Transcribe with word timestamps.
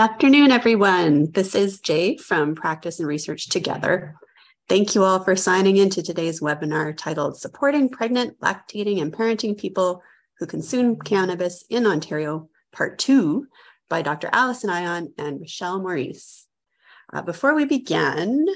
afternoon, 0.00 0.50
everyone. 0.50 1.30
This 1.32 1.54
is 1.54 1.78
Jay 1.78 2.16
from 2.16 2.54
Practice 2.54 3.00
and 3.00 3.06
Research 3.06 3.50
Together. 3.50 4.16
Thank 4.66 4.94
you 4.94 5.04
all 5.04 5.22
for 5.22 5.36
signing 5.36 5.76
in 5.76 5.90
to 5.90 6.02
today's 6.02 6.40
webinar 6.40 6.96
titled 6.96 7.38
Supporting 7.38 7.90
Pregnant, 7.90 8.40
Lactating, 8.40 9.02
and 9.02 9.12
Parenting 9.12 9.58
People 9.58 10.02
Who 10.38 10.46
Consume 10.46 10.96
Cannabis 10.96 11.66
in 11.68 11.84
Ontario, 11.84 12.48
Part 12.72 12.98
2 12.98 13.46
by 13.90 14.00
Dr. 14.00 14.30
Allison 14.32 14.70
Ion 14.70 15.12
and 15.18 15.38
Rochelle 15.38 15.82
Maurice. 15.82 16.46
Uh, 17.12 17.20
before 17.20 17.54
we 17.54 17.66
begin, 17.66 18.46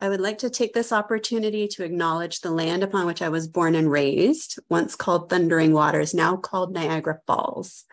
I 0.00 0.08
would 0.08 0.20
like 0.20 0.38
to 0.38 0.50
take 0.50 0.74
this 0.74 0.92
opportunity 0.92 1.66
to 1.66 1.82
acknowledge 1.82 2.40
the 2.40 2.52
land 2.52 2.84
upon 2.84 3.06
which 3.06 3.20
I 3.20 3.30
was 3.30 3.48
born 3.48 3.74
and 3.74 3.90
raised, 3.90 4.60
once 4.70 4.94
called 4.94 5.28
Thundering 5.28 5.72
Waters, 5.72 6.14
now 6.14 6.36
called 6.36 6.72
Niagara 6.72 7.18
Falls. 7.26 7.84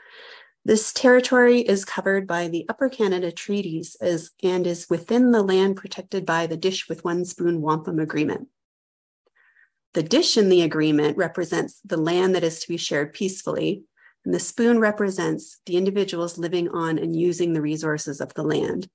This 0.63 0.93
territory 0.93 1.61
is 1.61 1.85
covered 1.85 2.27
by 2.27 2.47
the 2.47 2.65
Upper 2.69 2.87
Canada 2.87 3.31
Treaties 3.31 3.95
as, 3.99 4.29
and 4.43 4.67
is 4.67 4.87
within 4.91 5.31
the 5.31 5.41
land 5.41 5.75
protected 5.75 6.23
by 6.23 6.45
the 6.45 6.57
Dish 6.57 6.87
with 6.87 7.03
One 7.03 7.25
Spoon 7.25 7.61
Wampum 7.61 7.99
Agreement. 7.99 8.47
The 9.93 10.03
dish 10.03 10.37
in 10.37 10.49
the 10.49 10.61
agreement 10.61 11.17
represents 11.17 11.81
the 11.83 11.97
land 11.97 12.35
that 12.35 12.43
is 12.43 12.59
to 12.59 12.67
be 12.67 12.77
shared 12.77 13.11
peacefully, 13.11 13.83
and 14.23 14.33
the 14.33 14.39
spoon 14.39 14.79
represents 14.79 15.59
the 15.65 15.77
individuals 15.77 16.37
living 16.37 16.69
on 16.69 16.99
and 16.99 17.15
using 17.15 17.53
the 17.53 17.61
resources 17.61 18.21
of 18.21 18.33
the 18.35 18.43
land. 18.43 18.87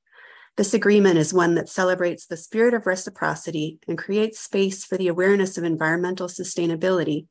This 0.57 0.73
agreement 0.73 1.19
is 1.19 1.35
one 1.35 1.57
that 1.57 1.69
celebrates 1.69 2.27
the 2.27 2.37
spirit 2.37 2.75
of 2.75 2.87
reciprocity 2.87 3.81
and 3.89 3.99
creates 3.99 4.39
space 4.39 4.85
for 4.85 4.97
the 4.97 5.09
awareness 5.09 5.59
of 5.59 5.65
environmental 5.65 6.29
sustainability, 6.29 7.27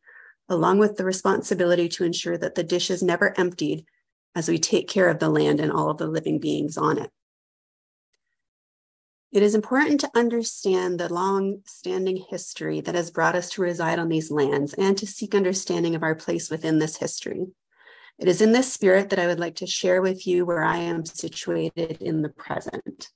along 0.49 0.77
with 0.77 0.97
the 0.97 1.05
responsibility 1.05 1.87
to 1.89 2.03
ensure 2.03 2.37
that 2.37 2.55
the 2.55 2.63
dish 2.63 2.91
is 2.91 3.01
never 3.01 3.33
emptied 3.39 3.85
as 4.35 4.49
we 4.49 4.57
take 4.57 4.87
care 4.87 5.09
of 5.09 5.19
the 5.19 5.29
land 5.29 5.59
and 5.59 5.71
all 5.71 5.89
of 5.89 5.97
the 5.97 6.07
living 6.07 6.39
beings 6.39 6.77
on 6.77 6.97
it. 6.97 7.09
It 9.31 9.43
is 9.43 9.55
important 9.55 9.99
to 10.01 10.11
understand 10.15 10.99
the 10.99 11.11
long 11.13 11.61
standing 11.65 12.23
history 12.29 12.79
that 12.81 12.95
has 12.95 13.11
brought 13.11 13.35
us 13.35 13.49
to 13.51 13.61
reside 13.61 13.99
on 13.99 14.07
these 14.07 14.31
lands 14.31 14.73
and 14.73 14.97
to 14.97 15.07
seek 15.07 15.35
understanding 15.35 15.95
of 15.95 16.03
our 16.03 16.15
place 16.15 16.49
within 16.49 16.79
this 16.79 16.97
history. 16.97 17.47
It 18.17 18.29
is 18.29 18.41
in 18.41 18.53
this 18.53 18.71
spirit 18.71 19.09
that 19.09 19.19
I 19.19 19.27
would 19.27 19.39
like 19.39 19.55
to 19.55 19.67
share 19.67 20.01
with 20.01 20.25
you 20.25 20.45
where 20.45 20.63
I 20.63 20.77
am 20.77 21.05
situated 21.05 21.97
in 22.01 22.21
the 22.21 22.29
present. 22.29 23.09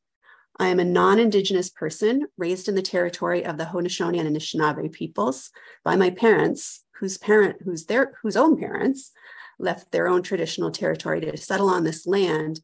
I 0.59 0.67
am 0.67 0.79
a 0.79 0.83
non 0.83 1.19
Indigenous 1.19 1.69
person 1.69 2.27
raised 2.37 2.67
in 2.67 2.75
the 2.75 2.81
territory 2.81 3.45
of 3.45 3.57
the 3.57 3.63
Haudenosaunee 3.63 4.19
and 4.19 4.35
Anishinaabe 4.35 4.91
peoples 4.91 5.51
by 5.85 5.95
my 5.95 6.09
parents, 6.09 6.83
whose 6.99 7.17
parent, 7.17 7.61
whose 7.63 7.85
their, 7.85 8.17
whose 8.21 8.35
own 8.35 8.59
parents 8.59 9.13
left 9.59 9.91
their 9.91 10.07
own 10.07 10.23
traditional 10.23 10.71
territory 10.71 11.21
to 11.21 11.37
settle 11.37 11.69
on 11.69 11.83
this 11.83 12.07
land, 12.07 12.61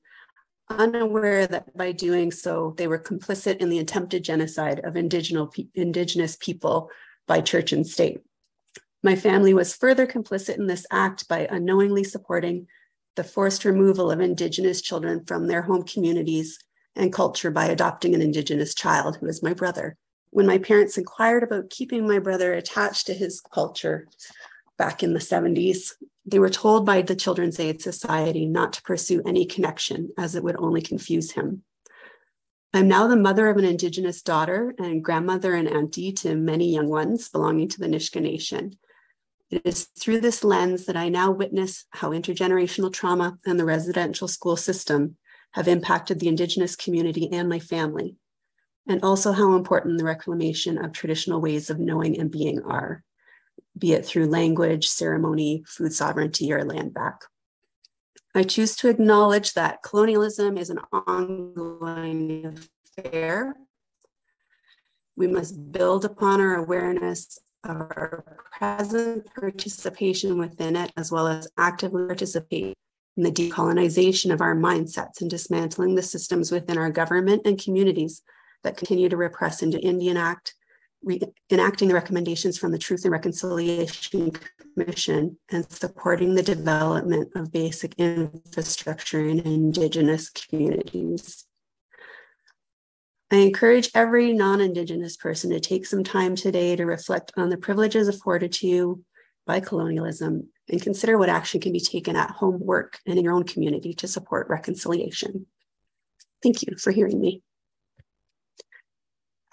unaware 0.70 1.46
that 1.46 1.76
by 1.78 1.92
doing 1.92 2.32
so, 2.32 2.74
they 2.78 2.88
were 2.88 2.98
complicit 2.98 3.58
in 3.58 3.70
the 3.70 3.80
attempted 3.80 4.24
genocide 4.24 4.80
of 4.84 4.96
indigenous 4.96 6.36
people 6.38 6.90
by 7.28 7.42
church 7.42 7.72
and 7.72 7.86
state. 7.86 8.22
My 9.04 9.16
family 9.16 9.54
was 9.54 9.76
further 9.76 10.08
complicit 10.08 10.58
in 10.58 10.66
this 10.66 10.88
act 10.90 11.28
by 11.28 11.48
unknowingly 11.52 12.04
supporting 12.04 12.68
the 13.16 13.24
forced 13.24 13.64
removal 13.64 14.10
of 14.12 14.20
Indigenous 14.20 14.82
children 14.82 15.24
from 15.26 15.48
their 15.48 15.62
home 15.62 15.84
communities 15.84 16.60
and 16.96 17.14
culture 17.14 17.52
by 17.52 17.68
adopting 17.68 18.16
an 18.16 18.22
Indigenous 18.22 18.74
child, 18.74 19.18
who 19.18 19.28
is 19.28 19.44
my 19.44 19.54
brother. 19.54 19.96
When 20.32 20.48
my 20.48 20.58
parents 20.58 20.98
inquired 20.98 21.44
about 21.44 21.70
keeping 21.70 22.08
my 22.08 22.20
brother 22.20 22.54
attached 22.54 23.06
to 23.08 23.14
his 23.14 23.42
culture 23.42 24.08
back 24.78 25.04
in 25.04 25.14
the 25.14 25.20
70s, 25.20 25.94
they 26.26 26.40
were 26.40 26.50
told 26.50 26.86
by 26.86 27.02
the 27.02 27.16
Children's 27.16 27.60
Aid 27.60 27.82
Society 27.82 28.46
not 28.46 28.74
to 28.74 28.82
pursue 28.82 29.22
any 29.26 29.46
connection 29.46 30.10
as 30.18 30.36
it 30.36 30.44
would 30.44 30.58
only 30.58 30.82
confuse 30.82 31.32
him. 31.32 31.64
I'm 32.74 32.88
now 32.88 33.08
the 33.08 33.16
mother 33.16 33.48
of 33.48 33.58
an 33.58 33.64
Indigenous 33.64 34.22
daughter 34.22 34.76
and 34.78 35.04
grandmother 35.04 35.54
and 35.54 35.68
auntie 35.68 36.12
to 36.14 36.36
many 36.36 36.74
young 36.74 36.90
ones 36.90 37.30
belonging 37.30 37.70
to 37.70 37.80
the 37.80 37.88
Nisga'a 37.88 38.22
Nation. 38.22 38.78
It 39.50 39.62
is 39.64 39.88
through 39.98 40.20
this 40.22 40.44
lens 40.44 40.86
that 40.86 40.98
I 40.98 41.08
now 41.08 41.32
witness 41.32 41.86
how 41.92 42.10
intergenerational 42.10 42.92
trauma 42.92 43.38
and 43.46 43.60
the 43.60 43.66
residential 43.66 44.28
school 44.28 44.58
system 44.58 45.16
have 45.52 45.70
impacted 45.70 46.20
the 46.20 46.28
Indigenous 46.28 46.76
community 46.76 47.32
and 47.32 47.48
my 47.48 47.60
family, 47.60 48.18
and 48.90 49.02
also 49.04 49.32
how 49.32 49.56
important 49.56 49.98
the 49.98 50.04
reclamation 50.04 50.78
of 50.78 50.92
traditional 50.92 51.40
ways 51.40 51.70
of 51.70 51.80
knowing 51.80 52.20
and 52.20 52.30
being 52.30 52.62
are 52.64 53.04
be 53.78 53.94
it 53.94 54.06
through 54.06 54.28
language, 54.28 54.88
ceremony, 54.88 55.64
food 55.68 55.94
sovereignty, 55.94 56.52
or 56.54 56.64
land 56.64 56.94
back. 56.94 57.22
I 58.34 58.44
choose 58.44 58.76
to 58.78 58.90
acknowledge 58.90 59.54
that 59.54 59.82
colonialism 59.84 60.58
is 60.58 60.70
an 60.70 60.80
ongoing 60.92 62.58
affair. 62.98 63.56
We 65.16 65.28
must 65.28 65.72
build 65.72 66.04
upon 66.04 66.42
our 66.42 66.56
awareness 66.56 67.40
of 67.64 67.78
our 67.78 68.38
present 68.58 69.28
participation 69.34 70.38
within 70.38 70.76
it, 70.76 70.92
as 70.98 71.12
well 71.12 71.28
as 71.28 71.48
actively 71.58 72.06
participate 72.06 72.76
in 73.18 73.24
the 73.24 73.32
decolonization 73.32 74.34
of 74.34 74.42
our 74.42 74.56
mindsets 74.56 75.22
and 75.22 75.30
dismantling 75.30 75.96
the 75.96 76.02
systems 76.02 76.52
within 76.52 76.78
our 76.78 76.92
government 76.92 77.44
and 77.46 77.62
communities 77.62 78.22
that 78.64 78.78
continue 78.78 79.08
to 79.08 79.18
repress 79.18 79.64
into 79.64 79.80
Indian 79.80 80.18
Act, 80.18 80.56
enacting 81.52 81.88
the 81.88 81.94
recommendations 81.94 82.58
from 82.58 82.72
the 82.72 82.78
Truth 82.78 83.04
and 83.04 83.12
Reconciliation 83.12 84.32
Commission 84.76 85.38
and 85.52 85.70
supporting 85.72 86.36
the 86.36 86.44
development 86.44 87.32
of 87.36 87.52
basic 87.52 87.96
infrastructure 87.98 89.26
in 89.26 89.40
Indigenous 89.40 90.30
communities. 90.30 91.46
I 93.32 93.38
encourage 93.38 93.90
every 93.96 94.34
non 94.34 94.62
Indigenous 94.62 95.18
person 95.18 95.50
to 95.52 95.60
take 95.60 95.86
some 95.86 96.04
time 96.04 96.36
today 96.36 96.76
to 96.76 96.86
reflect 96.86 97.32
on 97.38 97.50
the 97.50 97.58
privileges 97.58 98.08
afforded 98.08 98.52
to 98.54 98.68
you 98.68 99.04
by 99.46 99.60
colonialism 99.60 100.50
and 100.70 100.82
consider 100.82 101.18
what 101.18 101.30
action 101.30 101.62
can 101.62 101.72
be 101.72 101.80
taken 101.80 102.16
at 102.16 102.32
home, 102.32 102.60
work, 102.60 103.00
and 103.06 103.18
in 103.18 103.24
your 103.24 103.34
own 103.34 103.44
community 103.44 103.94
to 103.94 104.08
support 104.08 104.50
reconciliation. 104.50 105.46
Thank 106.42 106.62
you 106.64 106.76
for 106.78 106.92
hearing 106.92 107.20
me. 107.20 107.42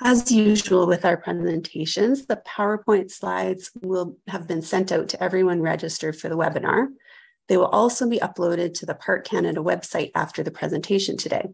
As 0.04 0.32
usual 0.32 0.88
with 0.88 1.04
our 1.04 1.16
presentations, 1.16 2.26
the 2.26 2.42
PowerPoint 2.44 3.12
slides 3.12 3.70
will 3.82 4.16
have 4.26 4.48
been 4.48 4.60
sent 4.60 4.90
out 4.90 5.08
to 5.10 5.22
everyone 5.22 5.62
registered 5.62 6.16
for 6.16 6.28
the 6.28 6.36
webinar. 6.36 6.88
They 7.46 7.56
will 7.56 7.66
also 7.66 8.08
be 8.08 8.18
uploaded 8.18 8.74
to 8.74 8.86
the 8.86 8.96
PART 8.96 9.24
Canada 9.24 9.60
website 9.60 10.10
after 10.16 10.42
the 10.42 10.50
presentation 10.50 11.16
today. 11.16 11.50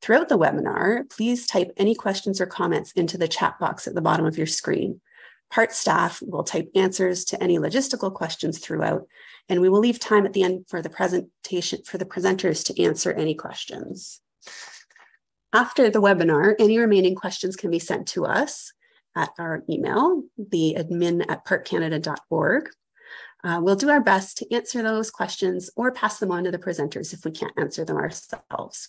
Throughout 0.00 0.28
the 0.28 0.38
webinar, 0.38 1.10
please 1.10 1.48
type 1.48 1.72
any 1.76 1.96
questions 1.96 2.40
or 2.40 2.46
comments 2.46 2.92
into 2.92 3.18
the 3.18 3.26
chat 3.26 3.58
box 3.58 3.88
at 3.88 3.96
the 3.96 4.02
bottom 4.02 4.24
of 4.24 4.38
your 4.38 4.46
screen. 4.46 5.00
PART 5.50 5.72
staff 5.72 6.22
will 6.22 6.44
type 6.44 6.70
answers 6.76 7.24
to 7.26 7.42
any 7.42 7.58
logistical 7.58 8.14
questions 8.14 8.60
throughout, 8.60 9.08
and 9.48 9.60
we 9.60 9.68
will 9.68 9.80
leave 9.80 9.98
time 9.98 10.26
at 10.26 10.32
the 10.32 10.44
end 10.44 10.66
for 10.68 10.80
the 10.80 10.90
presentation 10.90 11.82
for 11.84 11.98
the 11.98 12.04
presenters 12.04 12.64
to 12.66 12.82
answer 12.82 13.12
any 13.12 13.34
questions. 13.34 14.20
After 15.54 15.88
the 15.88 16.02
webinar, 16.02 16.56
any 16.58 16.78
remaining 16.78 17.14
questions 17.14 17.54
can 17.54 17.70
be 17.70 17.78
sent 17.78 18.08
to 18.08 18.26
us 18.26 18.72
at 19.14 19.30
our 19.38 19.62
email, 19.70 20.24
the 20.36 20.74
admin 20.76 21.24
at 21.28 21.46
partcanada.org. 21.46 22.70
Uh, 23.44 23.60
we'll 23.62 23.76
do 23.76 23.88
our 23.88 24.00
best 24.00 24.38
to 24.38 24.52
answer 24.52 24.82
those 24.82 25.12
questions 25.12 25.70
or 25.76 25.92
pass 25.92 26.18
them 26.18 26.32
on 26.32 26.42
to 26.42 26.50
the 26.50 26.58
presenters 26.58 27.14
if 27.14 27.24
we 27.24 27.30
can't 27.30 27.56
answer 27.56 27.84
them 27.84 27.96
ourselves. 27.96 28.88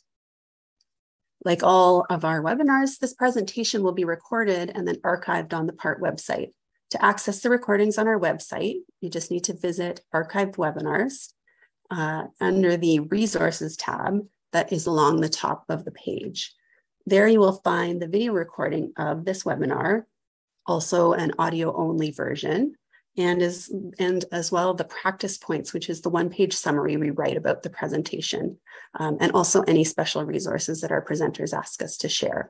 Like 1.43 1.61
all 1.61 2.03
of 2.09 2.25
our 2.25 2.41
webinars, 2.41 2.97
this 2.97 3.13
presentation 3.13 3.83
will 3.83 3.91
be 3.91 4.05
recorded 4.05 4.71
and 4.73 4.87
then 4.87 4.95
archived 5.01 5.53
on 5.53 5.67
the 5.67 5.73
PART 5.73 6.01
website. 6.01 6.51
To 6.91 7.05
access 7.05 7.41
the 7.41 7.51
recordings 7.51 7.99
on 7.99 8.07
our 8.07 8.19
website, 8.19 8.77
you 9.01 9.11
just 9.11 9.29
need 9.29 9.43
to 9.43 9.53
visit 9.53 10.01
Archived 10.13 10.55
Webinars 10.55 11.31
uh, 11.91 12.23
under 12.41 12.75
the 12.75 13.01
Resources 13.01 13.78
tab 13.78 14.22
that 14.55 14.72
is 14.72 14.85
along 14.85 15.19
the 15.19 15.28
top 15.28 15.66
of 15.67 15.84
the 15.84 15.91
page. 15.91 16.53
There 17.05 17.28
you 17.28 17.41
will 17.41 17.59
find 17.61 18.02
the 18.02 18.07
video 18.07 18.31
recording 18.31 18.93
of 18.97 19.25
this 19.25 19.43
webinar, 19.43 20.03
also 20.66 21.11
an 21.11 21.34
audio 21.37 21.75
only 21.75 22.11
version, 22.11 22.75
and 23.17 23.41
as, 23.41 23.69
and 23.99 24.23
as 24.31 24.53
well 24.53 24.73
the 24.73 24.85
practice 24.85 25.37
points, 25.37 25.73
which 25.73 25.90
is 25.90 25.99
the 25.99 26.09
one 26.09 26.29
page 26.29 26.53
summary 26.53 26.96
we 26.96 27.09
write 27.09 27.35
about 27.35 27.63
the 27.63 27.69
presentation, 27.69 28.57
um, 28.97 29.17
and 29.19 29.34
also 29.34 29.61
any 29.63 29.84
special 29.84 30.23
resources 30.23 30.79
that 30.79 30.91
our 30.91 31.03
presenters 31.03 31.52
ask 31.52 31.84
us 31.84 31.97
to 31.97 32.07
share. 32.07 32.49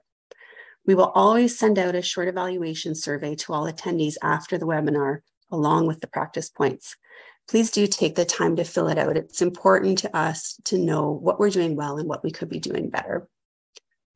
We 0.86 0.94
will 0.94 1.12
always 1.16 1.58
send 1.58 1.80
out 1.80 1.96
a 1.96 2.04
short 2.04 2.28
evaluation 2.28 2.94
survey 2.94 3.34
to 3.38 3.54
all 3.54 3.66
attendees 3.66 4.18
after 4.22 4.60
the 4.60 4.68
webinar, 4.68 5.22
along 5.52 5.88
with 5.88 6.02
the 6.02 6.08
practice 6.08 6.52
points 6.52 6.98
please 7.48 7.72
do 7.72 7.88
take 7.88 8.16
the 8.16 8.26
time 8.26 8.56
to 8.56 8.64
fill 8.64 8.88
it 8.88 8.98
out. 8.98 9.18
It's 9.18 9.42
important 9.42 10.00
to 10.00 10.16
us 10.16 10.60
to 10.66 10.78
know 10.78 11.12
what 11.12 11.40
we're 11.40 11.50
doing 11.50 11.76
well 11.76 11.98
and 11.98 12.10
what 12.10 12.24
we 12.24 12.32
could 12.32 12.50
be 12.50 12.60
doing 12.60 12.90
better. 12.90 13.28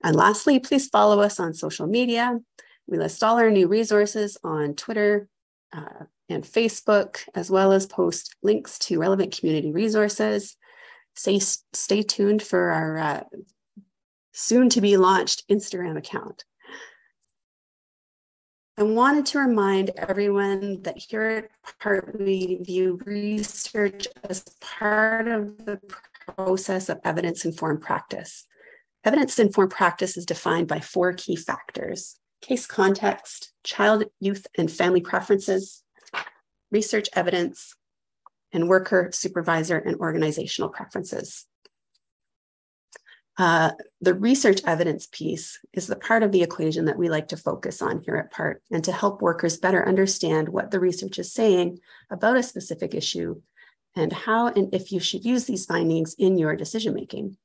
And 0.03 0.15
lastly, 0.15 0.59
please 0.59 0.87
follow 0.87 1.19
us 1.21 1.39
on 1.39 1.53
social 1.53 1.87
media. 1.87 2.39
We 2.87 2.97
list 2.97 3.23
all 3.23 3.37
our 3.37 3.51
new 3.51 3.67
resources 3.67 4.37
on 4.43 4.73
Twitter 4.73 5.27
uh, 5.73 6.05
and 6.29 6.43
Facebook, 6.43 7.17
as 7.35 7.51
well 7.51 7.71
as 7.71 7.85
post 7.85 8.35
links 8.41 8.79
to 8.79 8.99
relevant 8.99 9.37
community 9.37 9.71
resources. 9.71 10.55
Stay, 11.15 11.39
stay 11.39 12.01
tuned 12.01 12.41
for 12.41 12.71
our 12.71 12.97
uh, 12.97 13.23
soon 14.31 14.69
to 14.69 14.81
be 14.81 14.97
launched 14.97 15.47
Instagram 15.49 15.97
account. 15.97 16.45
I 18.79 18.83
wanted 18.83 19.25
to 19.27 19.39
remind 19.39 19.91
everyone 19.97 20.81
that 20.83 20.97
here 20.97 21.21
at 21.21 21.79
PART, 21.81 22.17
we 22.17 22.59
view 22.61 22.97
research 23.03 24.07
as 24.23 24.45
part 24.61 25.27
of 25.27 25.57
the 25.65 25.81
process 26.37 26.87
of 26.87 26.97
evidence 27.03 27.43
informed 27.43 27.81
practice. 27.81 28.47
Evidence 29.03 29.37
informed 29.37 29.71
practice 29.71 30.15
is 30.15 30.25
defined 30.25 30.69
by 30.69 30.79
four 30.79 31.11
key 31.11 31.35
factors 31.35 32.15
case 32.41 32.65
context, 32.65 33.51
child, 33.65 34.05
youth, 34.21 34.47
and 34.57 34.71
family 34.71 35.01
preferences, 35.01 35.83
research 36.71 37.09
evidence, 37.11 37.75
and 38.53 38.69
worker, 38.69 39.09
supervisor, 39.11 39.77
and 39.77 39.97
organizational 39.97 40.69
preferences. 40.69 41.48
Uh, 43.39 43.71
the 44.01 44.13
research 44.13 44.59
evidence 44.65 45.07
piece 45.09 45.59
is 45.71 45.87
the 45.87 45.95
part 45.95 46.23
of 46.23 46.33
the 46.33 46.43
equation 46.43 46.83
that 46.83 46.97
we 46.97 47.07
like 47.07 47.29
to 47.29 47.37
focus 47.37 47.81
on 47.81 48.01
here 48.01 48.17
at 48.17 48.31
PART 48.31 48.61
and 48.69 48.83
to 48.83 48.91
help 48.91 49.21
workers 49.21 49.55
better 49.55 49.87
understand 49.87 50.49
what 50.49 50.71
the 50.71 50.79
research 50.79 51.17
is 51.17 51.31
saying 51.31 51.79
about 52.11 52.35
a 52.35 52.43
specific 52.43 52.93
issue 52.93 53.41
and 53.95 54.11
how 54.11 54.47
and 54.47 54.75
if 54.75 54.91
you 54.91 54.99
should 54.99 55.23
use 55.23 55.45
these 55.45 55.65
findings 55.65 56.15
in 56.19 56.37
your 56.37 56.53
decision 56.57 56.93
making. 56.93 57.37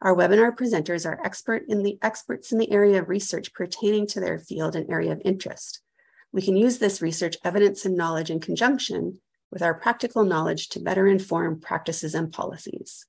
Our 0.00 0.14
webinar 0.14 0.56
presenters 0.56 1.04
are 1.04 1.20
expert 1.24 1.64
in 1.68 1.82
the 1.82 1.98
experts 2.02 2.52
in 2.52 2.58
the 2.58 2.70
area 2.70 3.00
of 3.00 3.08
research 3.08 3.52
pertaining 3.52 4.06
to 4.08 4.20
their 4.20 4.38
field 4.38 4.76
and 4.76 4.88
area 4.88 5.10
of 5.10 5.22
interest. 5.24 5.80
We 6.30 6.42
can 6.42 6.56
use 6.56 6.78
this 6.78 7.02
research 7.02 7.36
evidence 7.44 7.84
and 7.84 7.96
knowledge 7.96 8.30
in 8.30 8.38
conjunction 8.38 9.20
with 9.50 9.60
our 9.60 9.74
practical 9.74 10.22
knowledge 10.22 10.68
to 10.68 10.80
better 10.80 11.08
inform 11.08 11.58
practices 11.58 12.14
and 12.14 12.32
policies. 12.32 13.06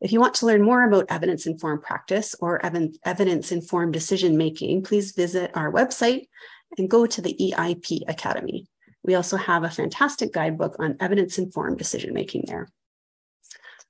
If 0.00 0.12
you 0.12 0.20
want 0.20 0.34
to 0.34 0.46
learn 0.46 0.62
more 0.62 0.84
about 0.84 1.06
evidence 1.08 1.46
informed 1.46 1.82
practice 1.82 2.34
or 2.40 2.64
evidence 2.64 3.50
informed 3.50 3.92
decision 3.92 4.36
making, 4.36 4.84
please 4.84 5.12
visit 5.12 5.50
our 5.54 5.72
website 5.72 6.28
and 6.76 6.88
go 6.88 7.06
to 7.06 7.20
the 7.20 7.36
EIP 7.40 8.02
Academy. 8.06 8.68
We 9.02 9.14
also 9.14 9.36
have 9.36 9.64
a 9.64 9.70
fantastic 9.70 10.32
guidebook 10.32 10.76
on 10.78 10.96
evidence 11.00 11.38
informed 11.38 11.78
decision 11.78 12.14
making 12.14 12.44
there. 12.46 12.68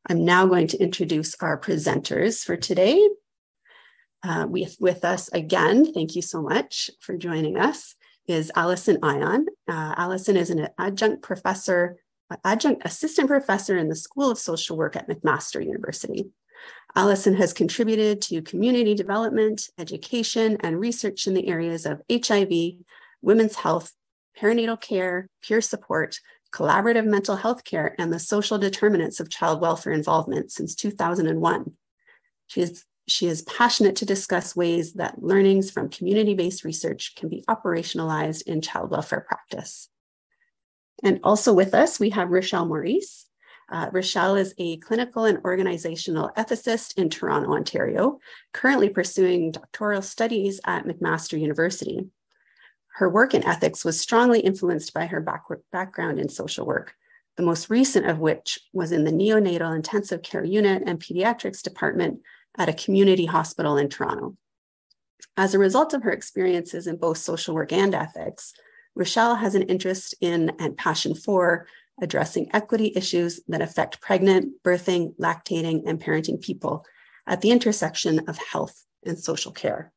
I'm 0.08 0.24
now 0.24 0.46
going 0.46 0.68
to 0.68 0.78
introduce 0.78 1.34
our 1.40 1.60
presenters 1.60 2.42
for 2.42 2.56
today. 2.56 3.06
Uh, 4.22 4.46
with, 4.48 4.76
with 4.80 5.04
us 5.04 5.28
again, 5.28 5.92
thank 5.92 6.16
you 6.16 6.22
so 6.22 6.42
much 6.42 6.90
for 7.00 7.16
joining 7.16 7.56
us, 7.56 7.94
is 8.26 8.50
Allison 8.56 8.98
Ion. 9.02 9.46
Uh, 9.68 9.94
Allison 9.96 10.36
is 10.36 10.50
an 10.50 10.68
adjunct 10.78 11.22
professor 11.22 11.96
adjunct 12.44 12.82
assistant 12.84 13.28
professor 13.28 13.76
in 13.76 13.88
the 13.88 13.96
School 13.96 14.30
of 14.30 14.38
Social 14.38 14.76
Work 14.76 14.96
at 14.96 15.08
McMaster 15.08 15.64
University. 15.64 16.30
Allison 16.94 17.34
has 17.34 17.52
contributed 17.52 18.20
to 18.22 18.42
community 18.42 18.94
development, 18.94 19.68
education, 19.78 20.56
and 20.60 20.80
research 20.80 21.26
in 21.26 21.34
the 21.34 21.48
areas 21.48 21.86
of 21.86 22.02
HIV, 22.10 22.50
women's 23.22 23.56
health, 23.56 23.92
perinatal 24.40 24.80
care, 24.80 25.28
peer 25.42 25.60
support, 25.60 26.18
collaborative 26.52 27.06
mental 27.06 27.36
health 27.36 27.64
care, 27.64 27.94
and 27.98 28.12
the 28.12 28.18
social 28.18 28.58
determinants 28.58 29.20
of 29.20 29.30
child 29.30 29.60
welfare 29.60 29.92
involvement 29.92 30.50
since 30.50 30.74
2001. 30.74 31.72
She 32.46 32.62
is, 32.62 32.84
she 33.06 33.26
is 33.26 33.42
passionate 33.42 33.96
to 33.96 34.06
discuss 34.06 34.56
ways 34.56 34.94
that 34.94 35.22
learnings 35.22 35.70
from 35.70 35.90
community-based 35.90 36.64
research 36.64 37.14
can 37.16 37.28
be 37.28 37.44
operationalized 37.48 38.42
in 38.46 38.62
child 38.62 38.90
welfare 38.90 39.20
practice. 39.20 39.88
And 41.02 41.20
also 41.22 41.52
with 41.52 41.74
us, 41.74 42.00
we 42.00 42.10
have 42.10 42.30
Rochelle 42.30 42.66
Maurice. 42.66 43.26
Uh, 43.70 43.90
Rochelle 43.92 44.36
is 44.36 44.54
a 44.58 44.78
clinical 44.78 45.24
and 45.24 45.38
organizational 45.44 46.30
ethicist 46.36 46.96
in 46.96 47.10
Toronto, 47.10 47.52
Ontario, 47.52 48.18
currently 48.52 48.88
pursuing 48.88 49.52
doctoral 49.52 50.02
studies 50.02 50.60
at 50.64 50.86
McMaster 50.86 51.38
University. 51.38 52.06
Her 52.94 53.08
work 53.08 53.34
in 53.34 53.44
ethics 53.44 53.84
was 53.84 54.00
strongly 54.00 54.40
influenced 54.40 54.92
by 54.94 55.06
her 55.06 55.20
back 55.20 55.44
background 55.70 56.18
in 56.18 56.28
social 56.28 56.66
work, 56.66 56.94
the 57.36 57.44
most 57.44 57.70
recent 57.70 58.06
of 58.06 58.18
which 58.18 58.58
was 58.72 58.90
in 58.90 59.04
the 59.04 59.12
neonatal 59.12 59.76
intensive 59.76 60.22
care 60.22 60.42
unit 60.42 60.82
and 60.84 60.98
pediatrics 60.98 61.62
department 61.62 62.20
at 62.56 62.68
a 62.68 62.72
community 62.72 63.26
hospital 63.26 63.76
in 63.76 63.88
Toronto. 63.88 64.36
As 65.36 65.54
a 65.54 65.58
result 65.58 65.94
of 65.94 66.02
her 66.02 66.10
experiences 66.10 66.88
in 66.88 66.96
both 66.96 67.18
social 67.18 67.54
work 67.54 67.72
and 67.72 67.94
ethics, 67.94 68.52
Rochelle 68.94 69.36
has 69.36 69.54
an 69.54 69.62
interest 69.62 70.14
in 70.20 70.52
and 70.58 70.76
passion 70.76 71.14
for 71.14 71.66
addressing 72.00 72.48
equity 72.54 72.92
issues 72.94 73.40
that 73.48 73.62
affect 73.62 74.00
pregnant, 74.00 74.62
birthing, 74.62 75.14
lactating, 75.16 75.82
and 75.86 76.00
parenting 76.00 76.40
people 76.40 76.84
at 77.26 77.40
the 77.40 77.50
intersection 77.50 78.20
of 78.28 78.38
health 78.38 78.84
and 79.04 79.18
social 79.18 79.52
care. 79.52 79.92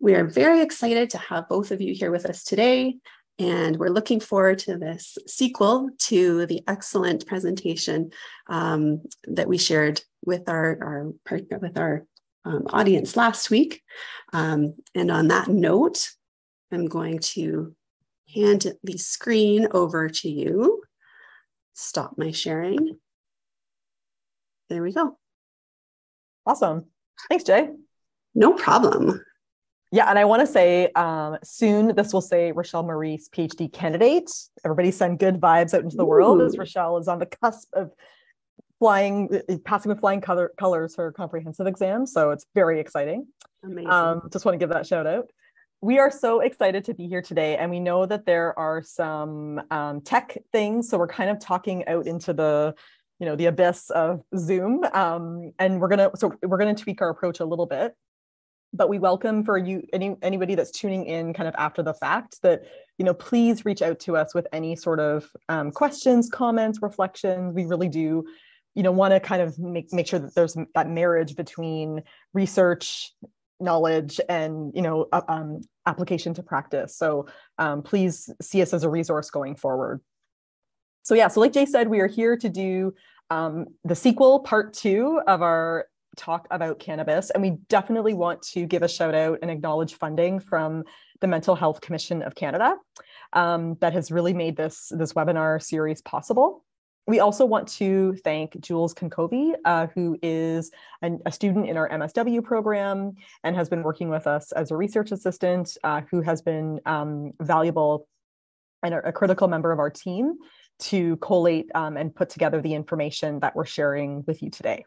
We 0.00 0.14
are 0.14 0.24
very 0.24 0.60
excited 0.60 1.10
to 1.10 1.18
have 1.18 1.48
both 1.48 1.70
of 1.70 1.80
you 1.80 1.92
here 1.92 2.12
with 2.12 2.24
us 2.26 2.44
today, 2.44 2.96
and 3.38 3.76
we're 3.76 3.88
looking 3.88 4.20
forward 4.20 4.58
to 4.60 4.78
this 4.78 5.18
sequel 5.26 5.90
to 5.98 6.46
the 6.46 6.62
excellent 6.68 7.26
presentation 7.26 8.10
um, 8.48 9.02
that 9.24 9.48
we 9.48 9.58
shared 9.58 10.00
with 10.24 10.48
our, 10.48 10.78
our 10.80 11.12
partner, 11.24 11.58
with 11.58 11.78
our 11.78 12.06
um, 12.48 12.66
audience 12.70 13.16
last 13.16 13.50
week. 13.50 13.82
Um, 14.32 14.74
and 14.94 15.10
on 15.10 15.28
that 15.28 15.48
note, 15.48 16.10
I'm 16.72 16.86
going 16.86 17.18
to 17.20 17.74
hand 18.34 18.74
the 18.82 18.98
screen 18.98 19.68
over 19.70 20.08
to 20.08 20.28
you. 20.28 20.82
Stop 21.74 22.14
my 22.16 22.30
sharing. 22.30 22.98
There 24.68 24.82
we 24.82 24.92
go. 24.92 25.16
Awesome. 26.46 26.86
Thanks, 27.28 27.44
Jay. 27.44 27.70
No 28.34 28.54
problem. 28.54 29.24
Yeah, 29.90 30.10
and 30.10 30.18
I 30.18 30.26
want 30.26 30.40
to 30.40 30.46
say 30.46 30.92
um, 30.92 31.38
soon 31.42 31.94
this 31.94 32.12
will 32.12 32.20
say 32.20 32.52
Rochelle 32.52 32.82
Maurice, 32.82 33.28
PhD 33.30 33.72
candidate. 33.72 34.30
Everybody 34.64 34.90
send 34.90 35.18
good 35.18 35.40
vibes 35.40 35.72
out 35.72 35.82
into 35.82 35.96
the 35.96 36.02
Ooh. 36.02 36.06
world 36.06 36.42
as 36.42 36.58
Rochelle 36.58 36.98
is 36.98 37.08
on 37.08 37.18
the 37.18 37.26
cusp 37.26 37.68
of 37.72 37.92
flying, 38.78 39.28
uh, 39.48 39.56
passing 39.64 39.90
with 39.90 40.00
flying 40.00 40.20
color, 40.20 40.52
colors 40.58 40.94
for 40.94 41.12
comprehensive 41.12 41.66
exam. 41.66 42.06
So 42.06 42.30
it's 42.30 42.46
very 42.54 42.80
exciting. 42.80 43.26
Amazing. 43.64 43.90
Um, 43.90 44.28
just 44.32 44.44
want 44.44 44.54
to 44.54 44.58
give 44.58 44.70
that 44.70 44.86
shout 44.86 45.06
out. 45.06 45.30
We 45.80 45.98
are 45.98 46.10
so 46.10 46.40
excited 46.40 46.84
to 46.86 46.94
be 46.94 47.06
here 47.06 47.22
today, 47.22 47.56
and 47.56 47.70
we 47.70 47.78
know 47.78 48.04
that 48.04 48.26
there 48.26 48.58
are 48.58 48.82
some 48.82 49.62
um, 49.70 50.00
tech 50.00 50.36
things. 50.50 50.88
So 50.88 50.98
we're 50.98 51.06
kind 51.06 51.30
of 51.30 51.38
talking 51.38 51.86
out 51.86 52.06
into 52.06 52.32
the, 52.32 52.74
you 53.20 53.26
know, 53.26 53.36
the 53.36 53.46
abyss 53.46 53.90
of 53.90 54.22
Zoom, 54.36 54.82
um, 54.92 55.52
and 55.60 55.80
we're 55.80 55.88
gonna 55.88 56.10
so 56.16 56.36
we're 56.42 56.58
gonna 56.58 56.74
tweak 56.74 57.00
our 57.00 57.10
approach 57.10 57.38
a 57.38 57.44
little 57.44 57.66
bit. 57.66 57.94
But 58.72 58.88
we 58.88 58.98
welcome 58.98 59.44
for 59.44 59.56
you 59.56 59.84
any 59.92 60.16
anybody 60.20 60.56
that's 60.56 60.72
tuning 60.72 61.06
in 61.06 61.32
kind 61.32 61.48
of 61.48 61.54
after 61.56 61.84
the 61.84 61.94
fact 61.94 62.42
that 62.42 62.64
you 62.98 63.04
know 63.04 63.14
please 63.14 63.64
reach 63.64 63.80
out 63.80 64.00
to 64.00 64.16
us 64.16 64.34
with 64.34 64.48
any 64.52 64.74
sort 64.74 64.98
of 64.98 65.30
um, 65.48 65.70
questions, 65.70 66.28
comments, 66.28 66.82
reflections. 66.82 67.54
We 67.54 67.66
really 67.66 67.88
do 67.88 68.24
you 68.78 68.84
know 68.84 68.92
want 68.92 69.12
to 69.12 69.18
kind 69.18 69.42
of 69.42 69.58
make 69.58 69.92
make 69.92 70.06
sure 70.06 70.20
that 70.20 70.36
there's 70.36 70.56
that 70.76 70.88
marriage 70.88 71.34
between 71.34 72.00
research 72.32 73.12
knowledge 73.58 74.20
and 74.28 74.70
you 74.72 74.82
know 74.82 75.08
um, 75.26 75.60
application 75.84 76.32
to 76.34 76.44
practice. 76.44 76.96
So 76.96 77.26
um, 77.58 77.82
please 77.82 78.30
see 78.40 78.62
us 78.62 78.72
as 78.72 78.84
a 78.84 78.88
resource 78.88 79.30
going 79.30 79.56
forward. 79.56 80.00
So 81.02 81.16
yeah 81.16 81.26
so 81.26 81.40
like 81.40 81.52
jay 81.52 81.66
said 81.66 81.88
we 81.88 81.98
are 81.98 82.06
here 82.06 82.36
to 82.36 82.48
do 82.48 82.94
um, 83.30 83.66
the 83.84 83.96
sequel 83.96 84.40
part 84.40 84.74
two 84.74 85.20
of 85.26 85.42
our 85.42 85.86
talk 86.16 86.46
about 86.52 86.78
cannabis. 86.78 87.30
And 87.30 87.42
we 87.42 87.50
definitely 87.68 88.14
want 88.14 88.42
to 88.42 88.64
give 88.64 88.82
a 88.82 88.88
shout 88.88 89.14
out 89.14 89.38
and 89.42 89.50
acknowledge 89.50 89.94
funding 89.94 90.38
from 90.38 90.84
the 91.20 91.26
mental 91.26 91.56
health 91.56 91.80
commission 91.80 92.22
of 92.22 92.36
canada 92.36 92.76
um, 93.32 93.76
that 93.80 93.92
has 93.92 94.12
really 94.12 94.34
made 94.34 94.56
this 94.56 94.92
this 94.94 95.14
webinar 95.14 95.60
series 95.60 96.00
possible 96.02 96.64
we 97.08 97.20
also 97.20 97.46
want 97.46 97.66
to 97.66 98.14
thank 98.22 98.60
Jules 98.60 98.92
Konkovi, 98.92 99.54
uh, 99.64 99.86
who 99.94 100.18
is 100.22 100.70
an, 101.00 101.20
a 101.24 101.32
student 101.32 101.66
in 101.66 101.78
our 101.78 101.88
MSW 101.88 102.44
program 102.44 103.14
and 103.42 103.56
has 103.56 103.70
been 103.70 103.82
working 103.82 104.10
with 104.10 104.26
us 104.26 104.52
as 104.52 104.70
a 104.70 104.76
research 104.76 105.10
assistant, 105.10 105.78
uh, 105.84 106.02
who 106.10 106.20
has 106.20 106.42
been 106.42 106.80
um, 106.84 107.32
valuable 107.40 108.06
and 108.82 108.92
a, 108.92 109.08
a, 109.08 109.12
critical 109.12 109.48
member 109.48 109.72
of 109.72 109.78
our 109.78 109.88
team 109.88 110.34
to 110.80 111.16
collate 111.16 111.70
um, 111.74 111.96
and 111.96 112.14
put 112.14 112.28
together 112.28 112.60
the 112.60 112.74
information 112.74 113.40
that 113.40 113.56
we're 113.56 113.64
sharing 113.64 114.22
with 114.26 114.42
you 114.42 114.50
today. 114.50 114.84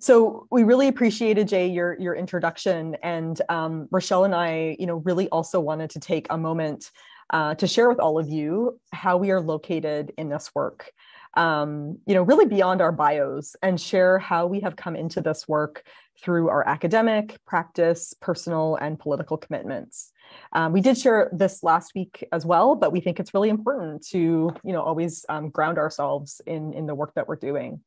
So 0.00 0.48
we 0.50 0.64
really 0.64 0.88
appreciated 0.88 1.46
Jay 1.46 1.68
your 1.68 1.96
your 2.00 2.16
introduction, 2.16 2.96
and 3.04 3.40
um, 3.48 3.86
Rochelle 3.92 4.24
and 4.24 4.34
I, 4.34 4.74
you 4.80 4.86
know, 4.86 4.96
really 4.96 5.28
also 5.28 5.60
wanted 5.60 5.90
to 5.90 6.00
take 6.00 6.26
a 6.30 6.36
moment 6.36 6.90
uh, 7.30 7.54
to 7.56 7.66
share 7.66 7.88
with 7.88 7.98
all 7.98 8.18
of 8.18 8.28
you 8.28 8.80
how 8.92 9.16
we 9.16 9.30
are 9.30 9.40
located 9.40 10.12
in 10.16 10.28
this 10.28 10.50
work. 10.54 10.92
Um, 11.34 11.98
you 12.06 12.14
know, 12.14 12.22
really 12.22 12.46
beyond 12.46 12.80
our 12.80 12.92
bios 12.92 13.56
and 13.62 13.78
share 13.78 14.18
how 14.18 14.46
we 14.46 14.60
have 14.60 14.74
come 14.74 14.96
into 14.96 15.20
this 15.20 15.46
work 15.46 15.84
through 16.22 16.48
our 16.48 16.66
academic, 16.66 17.38
practice, 17.46 18.14
personal, 18.20 18.76
and 18.76 18.98
political 18.98 19.36
commitments. 19.36 20.12
Um, 20.52 20.72
we 20.72 20.80
did 20.80 20.96
share 20.96 21.30
this 21.32 21.62
last 21.62 21.92
week 21.94 22.26
as 22.32 22.46
well, 22.46 22.74
but 22.74 22.90
we 22.90 23.00
think 23.00 23.20
it's 23.20 23.34
really 23.34 23.50
important 23.50 24.06
to, 24.08 24.50
you 24.64 24.72
know, 24.72 24.82
always 24.82 25.26
um, 25.28 25.50
ground 25.50 25.78
ourselves 25.78 26.40
in, 26.46 26.72
in 26.72 26.86
the 26.86 26.94
work 26.94 27.12
that 27.14 27.28
we're 27.28 27.36
doing. 27.36 27.80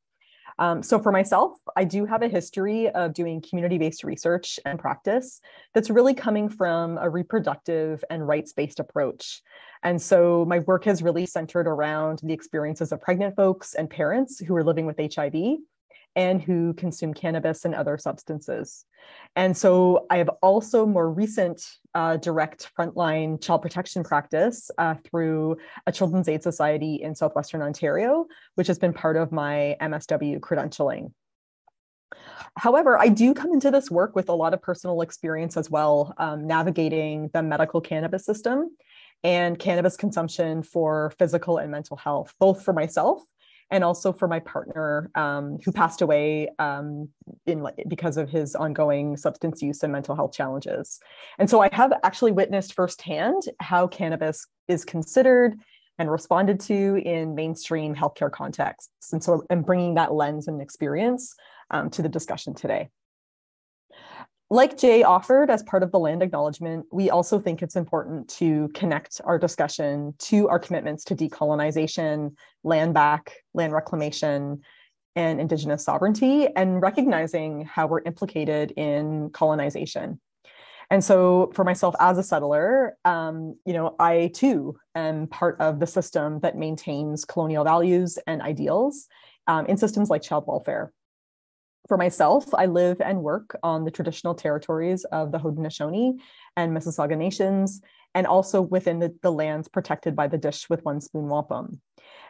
Um, 0.60 0.84
so 0.84 1.00
for 1.00 1.12
myself, 1.12 1.58
I 1.78 1.86
do 1.86 2.06
have 2.06 2.22
a 2.22 2.28
history 2.28 2.90
of 2.90 3.14
doing 3.14 3.42
community-based 3.42 4.04
research 4.04 4.60
and 4.66 4.78
practice 4.78 5.40
that's 5.74 5.90
really 5.90 6.14
coming 6.14 6.50
from 6.50 6.98
a 6.98 7.10
reproductive 7.10 8.04
and 8.10 8.28
rights-based 8.28 8.82
approach. 8.82 9.42
And 9.84 10.02
so 10.02 10.44
my 10.46 10.60
work 10.60 10.84
has 10.84 11.02
really 11.02 11.26
centered 11.26 11.66
around 11.66 12.20
the 12.22 12.34
experiences 12.34 12.92
of 12.92 13.00
pregnant 13.00 13.38
folks 13.38 13.74
and 13.74 13.90
parents 13.90 14.38
who 14.38 14.54
are 14.54 14.64
living 14.64 14.86
with 14.86 15.00
HIV 15.00 15.34
and 16.16 16.42
who 16.42 16.74
consume 16.74 17.14
cannabis 17.14 17.66
and 17.66 17.76
other 17.76 17.98
substances. 17.98 18.86
And 19.36 19.56
so 19.56 20.06
I 20.10 20.18
have 20.18 20.30
also 20.42 20.86
more 20.86 21.10
recent 21.10 21.66
uh, 21.94 22.18
direct 22.18 22.72
frontline 22.78 23.42
child 23.42 23.62
protection 23.62 24.04
practice 24.04 24.70
uh, 24.78 24.96
through 25.04 25.58
a 25.86 25.92
Children's 25.92 26.28
Aid 26.28 26.44
Society 26.44 26.96
in 26.96 27.16
Southwestern 27.16 27.62
Ontario, 27.62 28.26
which 28.56 28.68
has 28.68 28.80
been 28.80 28.94
part 28.94 29.18
of 29.18 29.32
my 29.32 29.78
MSW 29.82 30.40
credentialing. 30.40 31.12
However, 32.58 32.98
I 32.98 33.08
do 33.10 33.34
come 33.34 33.54
into 33.54 33.72
this 33.72 33.92
work 33.92 34.16
with 34.16 34.30
a 34.30 34.34
lot 34.34 34.54
of 34.54 34.62
personal 34.62 35.02
experience 35.02 35.58
as 35.58 35.70
well, 35.70 36.14
um, 36.18 36.48
navigating 36.48 37.30
the 37.34 37.44
medical 37.44 37.82
cannabis 37.82 38.26
system 38.26 38.76
and 39.24 39.60
cannabis 39.60 39.96
consumption 39.96 40.64
for 40.64 41.14
physical 41.20 41.58
and 41.58 41.72
mental 41.72 41.98
health, 41.98 42.34
both 42.40 42.64
for 42.64 42.74
myself 42.74 43.22
and 43.72 43.84
also 43.84 44.12
for 44.12 44.28
my 44.28 44.40
partner 44.40 45.12
um, 45.16 45.58
who 45.64 45.72
passed 45.72 46.02
away 46.02 46.50
um, 46.60 47.10
in 47.46 47.66
because 47.88 48.18
of 48.18 48.30
his 48.30 48.56
ongoing 48.56 49.16
substance 49.16 49.62
use 49.62 49.84
and 49.84 49.92
mental 49.92 50.16
health 50.16 50.34
challenges. 50.34 51.00
And 51.38 51.50
so 51.50 51.62
I 51.62 51.70
have 51.72 51.94
actually 52.04 52.32
witnessed 52.32 52.74
firsthand 52.74 53.44
how 53.60 53.88
cannabis 53.88 54.48
is 54.68 54.86
considered 54.86 55.56
and 56.00 56.10
responded 56.10 56.60
to 56.62 57.02
in 57.06 57.36
mainstream 57.36 57.94
healthcare 57.94 58.32
contexts. 58.32 59.12
And 59.12 59.24
so 59.24 59.44
I'm 59.50 59.62
bringing 59.62 59.96
that 59.96 60.14
lens 60.14 60.48
and 60.48 60.62
experience 60.62 61.36
um, 61.72 61.90
to 61.92 62.02
the 62.02 62.10
discussion 62.10 62.54
today 62.54 62.90
like 64.52 64.78
Jay 64.78 65.04
offered 65.04 65.52
as 65.52 65.62
part 65.62 65.84
of 65.84 65.92
the 65.92 66.00
land 66.00 66.24
acknowledgement, 66.24 66.86
we 66.92 67.10
also 67.12 67.40
think 67.40 67.62
it's 67.62 67.76
important 67.76 68.28
to 68.30 68.70
connect 68.70 69.22
our 69.24 69.38
discussion 69.38 70.16
to 70.18 70.48
our 70.50 70.58
commitments 70.58 71.04
to 71.06 71.16
decolonization, 71.16 72.34
land 72.64 72.94
back, 72.96 73.34
land 73.54 73.74
reclamation, 73.74 74.62
and 75.16 75.40
Indigenous 75.40 75.84
sovereignty, 75.84 76.48
and 76.56 76.82
recognizing 76.82 77.66
how 77.66 77.86
we're 77.86 78.02
implicated 78.02 78.72
in 78.72 79.30
colonization. 79.32 80.20
And 80.90 81.04
so, 81.04 81.52
for 81.54 81.64
myself 81.64 81.94
as 82.00 82.18
a 82.18 82.24
settler, 82.24 82.98
um, 83.06 83.56
you 83.66 83.74
know, 83.74 83.96
I 84.00 84.32
too 84.34 84.78
am 84.96 85.28
part 85.28 85.62
of 85.62 85.80
the 85.80 85.86
system 85.86 86.40
that 86.40 86.58
maintains 86.58 87.26
colonial 87.26 87.64
values 87.64 88.18
and 88.26 88.42
ideals 88.42 89.08
um, 89.46 89.68
in 89.68 89.78
systems 89.78 90.10
like 90.10 90.24
child 90.24 90.46
welfare. 90.48 90.92
For 91.90 91.98
myself, 91.98 92.46
I 92.54 92.68
live 92.68 93.02
and 93.02 93.24
work 93.24 93.58
on 93.64 93.84
the 93.84 93.90
traditional 93.90 94.36
territories 94.36 95.06
of 95.06 95.32
the 95.32 95.40
Haudenosaunee 95.40 96.20
and 96.56 96.72
Mississauga 96.72 97.18
nations, 97.18 97.82
and 98.14 98.28
also 98.28 98.62
within 98.62 99.00
the, 99.00 99.16
the 99.24 99.32
lands 99.32 99.68
protected 99.68 100.16
by 100.16 100.28
the 100.28 100.38
Dish 100.38 100.70
with 100.70 100.86
One 100.86 101.02
Spoon 101.02 101.28
Wampum. 101.28 101.82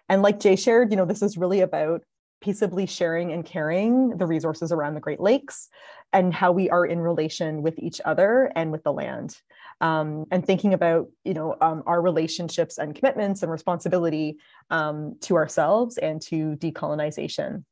And 0.07 0.21
like 0.21 0.39
Jay 0.39 0.55
shared, 0.55 0.91
you 0.91 0.97
know, 0.97 1.03
this 1.03 1.21
is 1.21 1.37
really 1.37 1.59
about 1.59 2.03
peaceably 2.39 2.85
sharing 2.85 3.33
and 3.33 3.45
caring 3.45 4.15
the 4.17 4.25
resources 4.25 4.71
around 4.71 4.93
the 4.93 5.01
Great 5.01 5.19
Lakes 5.19 5.67
and 6.13 6.33
how 6.33 6.53
we 6.53 6.69
are 6.69 6.85
in 6.85 7.01
relation 7.01 7.61
with 7.61 7.77
each 7.79 7.99
other 8.05 8.49
and 8.55 8.71
with 8.71 8.83
the 8.83 8.93
land. 8.93 9.35
Um, 9.81 10.25
and 10.31 10.45
thinking 10.45 10.73
about 10.73 11.09
you 11.25 11.33
know 11.33 11.57
um, 11.59 11.83
our 11.85 12.01
relationships 12.01 12.77
and 12.77 12.95
commitments 12.95 13.43
and 13.43 13.51
responsibility 13.51 14.37
um, 14.69 15.17
to 15.21 15.35
ourselves 15.35 15.97
and 15.97 16.21
to 16.23 16.55
decolonization 16.55 17.65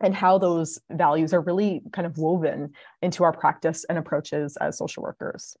and 0.00 0.14
how 0.14 0.38
those 0.38 0.78
values 0.90 1.32
are 1.32 1.40
really 1.40 1.82
kind 1.92 2.06
of 2.06 2.18
woven 2.18 2.72
into 3.02 3.24
our 3.24 3.32
practice 3.32 3.84
and 3.84 3.98
approaches 3.98 4.56
as 4.56 4.76
social 4.76 5.02
workers. 5.02 5.56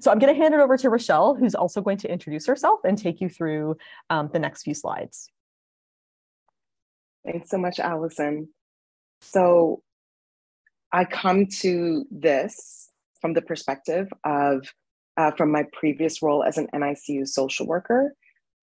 So 0.00 0.10
I'm 0.10 0.18
going 0.18 0.34
to 0.34 0.40
hand 0.40 0.54
it 0.54 0.60
over 0.60 0.76
to 0.76 0.90
Rochelle, 0.90 1.34
who's 1.34 1.54
also 1.54 1.80
going 1.80 1.98
to 1.98 2.10
introduce 2.10 2.46
herself 2.46 2.80
and 2.84 2.96
take 2.96 3.20
you 3.20 3.28
through 3.28 3.76
um, 4.10 4.30
the 4.32 4.38
next 4.38 4.62
few 4.62 4.74
slides. 4.74 5.30
Thanks 7.24 7.50
so 7.50 7.58
much, 7.58 7.78
Allison. 7.78 8.48
So 9.20 9.82
I 10.92 11.04
come 11.04 11.46
to 11.60 12.04
this 12.10 12.90
from 13.20 13.34
the 13.34 13.42
perspective 13.42 14.08
of, 14.24 14.66
uh, 15.16 15.30
from 15.32 15.52
my 15.52 15.64
previous 15.72 16.22
role 16.22 16.42
as 16.42 16.58
an 16.58 16.68
NICU 16.74 17.28
social 17.28 17.66
worker, 17.66 18.14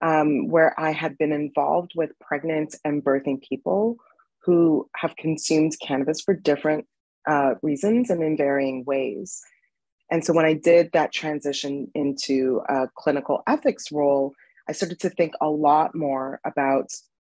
um, 0.01 0.47
where 0.47 0.77
I 0.79 0.91
had 0.91 1.17
been 1.17 1.31
involved 1.31 1.93
with 1.95 2.11
pregnant 2.19 2.75
and 2.83 3.03
birthing 3.03 3.41
people 3.41 3.97
who 4.49 4.89
have 4.95 5.15
consumed 5.15 5.73
cannabis 5.79 6.21
for 6.21 6.33
different 6.33 6.87
uh, 7.29 7.53
reasons 7.61 8.09
and 8.09 8.23
in 8.23 8.35
varying 8.35 8.83
ways. 8.83 9.39
And 10.09 10.25
so 10.25 10.33
when 10.33 10.45
I 10.45 10.53
did 10.53 10.89
that 10.93 11.11
transition 11.11 11.91
into 11.93 12.61
a 12.67 12.87
clinical 12.97 13.43
ethics 13.45 13.91
role, 13.91 14.33
I 14.67 14.71
started 14.71 14.99
to 15.01 15.11
think 15.11 15.33
a 15.39 15.47
lot 15.47 15.93
more 15.93 16.39
about 16.43 16.87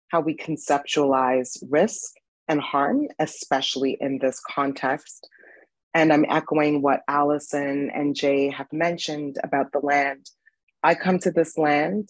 how 0.07 0.21
we 0.21 0.33
conceptualize 0.33 1.61
risk 1.69 2.13
and 2.47 2.61
harm, 2.61 3.09
especially 3.19 3.97
in 3.99 4.19
this 4.19 4.39
context. 4.39 5.27
And 5.93 6.13
I'm 6.13 6.25
echoing 6.29 6.81
what 6.81 7.01
Allison 7.09 7.91
and 7.93 8.15
Jay 8.15 8.49
have 8.49 8.71
mentioned 8.71 9.39
about 9.43 9.73
the 9.73 9.79
land. 9.79 10.29
I 10.83 10.95
come 10.95 11.19
to 11.19 11.31
this 11.31 11.57
land 11.57 12.07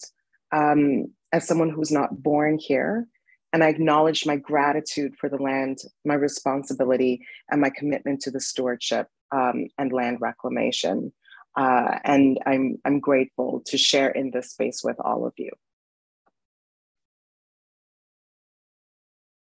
um, 0.52 1.06
as 1.32 1.48
someone 1.48 1.70
who's 1.70 1.90
not 1.90 2.22
born 2.22 2.58
here, 2.60 3.08
and 3.52 3.64
I 3.64 3.68
acknowledged 3.68 4.26
my 4.26 4.36
gratitude 4.36 5.14
for 5.18 5.28
the 5.28 5.36
land, 5.36 5.78
my 6.04 6.14
responsibility, 6.14 7.26
and 7.50 7.60
my 7.60 7.70
commitment 7.70 8.20
to 8.22 8.30
the 8.30 8.40
stewardship 8.40 9.08
um, 9.32 9.66
and 9.78 9.92
land 9.92 10.18
reclamation. 10.20 11.12
Uh, 11.56 11.98
and 12.04 12.38
I'm, 12.46 12.78
I'm 12.84 13.00
grateful 13.00 13.62
to 13.66 13.76
share 13.76 14.10
in 14.10 14.30
this 14.30 14.50
space 14.50 14.82
with 14.84 14.96
all 15.00 15.26
of 15.26 15.32
you. 15.36 15.50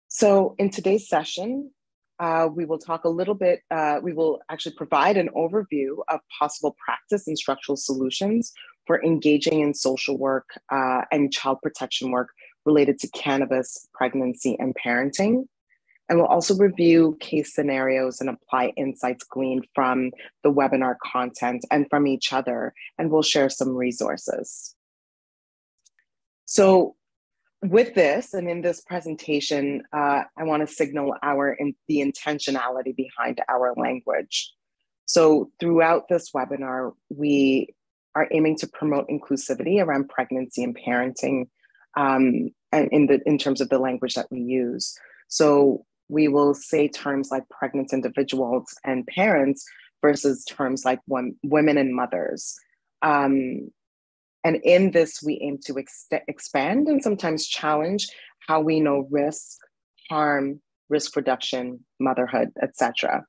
So, 0.09 0.55
in 0.59 0.71
today's 0.71 1.09
session, 1.09 1.71
uh, 2.19 2.49
we 2.55 2.65
will 2.65 2.79
talk 2.79 3.05
a 3.05 3.09
little 3.09 3.35
bit, 3.35 3.61
uh, 3.71 3.99
we 4.03 4.13
will 4.13 4.41
actually 4.51 4.75
provide 4.77 5.17
an 5.17 5.29
overview 5.37 5.97
of 6.09 6.21
possible 6.39 6.77
practice 6.85 7.27
and 7.27 7.39
structural 7.39 7.77
solutions 7.77 8.53
for 8.87 9.03
engaging 9.03 9.61
in 9.61 9.75
social 9.75 10.19
work 10.19 10.51
uh, 10.71 11.03
and 11.11 11.33
child 11.33 11.59
protection 11.63 12.11
work 12.11 12.29
related 12.65 12.99
to 13.01 13.09
cannabis, 13.09 13.89
pregnancy, 13.93 14.57
and 14.59 14.75
parenting. 14.75 15.45
And 16.09 16.19
we'll 16.19 16.29
also 16.29 16.57
review 16.57 17.17
case 17.21 17.55
scenarios 17.55 18.21
and 18.21 18.29
apply 18.29 18.73
insights 18.77 19.25
gleaned 19.25 19.67
from 19.75 20.11
the 20.43 20.53
webinar 20.53 20.97
content 21.05 21.65
and 21.71 21.87
from 21.89 22.07
each 22.07 22.33
other, 22.33 22.75
and 22.99 23.11
we'll 23.11 23.23
share 23.23 23.49
some 23.49 23.75
resources. 23.75 24.75
So 26.45 26.97
with 27.63 27.95
this 27.95 28.35
and 28.35 28.49
in 28.49 28.61
this 28.61 28.83
presentation, 28.83 29.85
uh, 29.93 30.25
I 30.37 30.43
want 30.43 30.67
to 30.67 30.75
signal 30.75 31.15
our 31.23 31.53
in, 31.53 31.75
the 31.89 32.01
intentionality 32.01 32.95
behind 32.95 33.41
our 33.49 33.73
language. 33.77 34.53
So 35.07 35.51
throughout 35.61 36.09
this 36.09 36.33
webinar, 36.33 36.93
we 37.09 37.69
are 38.15 38.29
aiming 38.33 38.59
to 38.59 38.67
promote 38.67 39.09
inclusivity 39.09 39.83
around 39.83 40.09
pregnancy 40.09 40.63
and 40.63 40.77
parenting 40.77 41.49
um, 41.97 42.51
in 42.73 43.07
the 43.07 43.21
in 43.27 43.39
terms 43.39 43.61
of 43.61 43.69
the 43.69 43.79
language 43.79 44.15
that 44.15 44.31
we 44.31 44.41
use. 44.41 44.95
So 45.29 45.85
we 46.09 46.29
will 46.29 46.55
say 46.55 46.89
terms 46.89 47.31
like 47.31 47.49
pregnant 47.49 47.93
individuals 47.93 48.75
and 48.85 49.07
parents 49.07 49.65
versus 50.03 50.45
terms 50.45 50.85
like 50.85 51.01
women 51.07 51.79
and 51.79 51.95
mothers. 51.95 52.55
Um, 53.01 53.71
and 54.45 54.57
in 54.65 54.91
this, 54.91 55.23
we 55.23 55.41
aim 55.43 55.59
to 55.67 55.79
ex- 55.79 56.09
expand 56.29 56.89
and 56.89 57.03
sometimes 57.03 57.47
challenge 57.47 58.09
how 58.49 58.61
we 58.61 58.81
know 58.81 59.07
risk, 59.11 59.59
harm, 60.11 60.61
risk 60.89 61.15
reduction, 61.17 61.81
motherhood, 62.01 62.51
etc. 62.61 63.25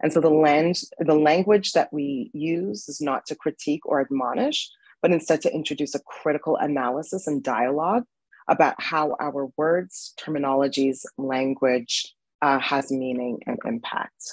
And 0.00 0.12
so 0.12 0.20
the, 0.20 0.30
land, 0.30 0.76
the 0.98 1.14
language 1.14 1.72
that 1.72 1.92
we 1.92 2.30
use 2.32 2.88
is 2.88 3.00
not 3.00 3.26
to 3.26 3.36
critique 3.36 3.86
or 3.86 4.00
admonish, 4.00 4.70
but 5.04 5.12
instead 5.12 5.42
to 5.42 5.52
introduce 5.54 5.94
a 5.94 6.00
critical 6.00 6.56
analysis 6.56 7.26
and 7.26 7.42
dialogue 7.42 8.04
about 8.48 8.74
how 8.78 9.14
our 9.20 9.50
words, 9.58 10.14
terminologies, 10.18 11.04
language 11.18 12.14
uh, 12.40 12.58
has 12.58 12.90
meaning 12.90 13.38
and 13.46 13.58
impact. 13.66 14.32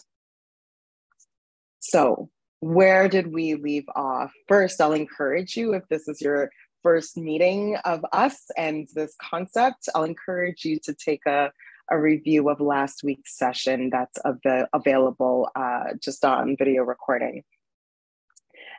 So, 1.81 2.29
where 2.61 3.09
did 3.09 3.33
we 3.33 3.55
leave 3.55 3.83
off? 3.97 4.31
First, 4.47 4.79
I'll 4.79 4.93
encourage 4.93 5.57
you 5.57 5.73
if 5.73 5.83
this 5.89 6.07
is 6.07 6.21
your 6.21 6.49
first 6.83 7.17
meeting 7.17 7.75
of 7.83 8.05
us 8.13 8.45
and 8.55 8.87
this 8.95 9.13
concept, 9.21 9.89
I'll 9.93 10.05
encourage 10.05 10.63
you 10.63 10.79
to 10.85 10.93
take 10.93 11.25
a, 11.25 11.51
a 11.89 11.99
review 11.99 12.47
of 12.47 12.61
last 12.61 13.03
week's 13.03 13.37
session 13.37 13.89
that's 13.89 14.17
av- 14.23 14.67
available 14.71 15.49
uh, 15.53 15.95
just 16.01 16.23
on 16.23 16.55
video 16.57 16.83
recording. 16.83 17.43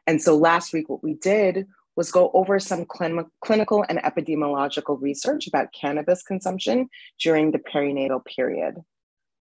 And 0.06 0.20
so 0.20 0.36
last 0.36 0.72
week, 0.72 0.88
what 0.88 1.04
we 1.04 1.14
did 1.14 1.66
was 1.96 2.10
go 2.10 2.30
over 2.34 2.58
some 2.58 2.86
cl- 2.92 3.30
clinical 3.40 3.84
and 3.88 3.98
epidemiological 3.98 5.00
research 5.00 5.46
about 5.46 5.72
cannabis 5.78 6.22
consumption 6.22 6.88
during 7.20 7.50
the 7.50 7.58
perinatal 7.58 8.24
period. 8.24 8.76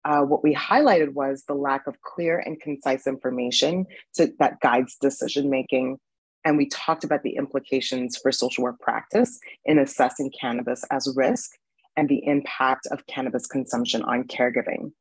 Uh, 0.05 0.21
what 0.21 0.43
we 0.43 0.55
highlighted 0.55 1.13
was 1.13 1.43
the 1.47 1.53
lack 1.53 1.85
of 1.85 2.01
clear 2.01 2.39
and 2.39 2.59
concise 2.61 3.05
information 3.05 3.85
to, 4.15 4.31
that 4.39 4.59
guides 4.61 4.97
decision 4.99 5.49
making. 5.49 5.97
And 6.45 6.57
we 6.57 6.67
talked 6.69 7.03
about 7.03 7.23
the 7.23 7.35
implications 7.35 8.17
for 8.17 8.31
social 8.31 8.63
work 8.63 8.79
practice 8.79 9.39
in 9.65 9.77
assessing 9.77 10.31
cannabis 10.39 10.83
as 10.89 11.13
risk 11.15 11.51
and 11.97 12.07
the 12.07 12.25
impact 12.25 12.87
of 12.91 13.05
cannabis 13.07 13.45
consumption 13.45 14.01
on 14.03 14.23
caregiving. 14.23 14.93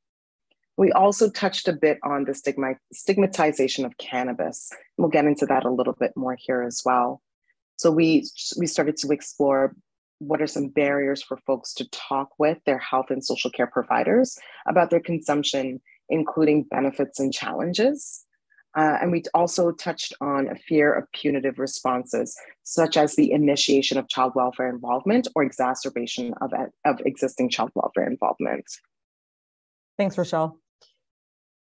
We 0.76 0.92
also 0.92 1.30
touched 1.30 1.68
a 1.68 1.72
bit 1.72 1.98
on 2.02 2.24
the 2.24 2.34
stigma, 2.34 2.74
stigmatization 2.92 3.84
of 3.84 3.96
cannabis. 3.98 4.70
We'll 4.96 5.08
get 5.08 5.24
into 5.24 5.46
that 5.46 5.64
a 5.64 5.70
little 5.70 5.92
bit 5.92 6.12
more 6.16 6.36
here 6.38 6.62
as 6.62 6.82
well. 6.84 7.20
So 7.78 7.90
we, 7.90 8.24
we 8.58 8.66
started 8.66 8.96
to 8.98 9.08
explore 9.10 9.74
what 10.18 10.42
are 10.42 10.48
some 10.48 10.68
barriers 10.68 11.22
for 11.22 11.36
folks 11.46 11.72
to 11.74 11.88
talk 11.90 12.30
with 12.38 12.58
their 12.66 12.78
health 12.78 13.06
and 13.10 13.24
social 13.24 13.50
care 13.50 13.68
providers 13.68 14.36
about 14.66 14.90
their 14.90 15.00
consumption, 15.00 15.80
including 16.08 16.64
benefits 16.64 17.20
and 17.20 17.32
challenges. 17.32 18.24
Uh, 18.76 18.98
and 19.00 19.12
we 19.12 19.22
also 19.32 19.72
touched 19.72 20.12
on 20.20 20.48
a 20.48 20.56
fear 20.56 20.92
of 20.92 21.10
punitive 21.12 21.58
responses, 21.58 22.36
such 22.64 22.96
as 22.96 23.14
the 23.14 23.30
initiation 23.32 23.96
of 23.96 24.08
child 24.08 24.32
welfare 24.34 24.68
involvement 24.68 25.28
or 25.34 25.42
exacerbation 25.42 26.34
of, 26.40 26.52
of 26.84 27.00
existing 27.06 27.48
child 27.48 27.70
welfare 27.74 28.06
involvement. 28.06 28.64
Thanks, 29.96 30.18
Rochelle. 30.18 30.58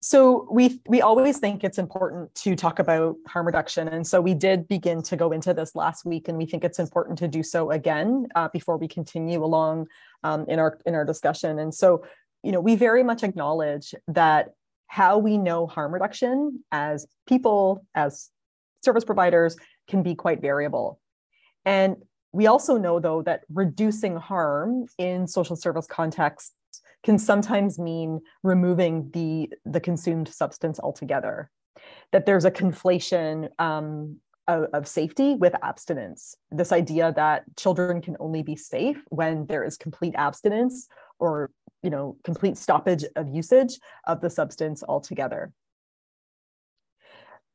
So 0.02 0.49
we 0.50 0.80
we 0.88 1.02
always 1.02 1.38
think 1.38 1.62
it's 1.62 1.76
important 1.76 2.35
to 2.37 2.57
talk 2.57 2.78
about 2.78 3.16
harm 3.26 3.45
reduction, 3.45 3.87
and 3.88 4.07
so 4.07 4.19
we 4.19 4.33
did 4.33 4.66
begin 4.66 5.02
to 5.02 5.16
go 5.16 5.30
into 5.30 5.52
this 5.52 5.75
last 5.75 6.07
week, 6.07 6.26
and 6.28 6.38
we 6.38 6.47
think 6.47 6.64
it's 6.64 6.78
important 6.78 7.19
to 7.19 7.28
do 7.28 7.42
so 7.42 7.71
again 7.71 8.26
uh, 8.35 8.49
before 8.49 8.78
we 8.78 8.88
continue 8.88 9.45
along 9.45 9.88
um, 10.25 10.47
in 10.49 10.59
our 10.59 10.78
in 10.87 10.95
our 10.95 11.04
discussion. 11.04 11.59
And 11.59 11.75
so, 11.75 12.02
you 12.42 12.50
know, 12.50 12.61
we 12.61 12.76
very 12.76 13.02
much 13.02 13.23
acknowledge 13.23 13.95
that 14.09 14.54
how 14.87 15.19
we 15.19 15.37
know 15.37 15.66
harm 15.66 15.92
reduction 15.92 16.64
as 16.73 17.07
people, 17.28 17.85
as 17.95 18.30
service 18.83 19.04
providers, 19.04 19.54
can 19.87 20.02
be 20.02 20.14
quite 20.14 20.40
variable, 20.40 20.99
and 21.66 21.97
we 22.33 22.47
also 22.47 22.78
know 22.78 23.00
though 23.00 23.21
that 23.23 23.42
reducing 23.52 24.16
harm 24.16 24.87
in 24.97 25.26
social 25.26 25.57
service 25.57 25.87
contexts 25.87 26.52
can 27.02 27.19
sometimes 27.19 27.78
mean 27.78 28.21
removing 28.42 29.11
the 29.12 29.50
the 29.64 29.80
consumed 29.80 30.28
substance 30.28 30.78
altogether. 30.80 31.50
That 32.12 32.26
there's 32.26 32.45
a 32.45 32.50
conflation 32.50 33.49
um, 33.59 34.16
of, 34.49 34.64
of, 34.73 34.88
safety 34.88 35.35
with 35.35 35.54
abstinence. 35.62 36.35
This 36.50 36.73
idea 36.73 37.12
that 37.16 37.45
children 37.57 38.02
can 38.02 38.16
only 38.21 38.42
be 38.42 38.57
safe 38.57 39.02
when 39.09 39.47
there 39.47 39.64
is 39.64 39.76
complete 39.76 40.14
abstinence 40.16 40.88
or 41.19 41.50
you 41.83 41.90
know 41.90 42.16
complete 42.25 42.59
stoppage 42.59 43.04
of 43.16 43.28
usage 43.28 43.78
of 44.07 44.21
the 44.21 44.30
substance 44.30 44.83
altogether. 44.87 45.52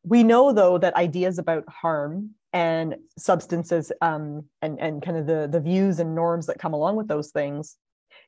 We 0.03 0.23
know 0.23 0.53
though 0.53 0.77
that 0.77 0.95
ideas 0.95 1.37
about 1.37 1.65
harm 1.67 2.31
and 2.53 2.95
substances 3.17 3.91
um, 4.01 4.45
and, 4.61 4.79
and 4.79 5.01
kind 5.01 5.17
of 5.17 5.27
the, 5.27 5.49
the 5.51 5.59
views 5.59 5.99
and 5.99 6.15
norms 6.15 6.45
that 6.45 6.57
come 6.57 6.73
along 6.73 6.95
with 6.95 7.07
those 7.07 7.31
things 7.31 7.75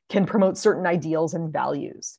can 0.08 0.26
promote 0.26 0.56
certain 0.56 0.86
ideals 0.86 1.34
and 1.34 1.52
values. 1.52 2.18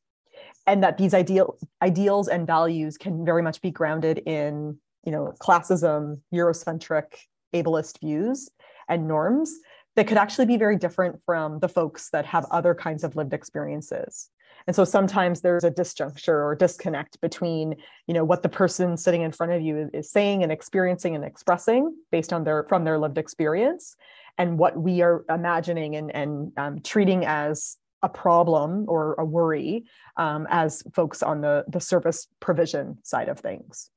And 0.67 0.83
that 0.83 0.97
these 0.97 1.13
ideal 1.13 1.57
ideals 1.81 2.27
and 2.27 2.45
values 2.45 2.97
can 2.97 3.25
very 3.25 3.41
much 3.41 3.61
be 3.61 3.71
grounded 3.71 4.19
in 4.25 4.77
you 5.05 5.11
know 5.11 5.33
classism 5.39 6.19
eurocentric 6.33 7.15
ableist 7.53 7.99
views 7.99 8.49
and 8.87 9.07
norms 9.07 9.51
that 9.95 10.07
could 10.07 10.17
actually 10.17 10.45
be 10.45 10.57
very 10.57 10.77
different 10.77 11.19
from 11.25 11.59
the 11.59 11.69
folks 11.69 12.09
that 12.11 12.25
have 12.25 12.45
other 12.51 12.75
kinds 12.75 13.03
of 13.03 13.15
lived 13.15 13.33
experiences. 13.33 14.29
And 14.67 14.75
so 14.75 14.83
sometimes 14.83 15.41
there's 15.41 15.63
a 15.63 15.71
disjuncture 15.71 16.43
or 16.45 16.55
disconnect 16.55 17.19
between 17.21 17.75
you 18.07 18.13
know 18.13 18.23
what 18.23 18.43
the 18.43 18.49
person 18.49 18.97
sitting 18.97 19.23
in 19.23 19.31
front 19.31 19.53
of 19.53 19.61
you 19.61 19.89
is 19.93 20.11
saying 20.11 20.43
and 20.43 20.51
experiencing 20.51 21.15
and 21.15 21.25
expressing 21.25 21.95
based 22.11 22.31
on 22.31 22.43
their 22.43 22.65
from 22.69 22.83
their 22.83 22.99
lived 22.99 23.17
experience 23.17 23.95
and 24.39 24.57
what 24.57 24.75
we 24.75 25.01
are 25.01 25.25
imagining 25.29 25.95
and, 25.97 26.15
and 26.15 26.51
um, 26.57 26.81
treating 26.81 27.25
as 27.25 27.77
a 28.01 28.09
problem 28.09 28.85
or 28.87 29.13
a 29.15 29.25
worry 29.25 29.83
um, 30.15 30.47
as 30.49 30.81
folks 30.93 31.21
on 31.21 31.41
the, 31.41 31.65
the 31.67 31.81
service 31.81 32.27
provision 32.39 32.97
side 33.03 33.27
of 33.27 33.37
things. 33.37 33.91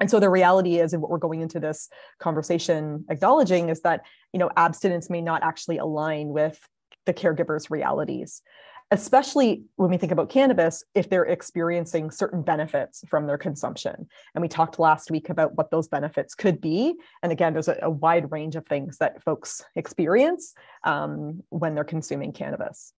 And 0.00 0.08
so 0.08 0.20
the 0.20 0.30
reality 0.30 0.78
is, 0.78 0.92
and 0.92 1.02
what 1.02 1.10
we're 1.10 1.18
going 1.18 1.40
into 1.40 1.58
this 1.58 1.88
conversation 2.20 3.04
acknowledging 3.10 3.68
is 3.68 3.80
that, 3.80 4.02
you 4.32 4.38
know, 4.38 4.48
abstinence 4.56 5.10
may 5.10 5.20
not 5.20 5.42
actually 5.42 5.78
align 5.78 6.28
with 6.28 6.60
the 7.04 7.12
caregiver's 7.12 7.68
realities 7.68 8.42
especially 8.90 9.64
when 9.76 9.90
we 9.90 9.98
think 9.98 10.12
about 10.12 10.30
cannabis, 10.30 10.82
if 10.94 11.10
they're 11.10 11.24
experiencing 11.24 12.10
certain 12.10 12.42
benefits 12.42 13.04
from 13.08 13.26
their 13.26 13.36
consumption. 13.36 14.08
And 14.34 14.42
we 14.42 14.48
talked 14.48 14.78
last 14.78 15.10
week 15.10 15.28
about 15.28 15.56
what 15.56 15.70
those 15.70 15.88
benefits 15.88 16.34
could 16.34 16.60
be. 16.60 16.94
And 17.22 17.30
again, 17.30 17.52
there's 17.52 17.68
a, 17.68 17.78
a 17.82 17.90
wide 17.90 18.30
range 18.32 18.56
of 18.56 18.66
things 18.66 18.98
that 18.98 19.22
folks 19.22 19.62
experience 19.76 20.54
um, 20.84 21.42
when 21.50 21.74
they're 21.74 21.84
consuming 21.84 22.32
cannabis. 22.32 22.94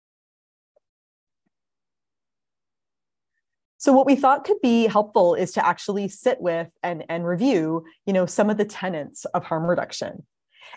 So 3.77 3.93
what 3.93 4.05
we 4.05 4.17
thought 4.17 4.43
could 4.43 4.59
be 4.61 4.87
helpful 4.87 5.35
is 5.35 5.53
to 5.53 5.65
actually 5.65 6.09
sit 6.09 6.39
with 6.41 6.67
and, 6.83 7.05
and 7.07 7.25
review, 7.25 7.85
you 8.05 8.11
know, 8.11 8.25
some 8.25 8.49
of 8.49 8.57
the 8.57 8.65
tenets 8.65 9.23
of 9.25 9.45
harm 9.45 9.63
reduction 9.63 10.23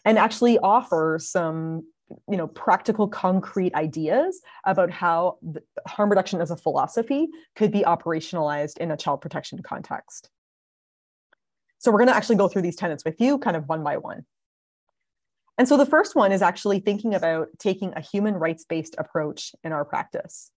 and 0.04 0.18
actually 0.18 0.58
offer 0.58 1.18
some 1.20 1.84
you 2.28 2.36
know 2.36 2.46
practical 2.46 3.08
concrete 3.08 3.74
ideas 3.74 4.40
about 4.64 4.90
how 4.90 5.38
harm 5.86 6.10
reduction 6.10 6.40
as 6.40 6.50
a 6.50 6.56
philosophy 6.56 7.28
could 7.56 7.72
be 7.72 7.80
operationalized 7.80 8.78
in 8.78 8.90
a 8.90 8.96
child 8.96 9.20
protection 9.20 9.60
context. 9.62 10.30
So 11.78 11.90
we're 11.90 11.98
going 11.98 12.08
to 12.08 12.16
actually 12.16 12.36
go 12.36 12.48
through 12.48 12.62
these 12.62 12.76
tenets 12.76 13.04
with 13.04 13.20
you 13.20 13.38
kind 13.38 13.56
of 13.56 13.68
one 13.68 13.82
by 13.82 13.96
one. 13.96 14.24
And 15.58 15.66
so 15.66 15.76
the 15.76 15.86
first 15.86 16.14
one 16.14 16.32
is 16.32 16.40
actually 16.40 16.80
thinking 16.80 17.14
about 17.14 17.48
taking 17.58 17.92
a 17.94 18.00
human 18.00 18.34
rights 18.34 18.64
based 18.64 18.94
approach 18.98 19.54
in 19.64 19.72
our 19.72 19.84
practice. 19.84 20.50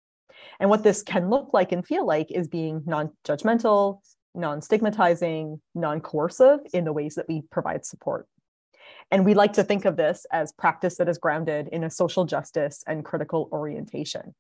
And 0.60 0.70
what 0.70 0.84
this 0.84 1.02
can 1.02 1.30
look 1.30 1.54
like 1.54 1.72
and 1.72 1.86
feel 1.86 2.06
like 2.06 2.32
is 2.32 2.48
being 2.48 2.84
non-judgmental 2.86 4.00
non-stigmatizing 4.36 5.62
non-coercive 5.76 6.60
in 6.74 6.86
the 6.86 6.94
ways 6.94 7.16
that 7.16 7.28
we 7.30 7.44
provide 7.52 7.86
support 7.86 8.28
and 9.14 9.26
we 9.26 9.36
like 9.36 9.54
to 9.54 9.64
think 9.64 9.86
of 9.86 9.96
this 9.96 10.26
as 10.32 10.52
practice 10.52 10.98
that 10.98 11.08
is 11.08 11.20
grounded 11.20 11.68
in 11.68 11.84
a 11.84 11.90
social 11.92 12.26
justice 12.26 12.84
and 12.88 13.06
critical 13.06 13.48
orientation. 13.52 14.34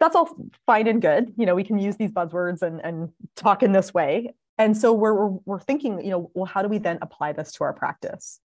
That's 0.00 0.16
all 0.16 0.36
fine 0.66 0.88
and 0.88 1.00
good. 1.00 1.34
You 1.36 1.46
know, 1.46 1.54
we 1.54 1.62
can 1.62 1.78
use 1.78 1.96
these 1.96 2.10
buzzwords 2.10 2.62
and, 2.62 2.80
and 2.84 3.10
talk 3.36 3.62
in 3.62 3.70
this 3.70 3.94
way. 3.94 4.34
And 4.58 4.76
so 4.76 4.92
we're, 4.92 5.28
we're 5.44 5.60
thinking, 5.60 6.04
you 6.04 6.10
know, 6.10 6.32
well, 6.34 6.46
how 6.46 6.62
do 6.62 6.68
we 6.68 6.78
then 6.78 6.98
apply 7.00 7.32
this 7.32 7.52
to 7.52 7.64
our 7.64 7.72
practice? 7.72 8.40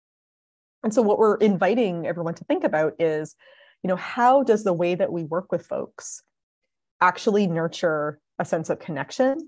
And 0.84 0.94
so 0.94 1.02
what 1.02 1.18
we're 1.18 1.38
inviting 1.38 2.06
everyone 2.06 2.36
to 2.36 2.44
think 2.44 2.64
about 2.64 2.94
is, 3.00 3.36
you 3.82 3.88
know, 3.88 3.96
how 3.96 4.44
does 4.44 4.64
the 4.64 4.74
way 4.74 4.94
that 4.94 5.12
we 5.12 5.24
work 5.24 5.52
with 5.52 5.66
folks 5.66 6.22
actually 7.02 7.48
nurture 7.48 8.20
a 8.38 8.46
sense 8.46 8.70
of 8.70 8.78
connection, 8.78 9.40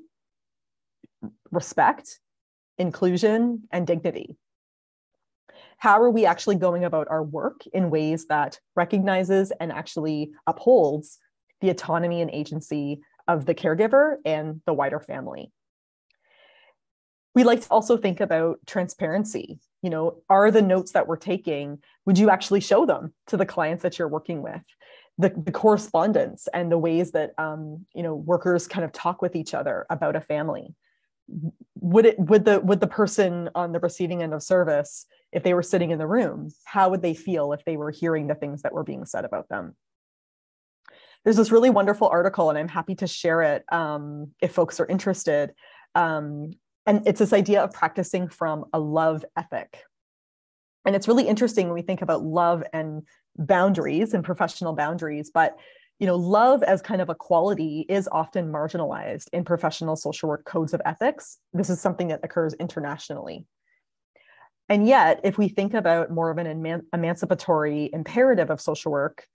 respect, 1.51 2.19
inclusion, 2.79 3.67
and 3.69 3.85
dignity? 3.85 4.37
How 5.77 6.01
are 6.01 6.09
we 6.09 6.25
actually 6.25 6.55
going 6.55 6.83
about 6.83 7.07
our 7.09 7.23
work 7.23 7.61
in 7.73 7.89
ways 7.89 8.27
that 8.27 8.59
recognizes 8.75 9.51
and 9.59 9.71
actually 9.71 10.31
upholds 10.47 11.19
the 11.61 11.69
autonomy 11.69 12.21
and 12.21 12.31
agency 12.31 13.01
of 13.27 13.45
the 13.45 13.55
caregiver 13.55 14.17
and 14.25 14.61
the 14.65 14.73
wider 14.73 14.99
family? 14.99 15.51
We 17.33 17.43
like 17.43 17.61
to 17.61 17.69
also 17.69 17.97
think 17.97 18.21
about 18.21 18.59
transparency. 18.65 19.59
You 19.81 19.89
know 19.91 20.21
are 20.29 20.49
the 20.49 20.63
notes 20.63 20.93
that 20.93 21.07
we're 21.07 21.17
taking 21.17 21.79
would 22.05 22.17
you 22.17 22.29
actually 22.29 22.61
show 22.61 22.85
them 22.85 23.13
to 23.27 23.37
the 23.37 23.45
clients 23.45 23.83
that 23.83 23.99
you're 23.99 24.07
working 24.07 24.41
with? 24.41 24.61
The, 25.17 25.29
the 25.29 25.51
correspondence 25.51 26.47
and 26.53 26.71
the 26.71 26.77
ways 26.77 27.11
that 27.11 27.33
um, 27.37 27.85
you 27.93 28.03
know 28.03 28.15
workers 28.15 28.67
kind 28.67 28.83
of 28.83 28.91
talk 28.91 29.21
with 29.21 29.35
each 29.35 29.53
other 29.53 29.85
about 29.89 30.15
a 30.15 30.21
family. 30.21 30.73
Would 31.81 32.05
it 32.05 32.19
would 32.19 32.45
the 32.45 32.59
would 32.61 32.79
the 32.79 32.87
person 32.87 33.49
on 33.53 33.73
the 33.73 33.79
receiving 33.79 34.23
end 34.23 34.33
of 34.33 34.41
service 34.41 35.05
if 35.35 35.43
they 35.43 35.53
were 35.53 35.63
sitting 35.63 35.91
in 35.91 35.99
the 35.99 36.07
room 36.07 36.49
how 36.63 36.89
would 36.89 37.01
they 37.01 37.13
feel 37.13 37.53
if 37.53 37.63
they 37.65 37.77
were 37.77 37.91
hearing 37.91 38.27
the 38.27 38.35
things 38.35 38.61
that 38.61 38.73
were 38.73 38.83
being 38.83 39.05
said 39.05 39.25
about 39.25 39.47
them 39.49 39.75
there's 41.23 41.37
this 41.37 41.51
really 41.51 41.69
wonderful 41.69 42.07
article 42.07 42.49
and 42.49 42.57
i'm 42.57 42.67
happy 42.67 42.95
to 42.95 43.07
share 43.07 43.41
it 43.41 43.63
um, 43.71 44.31
if 44.41 44.51
folks 44.51 44.79
are 44.79 44.87
interested 44.87 45.53
um, 45.93 46.51
and 46.87 47.07
it's 47.07 47.19
this 47.19 47.33
idea 47.33 47.63
of 47.63 47.71
practicing 47.71 48.27
from 48.27 48.65
a 48.73 48.79
love 48.79 49.23
ethic 49.37 49.83
and 50.85 50.95
it's 50.95 51.07
really 51.07 51.27
interesting 51.27 51.67
when 51.67 51.75
we 51.75 51.81
think 51.81 52.01
about 52.01 52.23
love 52.23 52.63
and 52.73 53.03
boundaries 53.37 54.13
and 54.13 54.23
professional 54.23 54.73
boundaries 54.73 55.29
but 55.33 55.57
you 55.99 56.07
know, 56.07 56.15
love 56.15 56.61
as 56.63 56.81
kind 56.81 57.01
of 57.01 57.09
a 57.09 57.15
quality 57.15 57.85
is 57.87 58.09
often 58.11 58.51
marginalized 58.51 59.29
in 59.31 59.45
professional 59.45 59.95
social 59.95 60.27
work 60.27 60.43
codes 60.45 60.73
of 60.73 60.81
ethics. 60.83 61.37
This 61.53 61.69
is 61.69 61.79
something 61.79 62.09
that 62.09 62.19
occurs 62.23 62.53
internationally. 62.55 63.45
And 64.67 64.87
yet, 64.87 65.19
if 65.23 65.37
we 65.37 65.47
think 65.47 65.73
about 65.73 66.09
more 66.11 66.31
of 66.31 66.37
an 66.37 66.47
eman- 66.47 66.85
emancipatory 66.93 67.89
imperative 67.93 68.49
of 68.49 68.59
social 68.59 68.91
work, 68.91 69.27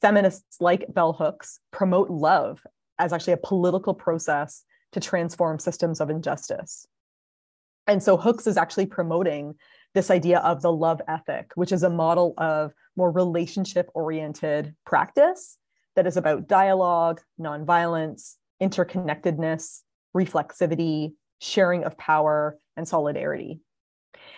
feminists 0.00 0.58
like 0.60 0.92
Bell 0.92 1.12
Hooks 1.12 1.58
promote 1.72 2.10
love 2.10 2.64
as 2.98 3.12
actually 3.12 3.32
a 3.32 3.38
political 3.38 3.94
process 3.94 4.64
to 4.92 5.00
transform 5.00 5.58
systems 5.58 6.00
of 6.00 6.10
injustice. 6.10 6.86
And 7.86 8.02
so 8.02 8.16
Hooks 8.16 8.46
is 8.46 8.56
actually 8.56 8.86
promoting 8.86 9.54
this 9.94 10.10
idea 10.10 10.38
of 10.38 10.62
the 10.62 10.72
love 10.72 11.00
ethic, 11.08 11.50
which 11.56 11.72
is 11.72 11.82
a 11.82 11.90
model 11.90 12.34
of 12.38 12.72
more 12.96 13.10
relationship 13.10 13.90
oriented 13.94 14.74
practice 14.86 15.58
that 15.96 16.06
is 16.06 16.16
about 16.16 16.46
dialogue, 16.46 17.20
nonviolence, 17.40 18.36
interconnectedness, 18.62 19.80
reflexivity, 20.16 21.14
sharing 21.40 21.84
of 21.84 21.98
power, 21.98 22.56
and 22.76 22.86
solidarity. 22.86 23.60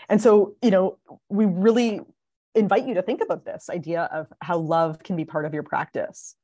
And 0.09 0.20
so, 0.20 0.54
you 0.62 0.70
know, 0.70 0.98
we 1.28 1.44
really 1.46 2.00
invite 2.54 2.87
you 2.87 2.94
to 2.94 3.02
think 3.02 3.20
about 3.20 3.44
this 3.44 3.68
idea 3.70 4.09
of 4.12 4.28
how 4.40 4.59
love 4.59 5.02
can 5.02 5.16
be 5.16 5.24
part 5.24 5.44
of 5.44 5.54
your 5.54 5.62
practice. 5.62 6.37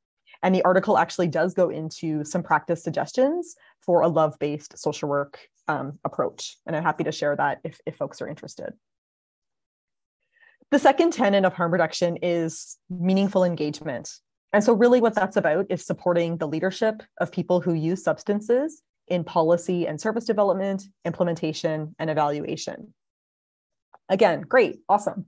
And 0.43 0.55
the 0.55 0.63
article 0.63 0.97
actually 0.97 1.27
does 1.27 1.53
go 1.53 1.69
into 1.69 2.23
some 2.23 2.43
practice 2.43 2.83
suggestions 2.83 3.55
for 3.81 4.01
a 4.01 4.07
love 4.07 4.37
based 4.39 4.77
social 4.77 5.07
work 5.07 5.39
um, 5.67 5.99
approach. 6.03 6.57
And 6.65 6.75
I'm 6.75 6.83
happy 6.83 7.03
to 7.03 7.11
share 7.11 7.35
that 7.35 7.59
if, 7.63 7.79
if 7.85 7.95
folks 7.95 8.21
are 8.21 8.27
interested. 8.27 8.73
The 10.71 10.79
second 10.79 11.13
tenet 11.13 11.45
of 11.45 11.53
harm 11.53 11.71
reduction 11.71 12.17
is 12.21 12.77
meaningful 12.89 13.43
engagement. 13.43 14.09
And 14.53 14.63
so, 14.63 14.73
really, 14.73 15.01
what 15.01 15.15
that's 15.15 15.37
about 15.37 15.65
is 15.69 15.85
supporting 15.85 16.37
the 16.37 16.47
leadership 16.47 17.03
of 17.19 17.31
people 17.31 17.61
who 17.61 17.73
use 17.73 18.03
substances 18.03 18.81
in 19.07 19.23
policy 19.23 19.87
and 19.87 19.99
service 19.99 20.25
development, 20.25 20.83
implementation, 21.05 21.95
and 21.99 22.09
evaluation. 22.09 22.93
Again, 24.11 24.41
great, 24.41 24.81
awesome. 24.89 25.25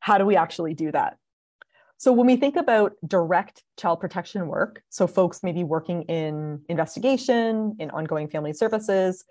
How 0.00 0.18
do 0.18 0.26
we 0.26 0.36
actually 0.36 0.74
do 0.74 0.90
that? 0.92 1.16
So, 1.96 2.12
when 2.12 2.26
we 2.26 2.36
think 2.36 2.56
about 2.56 2.92
direct 3.06 3.62
child 3.78 4.00
protection 4.00 4.48
work, 4.48 4.82
so 4.90 5.06
folks 5.06 5.42
maybe 5.44 5.62
working 5.62 6.02
in 6.02 6.60
investigation, 6.68 7.76
in 7.78 7.90
ongoing 7.90 8.28
family 8.28 8.52
services, 8.52 9.24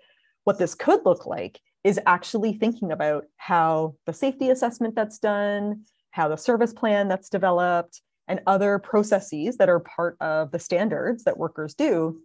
what 0.44 0.58
this 0.58 0.74
could 0.74 1.00
look 1.04 1.26
like 1.26 1.60
is 1.84 2.00
actually 2.06 2.54
thinking 2.54 2.90
about 2.90 3.24
how 3.36 3.94
the 4.06 4.14
safety 4.14 4.48
assessment 4.48 4.94
that's 4.94 5.18
done, 5.18 5.84
how 6.10 6.28
the 6.28 6.36
service 6.36 6.72
plan 6.72 7.06
that's 7.06 7.28
developed, 7.28 8.00
and 8.26 8.40
other 8.46 8.78
processes 8.78 9.58
that 9.58 9.68
are 9.68 9.80
part 9.80 10.16
of 10.22 10.50
the 10.50 10.58
standards 10.58 11.24
that 11.24 11.36
workers 11.36 11.74
do 11.74 12.20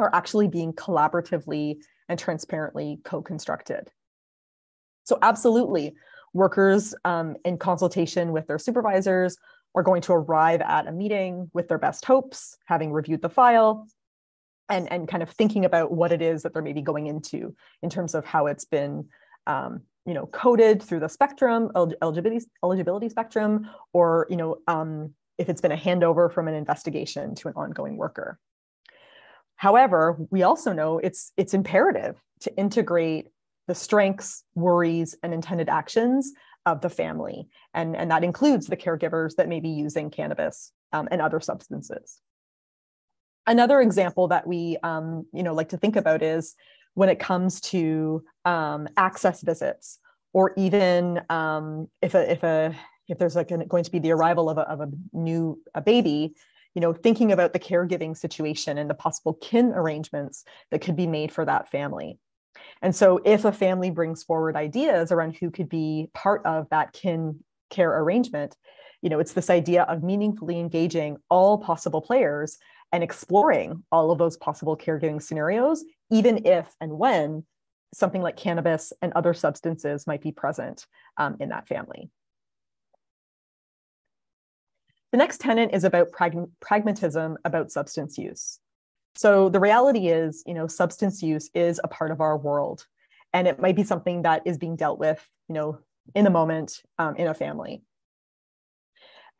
are 0.00 0.12
actually 0.12 0.48
being 0.48 0.72
collaboratively 0.72 1.76
and 2.08 2.18
transparently 2.18 2.98
co 3.04 3.22
constructed. 3.22 3.88
So, 5.04 5.18
absolutely, 5.22 5.94
workers 6.32 6.94
um, 7.04 7.36
in 7.44 7.58
consultation 7.58 8.32
with 8.32 8.46
their 8.46 8.58
supervisors 8.58 9.36
are 9.74 9.82
going 9.82 10.02
to 10.02 10.12
arrive 10.12 10.60
at 10.60 10.86
a 10.86 10.92
meeting 10.92 11.50
with 11.54 11.68
their 11.68 11.78
best 11.78 12.04
hopes, 12.04 12.58
having 12.66 12.92
reviewed 12.92 13.22
the 13.22 13.28
file, 13.28 13.86
and, 14.68 14.90
and 14.92 15.08
kind 15.08 15.22
of 15.22 15.30
thinking 15.30 15.64
about 15.64 15.92
what 15.92 16.12
it 16.12 16.22
is 16.22 16.42
that 16.42 16.52
they're 16.52 16.62
maybe 16.62 16.82
going 16.82 17.06
into 17.06 17.54
in 17.82 17.90
terms 17.90 18.14
of 18.14 18.24
how 18.24 18.46
it's 18.46 18.64
been 18.64 19.06
um, 19.46 19.82
you 20.06 20.14
know 20.14 20.26
coded 20.26 20.82
through 20.82 21.00
the 21.00 21.08
spectrum 21.08 21.70
eligibility 21.76 22.44
eligibility 22.64 23.08
spectrum 23.08 23.68
or 23.92 24.26
you 24.30 24.36
know 24.36 24.56
um, 24.66 25.12
if 25.38 25.48
it's 25.48 25.60
been 25.60 25.72
a 25.72 25.76
handover 25.76 26.32
from 26.32 26.48
an 26.48 26.54
investigation 26.54 27.34
to 27.34 27.48
an 27.48 27.54
ongoing 27.54 27.96
worker. 27.96 28.38
However 29.56 30.16
we 30.30 30.42
also 30.42 30.72
know 30.72 30.98
it's 30.98 31.32
it's 31.36 31.54
imperative 31.54 32.16
to 32.40 32.56
integrate 32.56 33.28
the 33.72 33.78
strengths 33.78 34.44
worries 34.54 35.16
and 35.22 35.32
intended 35.32 35.70
actions 35.70 36.34
of 36.66 36.82
the 36.82 36.90
family. 36.90 37.48
And 37.72 37.96
and 37.96 38.10
that 38.10 38.22
includes 38.22 38.66
the 38.66 38.76
caregivers 38.76 39.36
that 39.36 39.48
may 39.48 39.60
be 39.60 39.70
using 39.70 40.10
cannabis 40.10 40.72
um, 40.92 41.08
and 41.10 41.22
other 41.22 41.40
substances. 41.40 42.20
Another 43.46 43.80
example 43.80 44.28
that 44.28 44.46
we 44.46 44.76
um, 44.82 45.24
you 45.32 45.42
know 45.42 45.54
like 45.54 45.70
to 45.70 45.78
think 45.78 45.96
about 45.96 46.22
is 46.22 46.54
when 46.92 47.08
it 47.08 47.18
comes 47.18 47.62
to 47.72 48.22
um, 48.44 48.88
access 48.98 49.40
visits 49.40 49.98
or 50.34 50.52
even 50.58 51.22
um, 51.30 51.88
if 52.02 52.14
a 52.14 52.30
if 52.30 52.42
a 52.42 52.76
if 53.08 53.16
there's 53.16 53.36
like 53.36 53.52
an, 53.52 53.66
going 53.68 53.84
to 53.84 53.90
be 53.90 54.00
the 54.00 54.12
arrival 54.12 54.50
of 54.50 54.58
a, 54.58 54.68
of 54.68 54.82
a 54.82 54.90
new 55.14 55.58
a 55.74 55.80
baby 55.80 56.34
you 56.74 56.82
know 56.82 56.92
thinking 56.92 57.32
about 57.32 57.54
the 57.54 57.58
caregiving 57.58 58.14
situation 58.14 58.76
and 58.76 58.90
the 58.90 58.94
possible 58.94 59.32
kin 59.32 59.72
arrangements 59.72 60.44
that 60.70 60.82
could 60.82 60.94
be 60.94 61.06
made 61.06 61.32
for 61.32 61.46
that 61.46 61.70
family 61.70 62.18
and 62.80 62.94
so 62.94 63.20
if 63.24 63.44
a 63.44 63.52
family 63.52 63.90
brings 63.90 64.22
forward 64.22 64.56
ideas 64.56 65.12
around 65.12 65.36
who 65.36 65.50
could 65.50 65.68
be 65.68 66.08
part 66.14 66.44
of 66.44 66.68
that 66.70 66.92
kin 66.92 67.38
care 67.70 67.98
arrangement 68.00 68.56
you 69.00 69.10
know 69.10 69.18
it's 69.18 69.32
this 69.32 69.50
idea 69.50 69.82
of 69.84 70.02
meaningfully 70.02 70.58
engaging 70.58 71.16
all 71.30 71.58
possible 71.58 72.00
players 72.00 72.58
and 72.92 73.02
exploring 73.02 73.82
all 73.90 74.10
of 74.10 74.18
those 74.18 74.36
possible 74.36 74.76
caregiving 74.76 75.22
scenarios 75.22 75.84
even 76.10 76.46
if 76.46 76.68
and 76.80 76.92
when 76.92 77.44
something 77.94 78.22
like 78.22 78.36
cannabis 78.36 78.92
and 79.02 79.12
other 79.14 79.34
substances 79.34 80.06
might 80.06 80.22
be 80.22 80.32
present 80.32 80.86
um, 81.16 81.36
in 81.40 81.50
that 81.50 81.68
family. 81.68 82.10
The 85.12 85.18
next 85.18 85.40
tenet 85.40 85.70
is 85.74 85.84
about 85.84 86.10
prag- 86.10 86.50
pragmatism 86.60 87.36
about 87.44 87.70
substance 87.70 88.16
use. 88.16 88.58
So 89.14 89.48
the 89.48 89.60
reality 89.60 90.08
is, 90.08 90.42
you 90.46 90.54
know, 90.54 90.66
substance 90.66 91.22
use 91.22 91.50
is 91.54 91.80
a 91.84 91.88
part 91.88 92.10
of 92.10 92.20
our 92.20 92.36
world, 92.36 92.86
and 93.32 93.46
it 93.46 93.60
might 93.60 93.76
be 93.76 93.84
something 93.84 94.22
that 94.22 94.42
is 94.46 94.58
being 94.58 94.76
dealt 94.76 94.98
with, 94.98 95.26
you 95.48 95.54
know, 95.54 95.78
in 96.14 96.24
the 96.24 96.30
moment 96.30 96.82
um, 96.98 97.16
in 97.16 97.26
a 97.26 97.34
family 97.34 97.82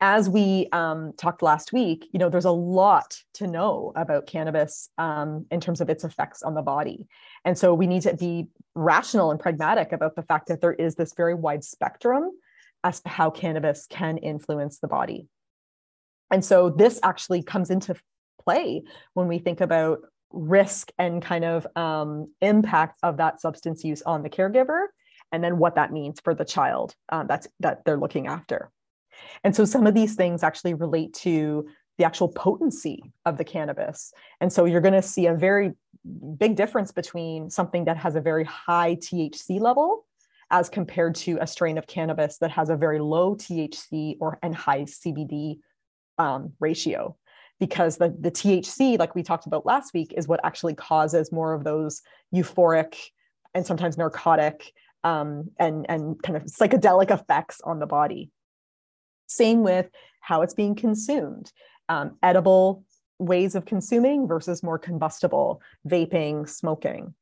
as 0.03 0.27
we 0.27 0.67
um, 0.73 1.13
talked 1.15 1.41
last 1.41 1.71
week, 1.71 2.09
you 2.11 2.19
know, 2.19 2.27
there's 2.27 2.43
a 2.43 2.51
lot 2.51 3.17
to 3.35 3.47
know 3.47 3.93
about 3.95 4.27
cannabis 4.27 4.89
um, 4.97 5.45
in 5.49 5.61
terms 5.61 5.79
of 5.79 5.89
its 5.89 6.03
effects 6.03 6.43
on 6.43 6.55
the 6.55 6.61
body. 6.61 7.07
And 7.45 7.57
so 7.57 7.73
we 7.73 7.87
need 7.87 8.01
to 8.01 8.13
be 8.13 8.49
rational 8.75 9.31
and 9.31 9.39
pragmatic 9.39 9.93
about 9.93 10.17
the 10.17 10.23
fact 10.23 10.49
that 10.49 10.59
there 10.59 10.73
is 10.73 10.95
this 10.95 11.13
very 11.13 11.33
wide 11.33 11.63
spectrum 11.63 12.31
as 12.83 12.99
to 12.99 13.07
how 13.07 13.29
cannabis 13.29 13.87
can 13.89 14.17
influence 14.17 14.79
the 14.79 14.89
body. 14.89 15.29
And 16.29 16.43
so 16.43 16.69
this 16.69 16.99
actually 17.01 17.41
comes 17.41 17.69
into 17.69 17.95
play 18.43 18.83
when 19.13 19.27
we 19.27 19.39
think 19.39 19.61
about 19.61 19.99
risk 20.31 20.91
and 20.97 21.21
kind 21.21 21.45
of 21.45 21.67
um, 21.75 22.31
impact 22.41 22.99
of 23.03 23.17
that 23.17 23.39
substance 23.39 23.83
use 23.83 24.01
on 24.01 24.23
the 24.23 24.29
caregiver, 24.29 24.87
and 25.31 25.43
then 25.43 25.57
what 25.57 25.75
that 25.75 25.91
means 25.91 26.19
for 26.19 26.33
the 26.33 26.45
child 26.45 26.95
um, 27.09 27.27
that's 27.27 27.47
that 27.59 27.83
they're 27.85 27.99
looking 27.99 28.27
after. 28.27 28.71
And 29.43 29.55
so 29.55 29.65
some 29.65 29.87
of 29.87 29.93
these 29.93 30.15
things 30.15 30.43
actually 30.43 30.73
relate 30.73 31.13
to 31.15 31.67
the 31.97 32.05
actual 32.05 32.29
potency 32.29 33.13
of 33.25 33.37
the 33.37 33.43
cannabis. 33.43 34.11
And 34.41 34.51
so 34.51 34.65
you're 34.65 34.81
going 34.81 34.93
to 34.93 35.01
see 35.01 35.27
a 35.27 35.35
very 35.35 35.73
big 36.37 36.55
difference 36.55 36.91
between 36.91 37.49
something 37.49 37.85
that 37.85 37.97
has 37.97 38.15
a 38.15 38.21
very 38.21 38.43
high 38.43 38.95
THC 38.95 39.59
level 39.59 40.05
as 40.49 40.69
compared 40.69 41.15
to 41.15 41.37
a 41.39 41.47
strain 41.47 41.77
of 41.77 41.87
cannabis 41.87 42.37
that 42.39 42.51
has 42.51 42.69
a 42.69 42.75
very 42.75 42.99
low 42.99 43.35
THC 43.35 44.17
or 44.19 44.39
and 44.41 44.55
high 44.55 44.81
CBD 44.81 45.59
um, 46.17 46.53
ratio. 46.59 47.15
Because 47.63 47.95
the, 47.95 48.13
the 48.19 48.29
THC, 48.29 48.99
like 48.99 49.15
we 49.15 49.23
talked 49.23 49.45
about 49.45 49.65
last 49.65 49.93
week, 49.93 50.13
is 50.17 50.27
what 50.27 50.41
actually 50.43 50.75
causes 50.75 51.31
more 51.31 51.53
of 51.53 51.63
those 51.63 52.01
euphoric 52.35 52.93
and 53.53 53.65
sometimes 53.65 53.97
narcotic 53.97 54.73
um, 55.05 55.49
and, 55.57 55.85
and 55.87 56.21
kind 56.21 56.35
of 56.35 56.43
psychedelic 56.43 57.09
effects 57.09 57.61
on 57.63 57.79
the 57.79 57.85
body. 57.85 58.31
Same 59.27 59.63
with 59.63 59.89
how 60.19 60.41
it's 60.41 60.53
being 60.53 60.75
consumed. 60.75 61.53
Um, 61.87 62.17
edible 62.21 62.83
ways 63.17 63.55
of 63.55 63.63
consuming 63.63 64.27
versus 64.27 64.61
more 64.61 64.77
combustible, 64.77 65.61
vaping, 65.87 66.49
smoking. 66.49 67.13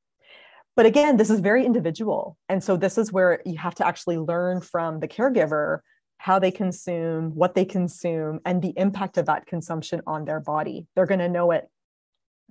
But 0.76 0.88
again, 0.88 1.18
this 1.18 1.30
is 1.30 1.40
very 1.40 1.68
individual. 1.68 2.36
And 2.50 2.64
so 2.64 2.78
this 2.78 2.98
is 2.98 3.14
where 3.14 3.44
you 3.46 3.60
have 3.60 3.76
to 3.76 3.86
actually 3.86 4.18
learn 4.18 4.62
from 4.62 5.02
the 5.02 5.08
caregiver 5.08 5.82
how 6.22 6.38
they 6.38 6.52
consume, 6.52 7.34
what 7.34 7.56
they 7.56 7.66
consume, 7.66 8.40
and 8.46 8.62
the 8.62 8.74
impact 8.78 9.18
of 9.18 9.26
that 9.26 9.48
consumption 9.48 10.02
on 10.06 10.24
their 10.24 10.40
body. 10.40 10.86
They're 10.96 11.08
going 11.08 11.20
to 11.20 11.28
know 11.28 11.50
it 11.50 11.68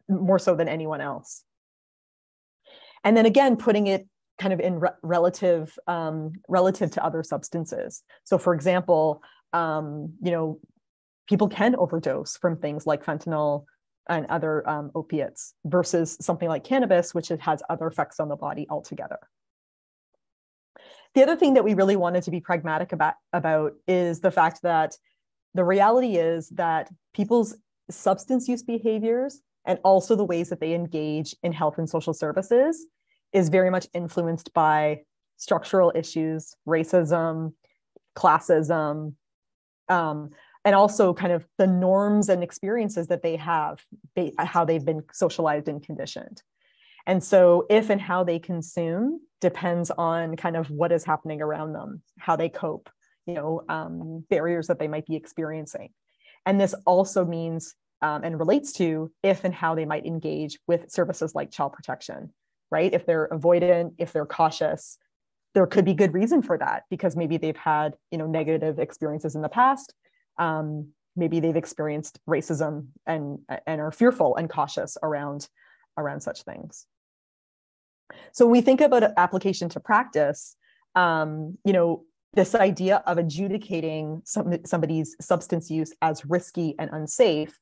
more 0.08 0.40
so 0.40 0.56
than 0.56 0.68
anyone 0.68 1.00
else. 1.00 1.44
And 3.04 3.16
then 3.16 3.26
again, 3.26 3.56
putting 3.56 3.86
it 3.86 4.08
kind 4.40 4.52
of 4.52 4.58
in 4.58 4.80
re- 4.80 4.98
relative 5.04 5.78
um, 5.86 6.32
relative 6.48 6.90
to 6.92 7.04
other 7.04 7.22
substances. 7.22 8.02
So, 8.24 8.38
for 8.38 8.54
example, 8.54 9.22
um, 9.52 10.14
you 10.20 10.32
know, 10.32 10.58
people 11.28 11.48
can 11.48 11.76
overdose 11.76 12.36
from 12.38 12.56
things 12.56 12.88
like 12.88 13.04
fentanyl 13.04 13.66
and 14.08 14.26
other 14.26 14.68
um, 14.68 14.90
opiates 14.96 15.54
versus 15.64 16.16
something 16.20 16.48
like 16.48 16.64
cannabis, 16.64 17.14
which 17.14 17.28
has 17.28 17.62
other 17.70 17.86
effects 17.86 18.18
on 18.18 18.28
the 18.28 18.36
body 18.36 18.66
altogether. 18.68 19.20
The 21.14 21.22
other 21.22 21.36
thing 21.36 21.54
that 21.54 21.64
we 21.64 21.74
really 21.74 21.96
wanted 21.96 22.22
to 22.24 22.30
be 22.30 22.40
pragmatic 22.40 22.92
about, 22.92 23.14
about 23.32 23.72
is 23.88 24.20
the 24.20 24.30
fact 24.30 24.62
that 24.62 24.96
the 25.54 25.64
reality 25.64 26.16
is 26.16 26.48
that 26.50 26.88
people's 27.14 27.56
substance 27.90 28.46
use 28.48 28.62
behaviors 28.62 29.40
and 29.64 29.78
also 29.82 30.14
the 30.14 30.24
ways 30.24 30.48
that 30.50 30.60
they 30.60 30.72
engage 30.74 31.34
in 31.42 31.52
health 31.52 31.78
and 31.78 31.88
social 31.88 32.14
services 32.14 32.86
is 33.32 33.48
very 33.48 33.70
much 33.70 33.88
influenced 33.92 34.52
by 34.54 35.00
structural 35.36 35.92
issues, 35.94 36.54
racism, 36.66 37.52
classism, 38.16 39.14
um, 39.88 40.30
and 40.64 40.74
also 40.74 41.14
kind 41.14 41.32
of 41.32 41.46
the 41.58 41.66
norms 41.66 42.28
and 42.28 42.42
experiences 42.42 43.06
that 43.08 43.22
they 43.22 43.36
have, 43.36 43.82
how 44.38 44.64
they've 44.64 44.84
been 44.84 45.02
socialized 45.12 45.68
and 45.68 45.82
conditioned. 45.82 46.42
And 47.06 47.22
so, 47.22 47.66
if 47.70 47.90
and 47.90 48.00
how 48.00 48.24
they 48.24 48.38
consume 48.38 49.20
depends 49.40 49.90
on 49.90 50.36
kind 50.36 50.56
of 50.56 50.70
what 50.70 50.92
is 50.92 51.04
happening 51.04 51.40
around 51.40 51.72
them, 51.72 52.02
how 52.18 52.36
they 52.36 52.48
cope, 52.48 52.90
you 53.26 53.34
know, 53.34 53.62
um, 53.68 54.24
barriers 54.28 54.66
that 54.66 54.78
they 54.78 54.88
might 54.88 55.06
be 55.06 55.16
experiencing. 55.16 55.90
And 56.46 56.60
this 56.60 56.74
also 56.86 57.24
means 57.24 57.74
um, 58.02 58.24
and 58.24 58.38
relates 58.38 58.72
to 58.74 59.10
if 59.22 59.44
and 59.44 59.54
how 59.54 59.74
they 59.74 59.84
might 59.84 60.06
engage 60.06 60.58
with 60.66 60.90
services 60.90 61.34
like 61.34 61.50
child 61.50 61.72
protection, 61.72 62.32
right? 62.70 62.92
If 62.92 63.06
they're 63.06 63.28
avoidant, 63.28 63.94
if 63.98 64.12
they're 64.12 64.26
cautious, 64.26 64.98
there 65.54 65.66
could 65.66 65.84
be 65.84 65.94
good 65.94 66.14
reason 66.14 66.42
for 66.42 66.56
that 66.58 66.84
because 66.90 67.16
maybe 67.16 67.36
they've 67.36 67.56
had 67.56 67.94
you 68.10 68.18
know 68.18 68.26
negative 68.26 68.78
experiences 68.78 69.34
in 69.34 69.42
the 69.42 69.48
past. 69.48 69.94
Um, 70.38 70.90
maybe 71.16 71.40
they've 71.40 71.56
experienced 71.56 72.20
racism 72.28 72.88
and 73.06 73.40
and 73.66 73.80
are 73.80 73.92
fearful 73.92 74.36
and 74.36 74.48
cautious 74.48 74.96
around 75.02 75.48
around 76.00 76.20
such 76.20 76.42
things. 76.42 76.86
So 78.32 78.46
we 78.46 78.60
think 78.60 78.80
about 78.80 79.04
application 79.16 79.68
to 79.70 79.80
practice, 79.80 80.56
um, 80.94 81.58
you 81.64 81.72
know, 81.72 82.04
this 82.32 82.54
idea 82.54 83.02
of 83.06 83.18
adjudicating 83.18 84.22
some, 84.24 84.64
somebody's 84.64 85.16
substance 85.20 85.70
use 85.70 85.92
as 86.00 86.24
risky 86.24 86.74
and 86.78 86.90
unsafe. 86.92 87.58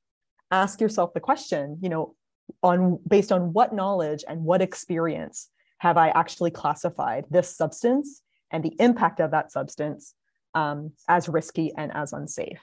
Ask 0.50 0.80
yourself 0.80 1.14
the 1.14 1.20
question 1.20 1.78
you 1.82 1.88
know 1.88 2.14
on 2.62 2.98
based 3.06 3.32
on 3.32 3.52
what 3.52 3.74
knowledge 3.74 4.24
and 4.26 4.42
what 4.42 4.62
experience 4.62 5.50
have 5.78 5.96
i 5.96 6.08
actually 6.08 6.50
classified 6.50 7.24
this 7.30 7.54
substance 7.54 8.22
and 8.50 8.64
the 8.64 8.74
impact 8.80 9.20
of 9.20 9.30
that 9.30 9.52
substance 9.52 10.14
um, 10.54 10.92
as 11.08 11.28
risky 11.28 11.72
and 11.76 11.92
as 11.94 12.12
unsafe? 12.12 12.60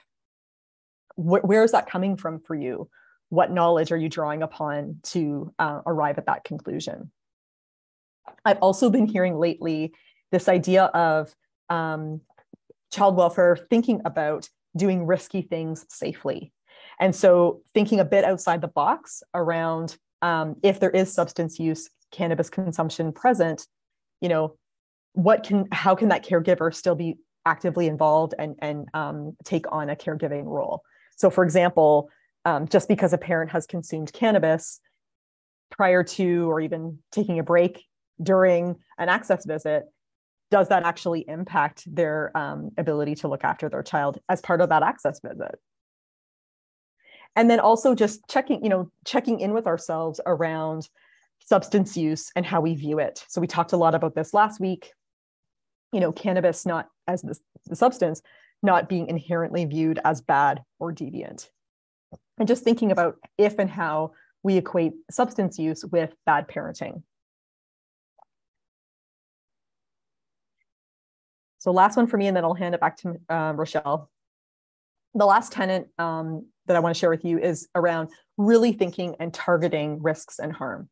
Wh- 1.14 1.44
where 1.44 1.62
is 1.62 1.72
that 1.72 1.88
coming 1.88 2.16
from 2.16 2.40
for 2.40 2.54
you 2.54 2.88
what 3.28 3.50
knowledge 3.50 3.92
are 3.92 3.96
you 3.96 4.08
drawing 4.08 4.42
upon 4.42 4.98
to 5.02 5.52
uh, 5.58 5.80
arrive 5.86 6.18
at 6.18 6.26
that 6.26 6.44
conclusion 6.44 7.10
i've 8.44 8.58
also 8.58 8.90
been 8.90 9.06
hearing 9.06 9.38
lately 9.38 9.92
this 10.32 10.48
idea 10.48 10.84
of 10.84 11.34
um, 11.68 12.20
child 12.92 13.16
welfare 13.16 13.56
thinking 13.70 14.00
about 14.04 14.48
doing 14.76 15.06
risky 15.06 15.42
things 15.42 15.84
safely 15.88 16.52
and 16.98 17.14
so 17.14 17.62
thinking 17.74 18.00
a 18.00 18.04
bit 18.04 18.24
outside 18.24 18.60
the 18.60 18.68
box 18.68 19.22
around 19.34 19.96
um, 20.22 20.56
if 20.62 20.80
there 20.80 20.90
is 20.90 21.12
substance 21.12 21.58
use, 21.58 21.90
cannabis 22.10 22.48
consumption 22.48 23.12
present, 23.12 23.66
you 24.20 24.28
know, 24.28 24.56
what 25.12 25.44
can, 25.44 25.66
how 25.72 25.94
can 25.94 26.08
that 26.08 26.24
caregiver 26.24 26.74
still 26.74 26.94
be 26.94 27.16
actively 27.44 27.86
involved 27.86 28.34
and, 28.38 28.56
and 28.60 28.88
um, 28.94 29.36
take 29.44 29.70
on 29.72 29.90
a 29.90 29.96
caregiving 29.96 30.44
role? 30.44 30.82
So 31.16 31.30
for 31.30 31.44
example, 31.44 32.10
um, 32.46 32.68
just 32.68 32.88
because 32.88 33.12
a 33.12 33.18
parent 33.18 33.50
has 33.50 33.66
consumed 33.66 34.12
cannabis 34.12 34.80
prior 35.70 36.04
to 36.04 36.50
or 36.50 36.60
even 36.60 36.98
taking 37.10 37.38
a 37.38 37.42
break 37.42 37.84
during 38.22 38.76
an 38.98 39.08
access 39.08 39.44
visit, 39.44 39.84
does 40.50 40.68
that 40.68 40.84
actually 40.84 41.24
impact 41.28 41.82
their 41.92 42.34
um, 42.36 42.70
ability 42.78 43.16
to 43.16 43.28
look 43.28 43.42
after 43.42 43.68
their 43.68 43.82
child 43.82 44.18
as 44.28 44.40
part 44.40 44.60
of 44.60 44.68
that 44.70 44.82
access 44.82 45.20
visit? 45.20 45.58
and 47.36 47.50
then 47.50 47.60
also 47.60 47.94
just 47.94 48.26
checking 48.28 48.64
you 48.64 48.70
know 48.70 48.90
checking 49.04 49.40
in 49.40 49.52
with 49.52 49.66
ourselves 49.66 50.20
around 50.26 50.88
substance 51.44 51.96
use 51.96 52.32
and 52.34 52.46
how 52.46 52.62
we 52.62 52.74
view 52.74 52.98
it. 52.98 53.24
So 53.28 53.40
we 53.40 53.46
talked 53.46 53.74
a 53.74 53.76
lot 53.76 53.94
about 53.94 54.14
this 54.14 54.32
last 54.32 54.58
week. 54.58 54.92
You 55.92 56.00
know 56.00 56.12
cannabis 56.12 56.66
not 56.66 56.88
as 57.06 57.22
the, 57.22 57.38
the 57.66 57.76
substance 57.76 58.22
not 58.62 58.88
being 58.88 59.08
inherently 59.08 59.66
viewed 59.66 60.00
as 60.04 60.22
bad 60.22 60.62
or 60.80 60.92
deviant 60.92 61.50
and 62.38 62.48
just 62.48 62.64
thinking 62.64 62.92
about 62.92 63.16
if 63.38 63.58
and 63.58 63.70
how 63.70 64.12
we 64.42 64.56
equate 64.56 64.92
substance 65.10 65.58
use 65.58 65.84
with 65.84 66.14
bad 66.24 66.48
parenting 66.48 67.02
so 71.58 71.70
last 71.70 71.96
one 71.96 72.06
for 72.06 72.16
me 72.16 72.26
and 72.26 72.36
then 72.36 72.44
i'll 72.44 72.54
hand 72.54 72.74
it 72.74 72.80
back 72.80 72.96
to 72.96 73.16
uh, 73.28 73.52
rochelle 73.54 74.10
the 75.16 75.26
last 75.26 75.50
tenant 75.50 75.88
um, 75.98 76.46
that 76.66 76.76
I 76.76 76.80
want 76.80 76.94
to 76.94 76.98
share 76.98 77.10
with 77.10 77.24
you 77.24 77.38
is 77.38 77.68
around 77.74 78.10
really 78.36 78.72
thinking 78.72 79.16
and 79.18 79.32
targeting 79.32 80.02
risks 80.02 80.38
and 80.38 80.52
harm. 80.52 80.88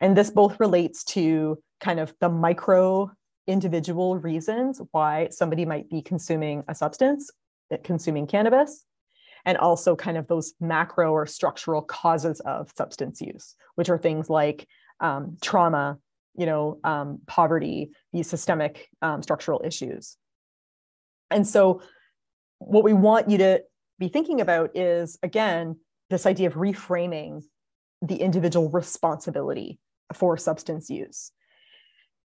And 0.00 0.16
this 0.16 0.30
both 0.30 0.60
relates 0.60 1.04
to 1.04 1.58
kind 1.80 1.98
of 1.98 2.14
the 2.20 2.28
micro 2.28 3.10
individual 3.46 4.18
reasons 4.18 4.80
why 4.90 5.28
somebody 5.30 5.64
might 5.64 5.88
be 5.88 6.02
consuming 6.02 6.64
a 6.68 6.74
substance, 6.74 7.30
consuming 7.82 8.26
cannabis, 8.26 8.84
and 9.46 9.56
also 9.56 9.94
kind 9.94 10.18
of 10.18 10.26
those 10.26 10.52
macro 10.60 11.12
or 11.12 11.24
structural 11.24 11.80
causes 11.80 12.40
of 12.40 12.70
substance 12.76 13.20
use, 13.20 13.54
which 13.76 13.88
are 13.88 13.96
things 13.96 14.28
like 14.28 14.66
um, 15.00 15.36
trauma, 15.40 15.98
you 16.36 16.44
know, 16.44 16.78
um, 16.84 17.20
poverty, 17.26 17.92
these 18.12 18.28
systemic 18.28 18.88
um, 19.00 19.22
structural 19.22 19.62
issues. 19.64 20.16
And 21.30 21.46
so, 21.46 21.80
what 22.58 22.84
we 22.84 22.92
want 22.92 23.30
you 23.30 23.38
to 23.38 23.62
be 23.98 24.08
thinking 24.08 24.40
about 24.40 24.76
is 24.76 25.18
again 25.22 25.76
this 26.10 26.26
idea 26.26 26.48
of 26.48 26.54
reframing 26.54 27.42
the 28.02 28.16
individual 28.16 28.70
responsibility 28.70 29.78
for 30.14 30.36
substance 30.36 30.88
use 30.88 31.32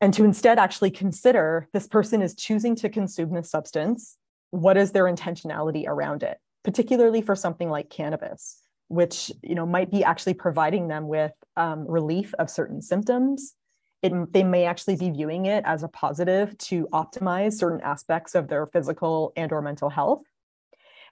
and 0.00 0.12
to 0.14 0.24
instead 0.24 0.58
actually 0.58 0.90
consider 0.90 1.68
this 1.72 1.86
person 1.86 2.22
is 2.22 2.34
choosing 2.34 2.74
to 2.76 2.88
consume 2.88 3.32
this 3.32 3.50
substance 3.50 4.16
what 4.50 4.76
is 4.76 4.92
their 4.92 5.04
intentionality 5.04 5.86
around 5.86 6.22
it 6.22 6.38
particularly 6.64 7.22
for 7.22 7.34
something 7.34 7.70
like 7.70 7.90
cannabis 7.90 8.60
which 8.88 9.30
you 9.42 9.54
know 9.54 9.66
might 9.66 9.90
be 9.90 10.02
actually 10.02 10.34
providing 10.34 10.88
them 10.88 11.06
with 11.06 11.32
um, 11.56 11.86
relief 11.86 12.34
of 12.38 12.50
certain 12.50 12.82
symptoms 12.82 13.54
it, 14.02 14.12
they 14.32 14.42
may 14.42 14.64
actually 14.64 14.96
be 14.96 15.10
viewing 15.10 15.46
it 15.46 15.62
as 15.66 15.82
a 15.82 15.88
positive 15.88 16.56
to 16.56 16.88
optimize 16.92 17.52
certain 17.52 17.80
aspects 17.82 18.34
of 18.34 18.48
their 18.48 18.66
physical 18.66 19.32
and 19.36 19.52
or 19.52 19.62
mental 19.62 19.90
health 19.90 20.22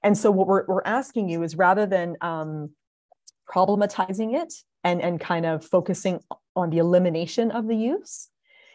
and 0.03 0.17
so 0.17 0.31
what 0.31 0.47
we're, 0.47 0.65
we're 0.67 0.83
asking 0.85 1.29
you 1.29 1.43
is 1.43 1.57
rather 1.57 1.87
than 1.87 2.17
um, 2.21 2.71
problematizing 3.53 4.41
it 4.41 4.53
and, 4.85 5.03
and 5.03 5.21
kind 5.21 5.47
of 5.47 5.65
focusing 5.65 6.21
on 6.55 6.71
the 6.71 6.79
elimination 6.79 7.51
of 7.51 7.67
the 7.67 7.77
use, 7.77 8.29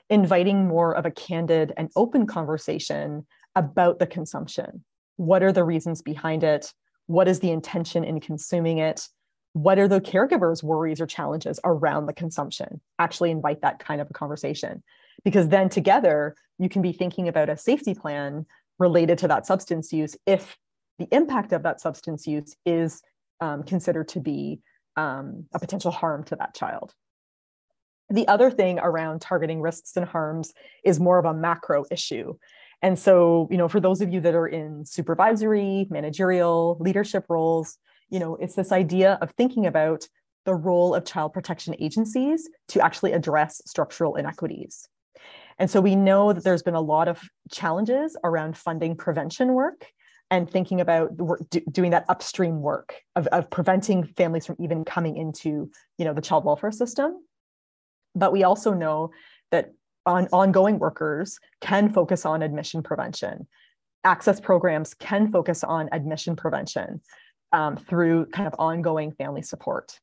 inviting 0.09 0.67
more 0.67 0.95
of 0.95 1.05
a 1.05 1.11
candid 1.11 1.73
and 1.77 1.89
open 1.95 2.27
conversation 2.27 3.25
about 3.55 3.99
the 3.99 4.07
consumption. 4.07 4.83
What 5.17 5.43
are 5.43 5.51
the 5.51 5.63
reasons 5.63 6.01
behind 6.01 6.43
it? 6.43 6.73
What 7.07 7.27
is 7.27 7.39
the 7.39 7.51
intention 7.51 8.03
in 8.03 8.19
consuming 8.19 8.77
it? 8.79 9.07
What 9.53 9.77
are 9.77 9.87
the 9.87 10.01
caregivers' 10.01 10.63
worries 10.63 10.99
or 10.99 11.05
challenges 11.05 11.59
around 11.63 12.07
the 12.07 12.13
consumption? 12.13 12.81
Actually, 12.97 13.31
invite 13.31 13.61
that 13.61 13.79
kind 13.79 14.01
of 14.01 14.09
a 14.09 14.13
conversation. 14.13 14.83
Because 15.23 15.49
then 15.49 15.69
together, 15.69 16.35
you 16.57 16.69
can 16.69 16.81
be 16.81 16.91
thinking 16.91 17.27
about 17.27 17.49
a 17.49 17.57
safety 17.57 17.93
plan 17.93 18.45
related 18.79 19.19
to 19.19 19.27
that 19.27 19.45
substance 19.45 19.93
use 19.93 20.17
if 20.25 20.57
the 20.97 21.07
impact 21.11 21.53
of 21.53 21.63
that 21.63 21.81
substance 21.81 22.25
use 22.25 22.55
is 22.65 23.01
um, 23.41 23.63
considered 23.63 24.07
to 24.09 24.19
be 24.19 24.61
um, 24.95 25.45
a 25.53 25.59
potential 25.59 25.91
harm 25.91 26.23
to 26.25 26.35
that 26.35 26.55
child. 26.55 26.93
The 28.09 28.27
other 28.27 28.51
thing 28.51 28.79
around 28.79 29.21
targeting 29.21 29.61
risks 29.61 29.95
and 29.95 30.05
harms 30.05 30.53
is 30.83 30.99
more 30.99 31.17
of 31.17 31.25
a 31.25 31.33
macro 31.33 31.85
issue. 31.89 32.35
And 32.83 32.99
so, 32.99 33.47
you 33.49 33.57
know, 33.57 33.69
for 33.69 33.79
those 33.79 34.01
of 34.01 34.13
you 34.13 34.19
that 34.21 34.35
are 34.35 34.47
in 34.47 34.85
supervisory, 34.85 35.87
managerial, 35.89 36.77
leadership 36.81 37.25
roles, 37.29 37.77
you 38.09 38.19
know, 38.19 38.35
it's 38.35 38.55
this 38.55 38.73
idea 38.73 39.17
of 39.21 39.31
thinking 39.31 39.65
about 39.65 40.05
the 40.45 40.53
role 40.53 40.93
of 40.93 41.05
child 41.05 41.31
protection 41.31 41.73
agencies 41.79 42.49
to 42.67 42.83
actually 42.83 43.13
address 43.13 43.61
structural 43.65 44.17
inequities. 44.17 44.87
And 45.57 45.71
so 45.71 45.79
we 45.79 45.95
know 45.95 46.33
that 46.33 46.43
there's 46.43 46.61
been 46.61 46.75
a 46.75 46.81
lot 46.81 47.07
of 47.07 47.21
challenges 47.49 48.17
around 48.23 48.57
funding 48.57 48.97
prevention 48.97 49.53
work 49.53 49.87
and 50.29 50.49
thinking 50.49 50.81
about 50.81 51.11
doing 51.71 51.91
that 51.91 52.05
upstream 52.09 52.61
work 52.61 52.95
of, 53.15 53.27
of 53.27 53.49
preventing 53.49 54.03
families 54.03 54.45
from 54.45 54.57
even 54.59 54.83
coming 54.83 55.15
into 55.15 55.69
you 55.97 56.05
know 56.05 56.13
the 56.13 56.21
child 56.21 56.43
welfare 56.43 56.71
system 56.71 57.23
but 58.15 58.31
we 58.31 58.43
also 58.43 58.73
know 58.73 59.11
that 59.51 59.73
on 60.05 60.27
ongoing 60.31 60.79
workers 60.79 61.39
can 61.61 61.91
focus 61.91 62.25
on 62.25 62.41
admission 62.41 62.83
prevention. 62.83 63.47
Access 64.03 64.39
programs 64.39 64.93
can 64.93 65.31
focus 65.31 65.63
on 65.63 65.89
admission 65.91 66.35
prevention 66.35 67.01
um, 67.51 67.77
through 67.77 68.25
kind 68.27 68.47
of 68.47 68.55
ongoing 68.59 69.11
family 69.13 69.41
support. 69.41 69.99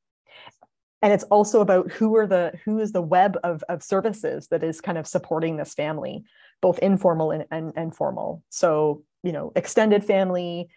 And 1.03 1.13
it's 1.13 1.25
also 1.25 1.61
about 1.61 1.91
who 1.91 2.17
are 2.17 2.27
the 2.27 2.53
who 2.65 2.79
is 2.79 2.93
the 2.93 3.03
web 3.03 3.39
of, 3.43 3.63
of 3.69 3.83
services 3.83 4.49
that 4.49 4.63
is 4.63 4.81
kind 4.81 4.99
of 4.99 5.07
supporting 5.07 5.57
this 5.57 5.75
family 5.75 6.25
both 6.63 6.79
informal 6.81 7.31
and, 7.31 7.47
and, 7.51 7.73
and 7.77 7.95
formal. 7.95 8.43
So 8.51 9.05
you 9.23 9.33
know 9.33 9.53
extended 9.57 10.05
family 10.05 10.69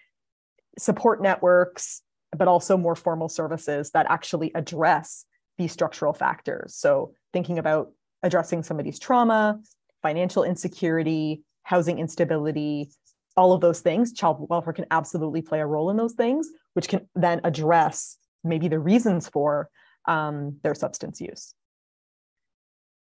support 0.78 1.22
networks 1.22 2.02
but 2.36 2.48
also 2.48 2.78
more 2.78 2.96
formal 2.96 3.30
services 3.30 3.92
that 3.92 4.08
actually 4.10 4.52
address 4.56 5.26
these 5.58 5.72
structural 5.72 6.14
factors. 6.14 6.76
So, 6.76 7.14
thinking 7.32 7.60
about 7.60 7.92
addressing 8.24 8.64
somebody's 8.64 9.00
trauma, 9.00 9.60
financial 10.02 10.44
insecurity, 10.44 11.44
housing 11.64 12.00
instability, 12.00 12.90
all 13.36 13.54
of 13.54 13.62
those 13.62 13.80
things, 13.80 14.14
child 14.14 14.46
welfare 14.50 14.74
can 14.74 14.86
absolutely 14.92 15.42
play 15.42 15.60
a 15.60 15.66
role 15.66 15.90
in 15.90 15.98
those 15.98 16.14
things, 16.14 16.50
which 16.74 16.88
can 16.88 17.08
then 17.16 17.42
address 17.44 18.18
maybe 18.44 18.68
the 18.68 18.80
reasons 18.80 19.28
for 19.28 19.70
um, 20.08 20.58
their 20.64 20.76
substance 20.76 21.20
use. 21.22 21.54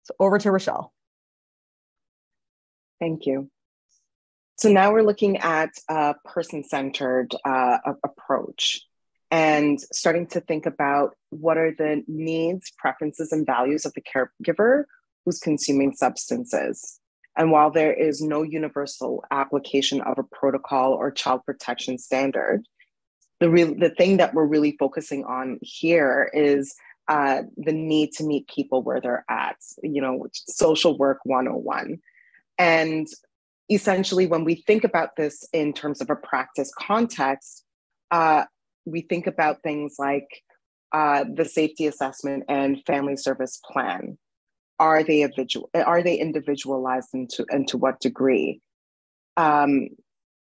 So, 0.05 0.15
over 0.19 0.39
to 0.39 0.51
Rochelle. 0.51 0.93
Thank 3.01 3.27
you. 3.27 3.51
So 4.57 4.71
now 4.71 4.93
we're 4.93 5.03
looking 5.03 5.39
at 5.39 5.71
a 5.89 6.15
person 6.25 6.63
centered 6.63 7.35
uh, 7.45 7.79
approach 8.05 8.83
and 9.31 9.81
starting 9.81 10.29
to 10.29 10.41
think 10.41 10.65
about 10.65 11.17
what 11.31 11.59
are 11.59 11.73
the 11.77 12.05
needs, 12.07 12.73
preferences, 12.79 13.33
and 13.33 13.45
values 13.45 13.85
of 13.85 13.93
the 13.95 14.03
caregiver 14.03 14.85
who's 15.25 15.39
consuming 15.39 15.95
substances. 15.95 17.01
And 17.37 17.51
while 17.51 17.71
there 17.71 17.93
is 17.93 18.21
no 18.21 18.43
universal 18.43 19.25
application 19.31 20.01
of 20.03 20.19
a 20.19 20.23
protocol 20.23 20.93
or 20.93 21.11
child 21.11 21.41
protection 21.45 21.99
standard, 21.99 22.65
the 23.41 23.51
real 23.51 23.75
the 23.75 23.91
thing 23.91 24.19
that 24.19 24.35
we're 24.35 24.47
really 24.47 24.77
focusing 24.79 25.25
on 25.25 25.59
here 25.61 26.31
is 26.33 26.75
uh, 27.09 27.43
the 27.57 27.73
need 27.73 28.13
to 28.13 28.25
meet 28.25 28.49
people 28.49 28.83
where 28.83 29.01
they're 29.01 29.25
at. 29.29 29.57
You 29.83 30.01
know, 30.01 30.27
social 30.33 30.97
work 30.97 31.19
101. 31.25 31.99
And 32.57 33.09
essentially, 33.71 34.27
when 34.27 34.45
we 34.45 34.55
think 34.55 34.85
about 34.85 35.17
this 35.17 35.45
in 35.53 35.73
terms 35.73 36.01
of 36.01 36.11
a 36.11 36.17
practice 36.17 36.73
context, 36.79 37.65
uh, 38.11 38.45
we 38.85 39.01
think 39.01 39.27
about 39.27 39.63
things 39.63 39.97
like 39.99 40.29
uh, 40.93 41.25
the 41.33 41.45
safety 41.45 41.87
assessment 41.87 42.45
and 42.49 42.85
family 42.87 43.17
service 43.17 43.61
plan. 43.71 44.17
Are 44.79 45.03
they 45.03 45.23
individual? 45.23 45.71
Are 45.75 46.03
they 46.03 46.17
individualized 46.17 47.11
and 47.13 47.31
to, 47.31 47.47
and 47.51 47.67
to 47.69 47.79
what 47.79 48.01
degree? 48.01 48.61
Um, 49.37 49.89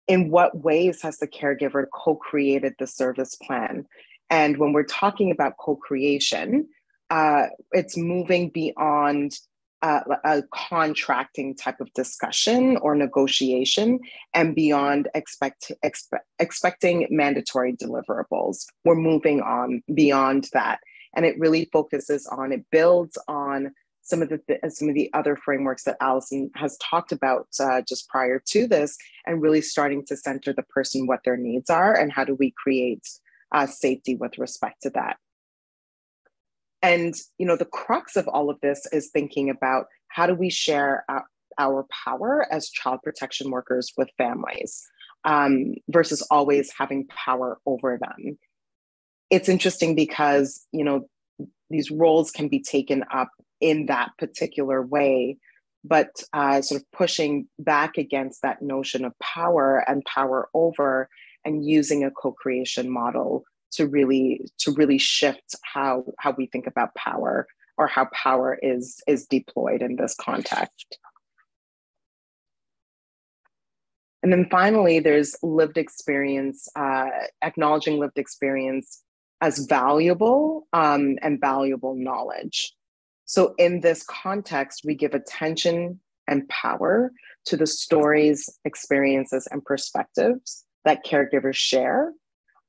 in 0.08 0.32
what 0.32 0.58
ways 0.58 1.02
has 1.04 1.18
the 1.18 1.28
caregiver 1.28 1.86
co-created 1.94 2.74
the 2.80 2.88
service 2.88 3.36
plan? 3.36 3.86
And 4.30 4.58
when 4.58 4.74
we're 4.74 4.84
talking 4.84 5.32
about 5.32 5.58
co-creation, 5.58 6.68
uh, 7.10 7.48
it's 7.72 7.98
moving 7.98 8.50
beyond 8.50 9.38
uh, 9.82 10.02
a 10.26 10.44
contracting 10.54 11.56
type 11.56 11.80
of 11.80 11.92
discussion 11.94 12.78
or 12.78 12.96
negotiation 12.96 14.00
and 14.34 14.54
beyond 14.54 15.08
expect, 15.16 15.72
expect, 15.84 16.26
expecting 16.38 17.08
mandatory 17.10 17.74
deliverables. 17.74 18.66
We're 18.84 18.96
moving 18.96 19.42
on 19.42 19.82
beyond 19.94 20.50
that. 20.54 20.80
And 21.16 21.26
it 21.26 21.40
really 21.40 21.70
focuses 21.72 22.28
on, 22.28 22.52
it 22.52 22.66
builds 22.72 23.18
on 23.28 23.72
some 24.10 24.22
of 24.22 24.30
the 24.30 24.42
some 24.70 24.90
of 24.90 24.96
the 24.96 25.10
other 25.14 25.36
frameworks 25.36 25.84
that 25.84 25.98
Allison 26.02 26.50
has 26.56 26.78
talked 26.78 27.12
about 27.12 27.48
uh, 27.60 27.82
just 27.88 28.10
prior 28.10 28.42
to 28.48 28.68
this, 28.68 28.98
and 29.26 29.42
really 29.42 29.62
starting 29.62 30.06
to 30.08 30.18
center 30.18 30.52
the 30.54 30.64
person, 30.64 31.08
what 31.08 31.22
their 31.24 31.38
needs 31.38 31.70
are, 31.70 31.94
and 31.94 32.12
how 32.12 32.24
do 32.24 32.36
we 32.36 32.54
create 32.58 33.08
uh, 33.54 33.68
safety 33.68 34.16
with 34.16 34.38
respect 34.38 34.82
to 34.84 34.90
that. 34.92 35.18
And 36.82 37.14
you 37.38 37.46
know, 37.46 37.56
the 37.56 37.66
crux 37.66 38.16
of 38.16 38.28
all 38.28 38.50
of 38.50 38.60
this 38.62 38.86
is 38.92 39.10
thinking 39.10 39.50
about 39.50 39.86
how 40.08 40.26
do 40.26 40.34
we 40.34 40.50
share 40.50 41.06
our, 41.08 41.26
our 41.58 41.86
power 42.06 42.48
as 42.52 42.70
child 42.70 43.02
protection 43.04 43.52
workers 43.52 43.94
with 43.98 44.10
families 44.18 44.88
um, 45.26 45.76
versus 45.90 46.26
always 46.32 46.72
having 46.78 47.06
power 47.08 47.60
over 47.66 48.00
them. 48.00 48.40
It's 49.30 49.50
interesting 49.50 49.96
because 49.96 50.66
you 50.72 50.84
know 50.84 51.08
these 51.70 51.92
roles 51.92 52.32
can 52.32 52.48
be 52.48 52.60
taken 52.60 53.04
up 53.14 53.30
in 53.62 53.88
that 53.88 54.12
particular 54.18 54.82
way, 54.82 55.38
but 55.84 56.24
uh, 56.34 56.62
sort 56.62 56.82
of 56.82 56.92
pushing 56.92 57.48
back 57.58 57.98
against 57.98 58.42
that 58.42 58.62
notion 58.62 59.06
of 59.06 59.18
power 59.20 59.84
and 59.88 60.04
power 60.06 60.50
over, 60.54 61.10
and 61.46 61.66
using 61.66 62.04
a 62.04 62.12
co-creation 62.12 62.90
model 62.90 63.44
to 63.72 63.88
really 63.88 64.46
to 64.58 64.72
really 64.74 64.98
shift 64.98 65.56
how 65.64 66.04
how 66.20 66.34
we 66.38 66.48
think 66.48 66.68
about 66.68 66.96
power 66.96 67.48
or 67.78 67.88
how 67.88 68.08
power 68.14 68.58
is 68.62 69.02
is 69.08 69.26
deployed 69.28 69.82
in 69.82 69.96
this 69.96 70.16
context. 70.16 70.98
And 74.22 74.34
then 74.34 74.48
finally 74.52 75.00
there's 75.00 75.36
lived 75.42 75.78
experience 75.78 76.68
uh, 76.76 77.10
acknowledging 77.42 78.00
lived 78.00 78.18
experience 78.18 79.02
as 79.42 79.60
valuable 79.60 80.68
um, 80.74 81.18
and 81.22 81.40
valuable 81.40 81.96
knowledge 81.96 82.74
so 83.30 83.54
in 83.60 83.82
this 83.82 84.02
context 84.06 84.82
we 84.84 84.96
give 84.96 85.14
attention 85.14 86.00
and 86.28 86.50
power 86.50 87.12
to 87.46 87.56
the 87.56 87.68
stories 87.68 88.50
experiences 88.66 89.48
and 89.52 89.64
perspectives 89.64 90.66
that 90.84 91.06
caregivers 91.06 91.54
share 91.54 92.12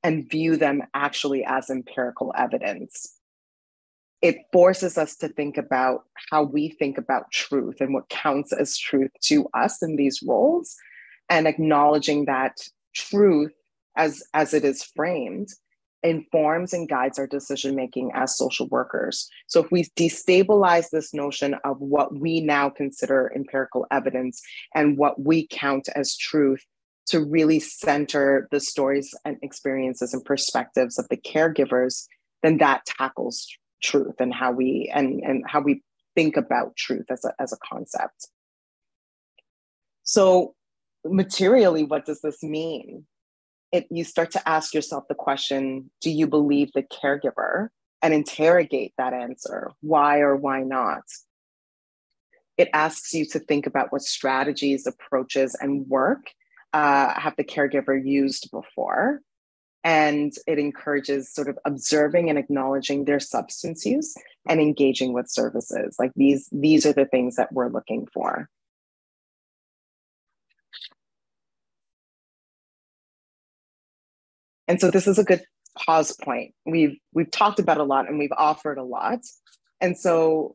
and 0.03 0.31
view 0.31 0.59
them 0.59 0.83
actually 0.93 1.47
as 1.47 1.71
empirical 1.71 2.35
evidence. 2.37 3.17
It 4.21 4.37
forces 4.53 4.99
us 4.99 5.17
to 5.17 5.29
think 5.29 5.57
about 5.57 6.03
how 6.31 6.43
we 6.43 6.69
think 6.69 6.99
about 6.99 7.33
truth 7.33 7.81
and 7.81 7.95
what 7.95 8.11
counts 8.11 8.53
as 8.53 8.77
truth 8.77 9.13
to 9.23 9.49
us 9.55 9.83
in 9.83 9.97
these 9.97 10.23
roles, 10.23 10.77
and 11.31 11.49
acknowledging 11.49 12.27
that 12.27 12.59
truth, 12.95 13.55
as, 13.97 14.23
as 14.35 14.53
it 14.53 14.67
is 14.67 14.83
framed, 14.83 15.49
informs 16.03 16.73
and 16.73 16.89
guides 16.89 17.19
our 17.19 17.27
decision 17.27 17.75
making 17.75 18.11
as 18.15 18.37
social 18.37 18.67
workers. 18.69 19.29
So, 19.47 19.63
if 19.63 19.71
we 19.71 19.85
destabilize 19.97 20.91
this 20.91 21.13
notion 21.13 21.55
of 21.65 21.81
what 21.81 22.19
we 22.19 22.41
now 22.41 22.71
consider 22.71 23.33
empirical 23.35 23.87
evidence 23.91 24.41
and 24.75 24.97
what 24.97 25.21
we 25.21 25.47
count 25.49 25.89
as 25.95 26.17
truth, 26.17 26.65
to 27.11 27.25
really 27.25 27.59
center 27.59 28.47
the 28.53 28.61
stories 28.61 29.15
and 29.25 29.37
experiences 29.43 30.15
and 30.15 30.25
perspectives 30.25 30.97
of 30.97 31.09
the 31.09 31.17
caregivers, 31.17 32.07
then 32.43 32.59
that 32.59 32.87
tackles 32.87 33.49
truth 33.83 34.15
and 34.21 34.33
how 34.33 34.53
we 34.53 34.91
and, 34.95 35.21
and 35.23 35.43
how 35.47 35.61
we 35.61 35.83
think 36.15 36.37
about 36.37 36.77
truth 36.77 37.07
as 37.11 37.25
a, 37.25 37.33
as 37.41 37.53
a 37.53 37.57
concept. 37.69 38.29
So 40.05 40.55
materially, 41.05 41.85
what 41.85 42.07
does 42.07 42.21
this 42.21 42.43
mean? 42.43 43.07
It, 43.73 43.87
you 43.91 44.05
start 44.05 44.33
to 44.33 44.49
ask 44.49 44.75
yourself 44.75 45.05
the 45.09 45.15
question, 45.15 45.91
do 46.01 46.11
you 46.11 46.27
believe 46.27 46.73
the 46.73 46.83
caregiver? 46.83 47.69
And 48.03 48.15
interrogate 48.15 48.95
that 48.97 49.13
answer. 49.13 49.73
Why 49.83 50.21
or 50.21 50.35
why 50.35 50.63
not? 50.63 51.03
It 52.57 52.71
asks 52.73 53.13
you 53.13 53.27
to 53.27 53.39
think 53.39 53.67
about 53.67 53.93
what 53.93 54.01
strategies, 54.01 54.87
approaches, 54.87 55.55
and 55.61 55.87
work 55.87 56.31
uh, 56.73 57.21
have 57.21 57.37
the 57.37 57.45
caregiver 57.45 58.03
used 58.03 58.51
before. 58.51 59.21
And 59.85 60.33
it 60.47 60.59
encourages 60.59 61.33
sort 61.33 61.49
of 61.49 61.59
observing 61.67 62.31
and 62.31 62.39
acknowledging 62.39 63.05
their 63.05 63.21
substance 63.21 63.85
use 63.85 64.15
and 64.49 64.61
engaging 64.61 65.13
with 65.13 65.31
services. 65.31 65.97
Like 65.99 66.13
these, 66.17 66.49
these 66.53 66.87
are 66.87 66.95
the 66.95 67.07
things 67.07 67.37
that 67.37 67.53
we're 67.53 67.69
looking 67.69 68.07
for. 68.13 68.49
And 74.71 74.81
so 74.81 74.89
this 74.89 75.09
is 75.09 75.19
a 75.19 75.25
good 75.25 75.43
pause 75.77 76.17
point. 76.23 76.55
We've 76.65 76.97
we've 77.13 77.31
talked 77.33 77.59
about 77.59 77.79
a 77.79 77.83
lot 77.83 78.09
and 78.09 78.21
we've 78.21 78.31
offered 78.39 78.79
a 78.79 78.85
lot. 78.85 79.19
And 79.81 79.99
so 79.99 80.55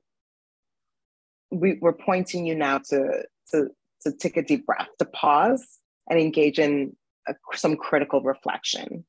we, 1.51 1.79
we're 1.81 1.91
pointing 1.91 2.45
you 2.45 2.55
now 2.55 2.77
to, 2.91 3.23
to, 3.51 3.67
to 4.03 4.11
take 4.13 4.37
a 4.37 4.41
deep 4.41 4.65
breath, 4.65 4.87
to 4.99 5.05
pause 5.05 5.67
and 6.09 6.17
engage 6.17 6.59
in 6.59 6.95
a, 7.27 7.33
some 7.55 7.75
critical 7.75 8.21
reflection. 8.21 9.03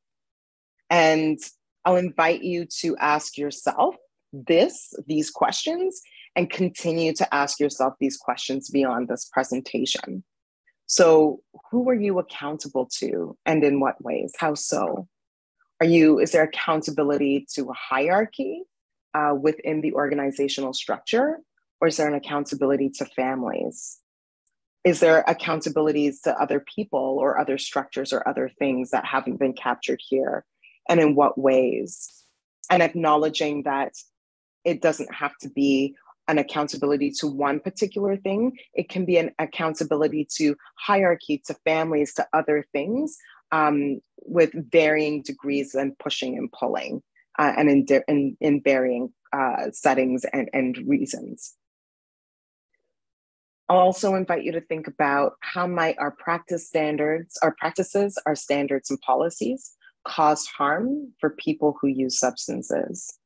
And 0.90 1.38
I'll 1.84 1.96
invite 1.96 2.42
you 2.42 2.66
to 2.80 2.96
ask 2.96 3.38
yourself 3.38 3.94
this, 4.32 4.92
these 5.06 5.30
questions, 5.30 6.00
and 6.34 6.50
continue 6.50 7.12
to 7.14 7.32
ask 7.32 7.60
yourself 7.60 7.94
these 8.00 8.16
questions 8.16 8.70
beyond 8.70 9.06
this 9.06 9.30
presentation. 9.32 10.24
So, 10.86 11.40
who 11.70 11.88
are 11.88 11.94
you 11.94 12.18
accountable 12.18 12.88
to 12.98 13.36
and 13.44 13.62
in 13.64 13.80
what 13.80 14.02
ways? 14.02 14.32
How 14.38 14.54
so? 14.54 15.08
Are 15.80 15.86
you, 15.86 16.20
is 16.20 16.32
there 16.32 16.44
accountability 16.44 17.46
to 17.54 17.68
a 17.68 17.74
hierarchy 17.74 18.62
uh, 19.14 19.34
within 19.38 19.80
the 19.80 19.92
organizational 19.94 20.72
structure, 20.72 21.40
or 21.80 21.88
is 21.88 21.96
there 21.96 22.08
an 22.08 22.14
accountability 22.14 22.90
to 22.90 23.04
families? 23.04 23.98
is 24.86 25.00
there 25.00 25.24
accountabilities 25.26 26.22
to 26.22 26.40
other 26.40 26.60
people 26.60 27.18
or 27.20 27.40
other 27.40 27.58
structures 27.58 28.12
or 28.12 28.26
other 28.28 28.48
things 28.48 28.90
that 28.90 29.04
haven't 29.04 29.36
been 29.36 29.52
captured 29.52 30.00
here 30.00 30.44
and 30.88 31.00
in 31.00 31.16
what 31.16 31.36
ways 31.36 32.22
and 32.70 32.84
acknowledging 32.84 33.64
that 33.64 33.92
it 34.64 34.80
doesn't 34.80 35.12
have 35.12 35.32
to 35.40 35.48
be 35.48 35.96
an 36.28 36.38
accountability 36.38 37.10
to 37.10 37.26
one 37.26 37.60
particular 37.60 38.16
thing. 38.16 38.56
It 38.74 38.88
can 38.88 39.04
be 39.04 39.16
an 39.18 39.30
accountability 39.38 40.26
to 40.36 40.56
hierarchy, 40.76 41.42
to 41.46 41.54
families, 41.64 42.14
to 42.14 42.26
other 42.32 42.64
things, 42.72 43.16
um, 43.52 44.00
with 44.22 44.50
varying 44.72 45.22
degrees 45.22 45.74
and 45.74 45.98
pushing 45.98 46.36
and 46.36 46.50
pulling, 46.52 47.02
uh, 47.38 47.52
and 47.56 47.68
in, 47.68 47.86
in, 48.08 48.36
in 48.40 48.62
varying 48.62 49.12
uh, 49.32 49.70
settings 49.72 50.24
and, 50.32 50.48
and 50.52 50.78
reasons. 50.86 51.54
I'll 53.68 53.78
also 53.78 54.14
invite 54.14 54.44
you 54.44 54.52
to 54.52 54.60
think 54.60 54.86
about 54.86 55.32
how 55.40 55.66
might 55.66 55.98
our 55.98 56.12
practice 56.12 56.68
standards, 56.68 57.36
our 57.42 57.54
practices, 57.58 58.16
our 58.24 58.36
standards 58.36 58.90
and 58.90 59.00
policies 59.00 59.76
cause 60.06 60.46
harm 60.46 61.12
for 61.20 61.30
people 61.30 61.76
who 61.80 61.88
use 61.88 62.18
substances. 62.18 63.18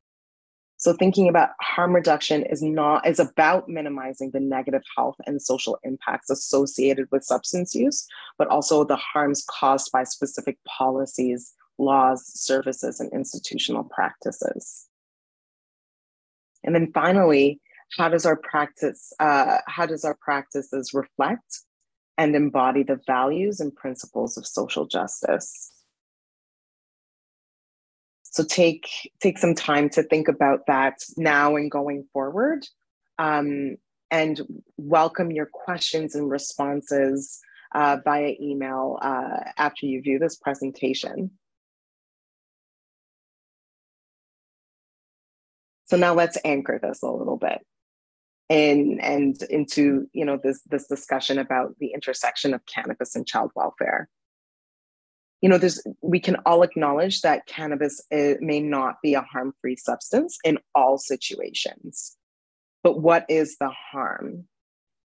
So 0.80 0.94
thinking 0.94 1.28
about 1.28 1.50
harm 1.60 1.94
reduction 1.94 2.42
is 2.46 2.62
not 2.62 3.06
is 3.06 3.20
about 3.20 3.68
minimizing 3.68 4.30
the 4.30 4.40
negative 4.40 4.80
health 4.96 5.16
and 5.26 5.40
social 5.40 5.78
impacts 5.84 6.30
associated 6.30 7.06
with 7.12 7.22
substance 7.22 7.74
use, 7.74 8.06
but 8.38 8.48
also 8.48 8.84
the 8.84 8.96
harms 8.96 9.44
caused 9.46 9.92
by 9.92 10.04
specific 10.04 10.56
policies, 10.66 11.52
laws, 11.76 12.24
services, 12.26 12.98
and 12.98 13.12
institutional 13.12 13.84
practices. 13.84 14.86
And 16.64 16.74
then 16.74 16.90
finally, 16.94 17.60
how 17.98 18.08
does 18.08 18.24
our 18.24 18.36
practice, 18.36 19.12
uh, 19.20 19.58
how 19.66 19.84
does 19.84 20.02
our 20.06 20.16
practices 20.22 20.94
reflect 20.94 21.60
and 22.16 22.34
embody 22.34 22.84
the 22.84 23.00
values 23.06 23.60
and 23.60 23.76
principles 23.76 24.38
of 24.38 24.46
social 24.46 24.86
justice? 24.86 25.79
So 28.30 28.44
take 28.44 28.88
take 29.20 29.38
some 29.38 29.54
time 29.54 29.90
to 29.90 30.04
think 30.04 30.28
about 30.28 30.66
that 30.66 30.98
now 31.16 31.56
and 31.56 31.70
going 31.70 32.06
forward, 32.12 32.64
um, 33.18 33.76
and 34.10 34.40
welcome 34.76 35.32
your 35.32 35.46
questions 35.46 36.14
and 36.14 36.30
responses 36.30 37.40
uh, 37.74 37.98
via 38.04 38.34
email 38.40 38.98
uh, 39.02 39.50
after 39.56 39.86
you 39.86 40.00
view 40.00 40.20
this 40.20 40.36
presentation. 40.36 41.32
So 45.86 45.96
now 45.96 46.14
let's 46.14 46.38
anchor 46.44 46.78
this 46.80 47.02
a 47.02 47.10
little 47.10 47.36
bit 47.36 47.66
and 48.48 49.00
and 49.00 49.42
into 49.44 50.08
you 50.12 50.24
know 50.24 50.38
this 50.42 50.60
this 50.70 50.86
discussion 50.86 51.38
about 51.38 51.76
the 51.78 51.92
intersection 51.94 52.54
of 52.54 52.64
cannabis 52.66 53.16
and 53.16 53.26
child 53.26 53.50
welfare 53.56 54.08
you 55.40 55.48
know 55.48 55.58
there's 55.58 55.82
we 56.02 56.20
can 56.20 56.36
all 56.46 56.62
acknowledge 56.62 57.22
that 57.22 57.46
cannabis 57.46 58.02
eh, 58.10 58.34
may 58.40 58.60
not 58.60 58.96
be 59.02 59.14
a 59.14 59.22
harm-free 59.22 59.76
substance 59.76 60.38
in 60.44 60.58
all 60.74 60.98
situations. 60.98 62.16
But 62.82 63.00
what 63.00 63.26
is 63.28 63.56
the 63.58 63.70
harm? 63.70 64.44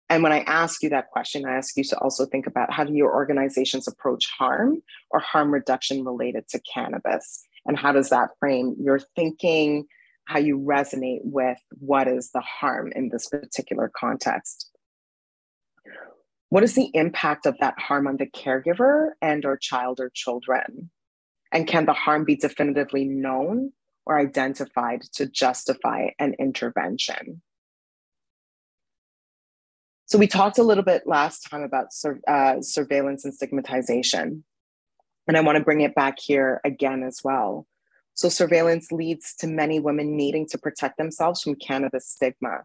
And 0.08 0.22
when 0.22 0.32
i 0.32 0.40
ask 0.40 0.82
you 0.82 0.90
that 0.90 1.10
question 1.10 1.44
i 1.46 1.56
ask 1.56 1.76
you 1.76 1.84
to 1.84 1.98
also 1.98 2.26
think 2.26 2.46
about 2.46 2.72
how 2.72 2.84
do 2.84 2.94
your 2.94 3.12
organizations 3.12 3.88
approach 3.88 4.28
harm 4.38 4.82
or 5.10 5.20
harm 5.20 5.52
reduction 5.52 6.04
related 6.04 6.48
to 6.48 6.60
cannabis? 6.72 7.42
And 7.66 7.76
how 7.76 7.92
does 7.92 8.10
that 8.10 8.30
frame 8.38 8.76
your 8.78 9.00
thinking 9.16 9.86
how 10.26 10.38
you 10.40 10.58
resonate 10.58 11.20
with 11.22 11.58
what 11.78 12.08
is 12.08 12.30
the 12.32 12.40
harm 12.40 12.92
in 12.94 13.10
this 13.10 13.28
particular 13.28 13.90
context 13.96 14.70
what 16.48 16.62
is 16.62 16.74
the 16.74 16.90
impact 16.94 17.46
of 17.46 17.56
that 17.60 17.78
harm 17.78 18.06
on 18.06 18.16
the 18.16 18.26
caregiver 18.26 19.10
and 19.20 19.44
or 19.44 19.56
child 19.56 20.00
or 20.00 20.10
children? 20.14 20.90
And 21.52 21.66
can 21.66 21.86
the 21.86 21.92
harm 21.92 22.24
be 22.24 22.36
definitively 22.36 23.04
known 23.04 23.72
or 24.04 24.18
identified 24.18 25.02
to 25.14 25.26
justify 25.26 26.08
an 26.18 26.34
intervention? 26.38 27.42
So 30.06 30.18
we 30.18 30.28
talked 30.28 30.58
a 30.58 30.62
little 30.62 30.84
bit 30.84 31.02
last 31.06 31.40
time 31.50 31.62
about 31.62 31.92
sur- 31.92 32.20
uh, 32.28 32.60
surveillance 32.60 33.24
and 33.24 33.34
stigmatization. 33.34 34.44
And 35.26 35.36
i 35.36 35.40
want 35.40 35.58
to 35.58 35.64
bring 35.64 35.80
it 35.80 35.96
back 35.96 36.20
here 36.20 36.60
again 36.64 37.02
as 37.02 37.20
well. 37.24 37.66
So 38.14 38.28
surveillance 38.28 38.92
leads 38.92 39.34
to 39.40 39.48
many 39.48 39.80
women 39.80 40.16
needing 40.16 40.46
to 40.50 40.58
protect 40.58 40.96
themselves 40.96 41.42
from 41.42 41.56
cannabis 41.56 42.08
stigma 42.08 42.60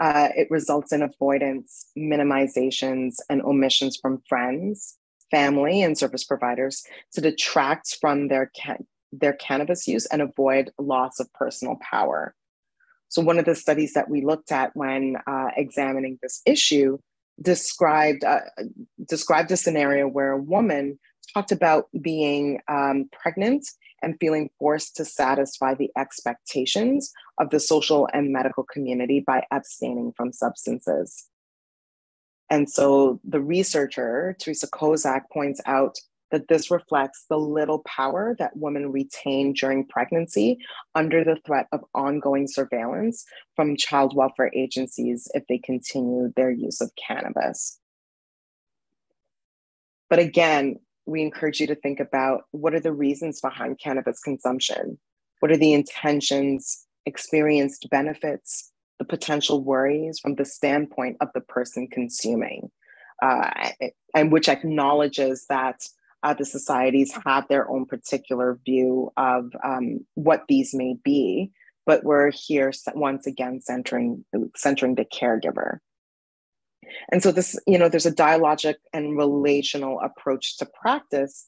uh, 0.00 0.28
it 0.36 0.50
results 0.50 0.92
in 0.92 1.02
avoidance, 1.02 1.86
minimizations, 1.96 3.16
and 3.30 3.42
omissions 3.42 3.96
from 3.96 4.22
friends, 4.28 4.96
family, 5.30 5.82
and 5.82 5.96
service 5.96 6.24
providers 6.24 6.84
to 7.12 7.20
detract 7.20 7.96
from 8.00 8.28
their, 8.28 8.50
their 9.12 9.34
cannabis 9.34 9.86
use 9.86 10.06
and 10.06 10.20
avoid 10.20 10.70
loss 10.78 11.20
of 11.20 11.32
personal 11.32 11.76
power. 11.88 12.34
So, 13.08 13.22
one 13.22 13.38
of 13.38 13.44
the 13.44 13.54
studies 13.54 13.92
that 13.92 14.10
we 14.10 14.22
looked 14.22 14.50
at 14.50 14.74
when 14.74 15.16
uh, 15.26 15.48
examining 15.56 16.18
this 16.20 16.42
issue 16.44 16.98
described 17.40 18.24
uh, 18.24 18.40
described 19.08 19.50
a 19.50 19.56
scenario 19.56 20.08
where 20.08 20.32
a 20.32 20.42
woman 20.42 20.98
talked 21.32 21.52
about 21.52 21.88
being 22.00 22.60
um, 22.68 23.08
pregnant 23.12 23.66
and 24.04 24.16
feeling 24.20 24.50
forced 24.58 24.94
to 24.96 25.04
satisfy 25.04 25.74
the 25.74 25.90
expectations 25.96 27.12
of 27.38 27.50
the 27.50 27.58
social 27.58 28.08
and 28.12 28.32
medical 28.32 28.62
community 28.62 29.24
by 29.26 29.44
abstaining 29.50 30.12
from 30.16 30.32
substances. 30.32 31.24
And 32.50 32.70
so 32.70 33.20
the 33.24 33.40
researcher, 33.40 34.36
Teresa 34.38 34.68
Kozak, 34.68 35.22
points 35.32 35.60
out 35.66 35.98
that 36.30 36.48
this 36.48 36.70
reflects 36.70 37.24
the 37.28 37.38
little 37.38 37.82
power 37.86 38.34
that 38.38 38.56
women 38.56 38.92
retain 38.92 39.52
during 39.52 39.86
pregnancy 39.86 40.58
under 40.94 41.24
the 41.24 41.38
threat 41.46 41.66
of 41.72 41.84
ongoing 41.94 42.46
surveillance 42.46 43.24
from 43.56 43.76
child 43.76 44.14
welfare 44.14 44.50
agencies 44.54 45.28
if 45.34 45.44
they 45.48 45.58
continue 45.58 46.32
their 46.36 46.50
use 46.50 46.80
of 46.80 46.90
cannabis. 46.96 47.78
But 50.10 50.18
again, 50.18 50.80
we 51.06 51.22
encourage 51.22 51.60
you 51.60 51.66
to 51.66 51.74
think 51.74 52.00
about 52.00 52.42
what 52.50 52.74
are 52.74 52.80
the 52.80 52.92
reasons 52.92 53.40
behind 53.40 53.78
cannabis 53.78 54.20
consumption? 54.20 54.98
What 55.40 55.50
are 55.50 55.56
the 55.56 55.72
intentions, 55.72 56.86
experienced 57.06 57.88
benefits, 57.90 58.72
the 58.98 59.04
potential 59.04 59.62
worries 59.62 60.18
from 60.18 60.36
the 60.36 60.44
standpoint 60.44 61.16
of 61.20 61.28
the 61.34 61.40
person 61.40 61.88
consuming, 61.88 62.70
uh, 63.22 63.50
and 64.14 64.32
which 64.32 64.48
acknowledges 64.48 65.46
that 65.48 65.86
uh, 66.22 66.32
the 66.32 66.44
societies 66.44 67.12
have 67.26 67.46
their 67.48 67.70
own 67.70 67.84
particular 67.84 68.58
view 68.64 69.12
of 69.16 69.50
um, 69.62 70.00
what 70.14 70.44
these 70.48 70.72
may 70.74 70.96
be, 71.04 71.50
but 71.84 72.02
we're 72.02 72.30
here 72.30 72.72
once 72.94 73.26
again 73.26 73.60
centering 73.60 74.24
centering 74.56 74.94
the 74.94 75.04
caregiver. 75.04 75.78
And 77.10 77.22
so 77.22 77.32
this, 77.32 77.58
you 77.66 77.78
know, 77.78 77.88
there's 77.88 78.06
a 78.06 78.12
dialogic 78.12 78.76
and 78.92 79.16
relational 79.16 80.00
approach 80.00 80.56
to 80.58 80.66
practice 80.66 81.46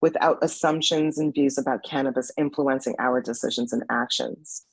without 0.00 0.38
assumptions 0.42 1.18
and 1.18 1.32
views 1.32 1.58
about 1.58 1.84
cannabis 1.84 2.30
influencing 2.36 2.94
our 2.98 3.20
decisions 3.20 3.72
and 3.72 3.84
actions. 3.90 4.64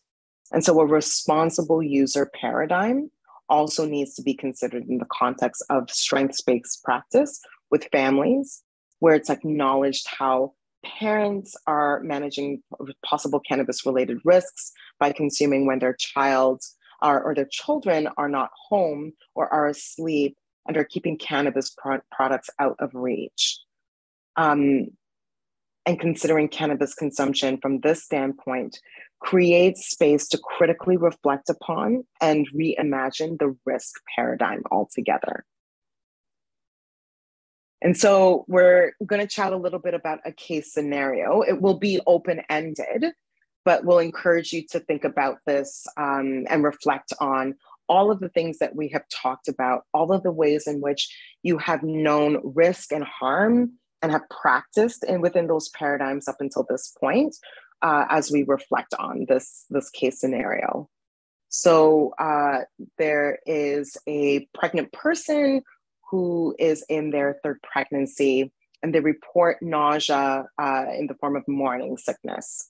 And 0.51 0.64
so 0.64 0.80
a 0.80 0.86
responsible 0.86 1.84
user 1.84 2.32
paradigm 2.39 3.12
also 3.47 3.86
needs 3.86 4.16
to 4.16 4.22
be 4.22 4.34
considered 4.34 4.86
in 4.89 4.97
the 4.97 5.07
context 5.12 5.64
of 5.70 5.89
strengths-based 5.89 6.84
practice 6.84 7.39
with 7.72 7.88
families, 7.91 8.64
where 8.99 9.16
it's 9.16 9.30
acknowledged 9.30 10.07
how 10.07 10.53
parents 10.84 11.55
are 11.68 11.99
managing 12.03 12.64
possible 13.05 13.39
cannabis 13.39 13.86
related 13.86 14.18
risks 14.24 14.72
by 14.99 15.12
consuming 15.12 15.68
when 15.68 15.80
their 15.80 15.93
child 15.93 16.64
are, 17.02 17.22
or 17.22 17.36
their 17.36 17.47
children 17.50 18.08
are 18.18 18.30
not 18.30 18.52
home 18.70 19.14
or 19.36 19.52
are 19.52 19.68
asleep 19.68 20.38
and 20.68 20.78
are 20.78 20.84
keeping 20.84 21.18
cannabis 21.18 21.74
pro- 21.78 22.02
products 22.12 22.50
out 22.60 22.76
of 22.80 22.91
reach. 22.93 23.60
Um, 24.36 24.88
and 25.86 26.00
considering 26.00 26.47
cannabis 26.47 26.93
consumption 26.93 27.58
from 27.58 27.80
this 27.80 28.04
standpoint 28.04 28.80
creates 29.20 29.89
space 29.89 30.28
to 30.30 30.38
critically 30.38 30.97
reflect 30.97 31.50
upon 31.50 32.04
and 32.22 32.47
reimagine 32.54 33.39
the 33.39 33.56
risk 33.66 33.95
paradigm 34.16 34.62
altogether. 34.72 35.45
And 37.82 37.97
so 37.97 38.45
we're 38.47 38.93
going 39.06 39.22
to 39.22 39.28
chat 39.28 39.54
a 39.54 39.58
little 39.58 39.80
bit 39.80 39.93
about 39.93 40.20
a 40.26 40.32
case 40.32 40.74
scenario. 40.74 41.41
It 41.41 41.62
will 41.62 41.80
be 41.80 42.00
open 42.06 42.41
ended, 42.50 43.06
but 43.66 43.86
we'll 43.86 43.99
encourage 43.99 44.53
you 44.53 44.64
to 44.72 44.80
think 44.80 45.03
about 45.03 45.38
this 45.45 45.86
um, 45.97 46.45
and 46.49 46.64
reflect 46.64 47.14
on 47.20 47.55
all 47.88 48.12
of 48.12 48.20
the 48.20 48.30
things 48.30 48.60
that 48.60 48.76
we 48.76 48.88
have 48.89 49.03
talked 49.10 49.47
about, 49.47 49.84
all 49.93 50.12
of 50.12 50.24
the 50.24 50.32
ways 50.32 50.68
in 50.68 50.80
which 50.80 51.14
you 51.43 51.57
have 51.57 51.84
known 51.84 52.39
risk 52.43 52.91
and 52.91 53.03
harm 53.03 53.72
and 54.01 54.12
have 54.12 54.22
practiced 54.30 55.03
and 55.03 55.22
within 55.22 55.47
those 55.47 55.70
paradigms 55.70 56.28
up 56.28 56.38
until 56.39 56.66
this 56.70 56.93
point 56.99 57.36
uh, 57.82 58.05
as 58.10 58.32
we 58.32 58.43
reflect 58.43 58.93
on 58.99 59.26
this, 59.28 59.66
this 59.70 59.89
case 59.89 60.20
scenario. 60.20 60.88
So 61.49 62.14
uh, 62.20 62.60
there 62.97 63.39
is 63.45 63.97
a 64.07 64.47
pregnant 64.53 64.91
person 64.93 65.64
who 66.12 66.55
is 66.60 66.86
in 66.89 67.10
their 67.10 67.39
third 67.43 67.60
pregnancy 67.64 68.51
and 68.82 68.93
they 68.93 68.99
report 68.99 69.57
nausea 69.62 70.45
uh, 70.62 70.86
in 70.97 71.07
the 71.07 71.16
form 71.16 71.36
of 71.36 71.47
morning 71.47 71.97
sickness 71.97 72.70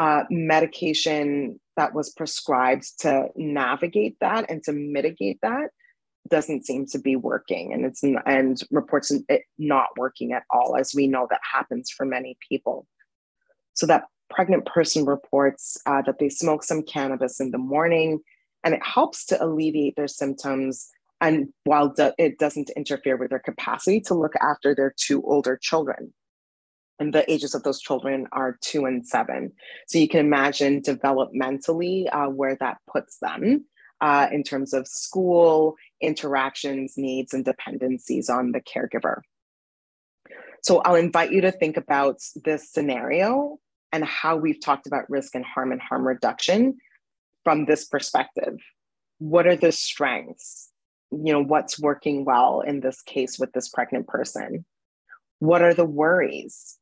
uh, 0.00 0.24
medication 0.30 1.60
that 1.76 1.94
was 1.94 2.10
prescribed 2.10 3.00
to 3.00 3.26
navigate 3.36 4.16
that 4.20 4.50
and 4.50 4.64
to 4.64 4.72
mitigate 4.72 5.38
that 5.42 5.68
doesn't 6.28 6.64
seem 6.64 6.86
to 6.86 6.98
be 6.98 7.16
working. 7.16 7.74
And 7.74 7.84
it's 7.84 8.02
and 8.02 8.58
reports 8.70 9.12
it 9.28 9.42
not 9.58 9.88
working 9.98 10.32
at 10.32 10.44
all 10.50 10.74
as 10.76 10.94
we 10.94 11.06
know 11.06 11.26
that 11.28 11.40
happens 11.52 11.90
for 11.90 12.06
many 12.06 12.38
people. 12.48 12.86
So 13.74 13.86
that 13.86 14.04
pregnant 14.30 14.64
person 14.64 15.04
reports 15.04 15.76
uh, 15.84 16.00
that 16.06 16.18
they 16.18 16.30
smoke 16.30 16.64
some 16.64 16.82
cannabis 16.82 17.38
in 17.38 17.50
the 17.50 17.58
morning 17.58 18.20
and 18.64 18.72
it 18.72 18.82
helps 18.82 19.26
to 19.26 19.44
alleviate 19.44 19.96
their 19.96 20.08
symptoms. 20.08 20.88
And 21.20 21.48
while 21.64 21.90
do- 21.90 22.14
it 22.16 22.38
doesn't 22.38 22.70
interfere 22.74 23.18
with 23.18 23.30
their 23.30 23.38
capacity 23.38 24.00
to 24.02 24.14
look 24.14 24.34
after 24.40 24.74
their 24.74 24.94
two 24.96 25.22
older 25.24 25.58
children 25.60 26.14
and 27.00 27.14
the 27.14 27.28
ages 27.32 27.54
of 27.54 27.62
those 27.62 27.80
children 27.80 28.26
are 28.30 28.58
two 28.60 28.84
and 28.84 29.06
seven. 29.06 29.52
So 29.88 29.98
you 29.98 30.06
can 30.06 30.20
imagine 30.20 30.82
developmentally 30.82 32.06
uh, 32.12 32.26
where 32.26 32.56
that 32.56 32.76
puts 32.92 33.18
them 33.18 33.64
uh, 34.02 34.28
in 34.30 34.42
terms 34.42 34.74
of 34.74 34.86
school 34.86 35.76
interactions 36.00 36.94
needs 36.96 37.32
and 37.32 37.44
dependencies 37.44 38.28
on 38.28 38.52
the 38.52 38.60
caregiver. 38.60 39.22
So 40.62 40.78
i'll 40.84 40.94
invite 40.94 41.32
you 41.32 41.40
to 41.40 41.52
think 41.52 41.78
about 41.78 42.20
this 42.44 42.70
scenario 42.70 43.58
and 43.92 44.04
how 44.04 44.36
we've 44.36 44.60
talked 44.60 44.86
about 44.86 45.08
risk 45.08 45.34
and 45.34 45.44
harm 45.44 45.72
and 45.72 45.80
harm 45.80 46.06
reduction 46.06 46.76
from 47.44 47.64
this 47.64 47.86
perspective. 47.86 48.58
What 49.18 49.46
are 49.46 49.56
the 49.56 49.72
strengths? 49.72 50.70
You 51.10 51.32
know 51.32 51.42
what's 51.42 51.80
working 51.80 52.24
well 52.24 52.60
in 52.60 52.80
this 52.80 53.02
case 53.02 53.38
with 53.38 53.52
this 53.52 53.70
pregnant 53.70 54.06
person? 54.06 54.64
What 55.40 55.62
are 55.62 55.74
the 55.74 55.86
worries 55.86 56.78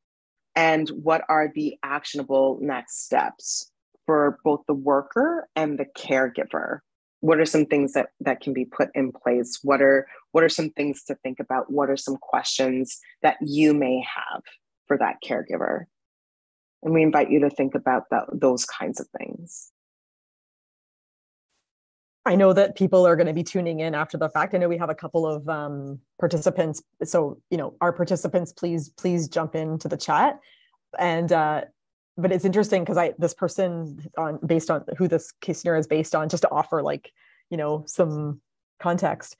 and 0.58 0.88
what 0.88 1.22
are 1.28 1.52
the 1.54 1.78
actionable 1.84 2.58
next 2.60 3.04
steps 3.04 3.70
for 4.06 4.40
both 4.42 4.62
the 4.66 4.74
worker 4.74 5.48
and 5.54 5.78
the 5.78 5.86
caregiver? 5.96 6.80
What 7.20 7.38
are 7.38 7.46
some 7.46 7.64
things 7.64 7.92
that 7.92 8.08
that 8.20 8.40
can 8.40 8.54
be 8.54 8.64
put 8.64 8.88
in 8.92 9.12
place? 9.12 9.60
What 9.62 9.80
are 9.80 10.08
what 10.32 10.42
are 10.42 10.48
some 10.48 10.70
things 10.70 11.04
to 11.04 11.14
think 11.22 11.38
about? 11.38 11.70
What 11.70 11.90
are 11.90 11.96
some 11.96 12.16
questions 12.16 12.98
that 13.22 13.36
you 13.40 13.72
may 13.72 14.00
have 14.00 14.42
for 14.88 14.98
that 14.98 15.18
caregiver? 15.24 15.84
And 16.82 16.92
we 16.92 17.04
invite 17.04 17.30
you 17.30 17.38
to 17.40 17.50
think 17.50 17.76
about 17.76 18.04
that, 18.10 18.24
those 18.32 18.64
kinds 18.64 18.98
of 18.98 19.06
things 19.16 19.70
I 22.26 22.34
know 22.34 22.52
that 22.52 22.76
people 22.76 23.06
are 23.06 23.16
going 23.16 23.26
to 23.26 23.32
be 23.32 23.42
tuning 23.42 23.80
in 23.80 23.94
after 23.94 24.18
the 24.18 24.28
fact. 24.28 24.54
I 24.54 24.58
know 24.58 24.68
we 24.68 24.76
have 24.76 24.90
a 24.90 24.94
couple 24.94 25.26
of 25.26 25.48
um, 25.48 25.98
participants. 26.18 26.82
So, 27.04 27.40
you 27.50 27.56
know, 27.56 27.74
our 27.80 27.92
participants, 27.92 28.52
please, 28.52 28.90
please 28.90 29.28
jump 29.28 29.54
into 29.54 29.88
the 29.88 29.96
chat. 29.96 30.38
And, 30.98 31.32
uh, 31.32 31.62
but 32.18 32.32
it's 32.32 32.44
interesting 32.44 32.82
because 32.82 32.98
I, 32.98 33.14
this 33.18 33.32
person 33.32 34.04
on 34.18 34.40
based 34.44 34.70
on 34.70 34.84
who 34.98 35.08
this 35.08 35.32
case 35.40 35.60
scenario 35.60 35.80
is 35.80 35.86
based 35.86 36.14
on, 36.14 36.28
just 36.28 36.42
to 36.42 36.50
offer 36.50 36.82
like, 36.82 37.12
you 37.48 37.56
know, 37.56 37.84
some 37.86 38.40
context. 38.78 39.36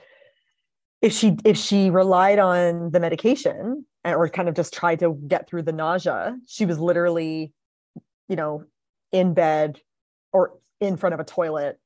If 1.03 1.13
she, 1.13 1.37
if 1.45 1.57
she 1.57 1.91
relied 1.91 2.39
on 2.39 2.91
the 2.91 3.01
medication 3.01 3.85
or 4.05 4.29
kind 4.29 4.49
of 4.49 4.55
just 4.55 4.73
tried 4.73 5.01
to 5.01 5.15
get 5.27 5.49
through 5.49 5.63
the 5.63 5.73
nausea, 5.73 6.39
she 6.47 6.65
was 6.65 6.79
literally, 6.79 7.53
you 8.29 8.37
know, 8.37 8.65
in 9.13 9.35
bed 9.35 9.81
or 10.33 10.55
in 10.81 10.97
front 10.97 11.15
of 11.15 11.21
a 11.21 11.25
toilet 11.25 11.79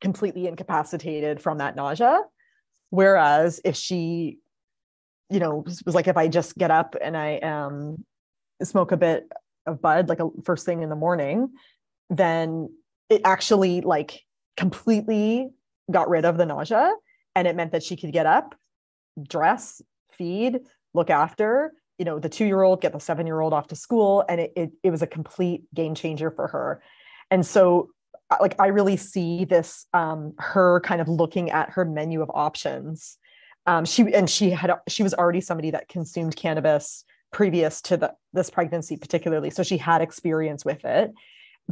completely 0.00 0.46
incapacitated 0.46 1.40
from 1.40 1.58
that 1.58 1.76
nausea. 1.76 2.20
Whereas 2.90 3.60
if 3.64 3.76
she, 3.76 4.38
you 5.30 5.40
know, 5.40 5.64
was 5.84 5.94
like, 5.94 6.06
if 6.06 6.16
I 6.16 6.28
just 6.28 6.56
get 6.56 6.70
up 6.70 6.94
and 7.02 7.16
I 7.16 7.38
um, 7.38 8.04
smoke 8.62 8.92
a 8.92 8.96
bit 8.96 9.26
of 9.66 9.80
bud, 9.80 10.08
like 10.08 10.20
a 10.20 10.28
first 10.44 10.66
thing 10.66 10.82
in 10.82 10.90
the 10.90 10.96
morning, 10.96 11.50
then 12.10 12.68
it 13.08 13.22
actually 13.24 13.80
like 13.80 14.22
completely 14.56 15.50
got 15.90 16.08
rid 16.08 16.24
of 16.24 16.36
the 16.36 16.46
nausea. 16.46 16.92
And 17.34 17.48
it 17.48 17.56
meant 17.56 17.72
that 17.72 17.82
she 17.82 17.96
could 17.96 18.12
get 18.12 18.26
up, 18.26 18.54
dress, 19.26 19.82
feed, 20.12 20.60
look 20.92 21.10
after, 21.10 21.72
you 21.98 22.04
know, 22.04 22.18
the 22.18 22.28
two 22.28 22.44
year 22.44 22.62
old, 22.62 22.80
get 22.80 22.92
the 22.92 23.00
seven 23.00 23.26
year 23.26 23.40
old 23.40 23.52
off 23.52 23.68
to 23.68 23.76
school. 23.76 24.24
And 24.28 24.40
it, 24.40 24.52
it, 24.54 24.70
it 24.82 24.90
was 24.90 25.02
a 25.02 25.06
complete 25.06 25.62
game 25.74 25.94
changer 25.94 26.30
for 26.30 26.48
her. 26.48 26.82
And 27.30 27.44
so 27.44 27.90
like 28.40 28.54
I 28.58 28.68
really 28.68 28.96
see 28.96 29.44
this 29.44 29.86
um, 29.92 30.34
her 30.38 30.80
kind 30.80 31.00
of 31.00 31.08
looking 31.08 31.50
at 31.50 31.70
her 31.70 31.84
menu 31.84 32.22
of 32.22 32.30
options. 32.34 33.18
Um, 33.66 33.84
she 33.84 34.12
and 34.14 34.28
she 34.28 34.50
had 34.50 34.72
she 34.88 35.02
was 35.02 35.14
already 35.14 35.40
somebody 35.40 35.70
that 35.70 35.88
consumed 35.88 36.36
cannabis 36.36 37.04
previous 37.32 37.80
to 37.82 37.96
the, 37.96 38.14
this 38.32 38.48
pregnancy, 38.50 38.96
particularly, 38.96 39.50
so 39.50 39.62
she 39.62 39.76
had 39.76 40.00
experience 40.00 40.64
with 40.64 40.84
it, 40.84 41.12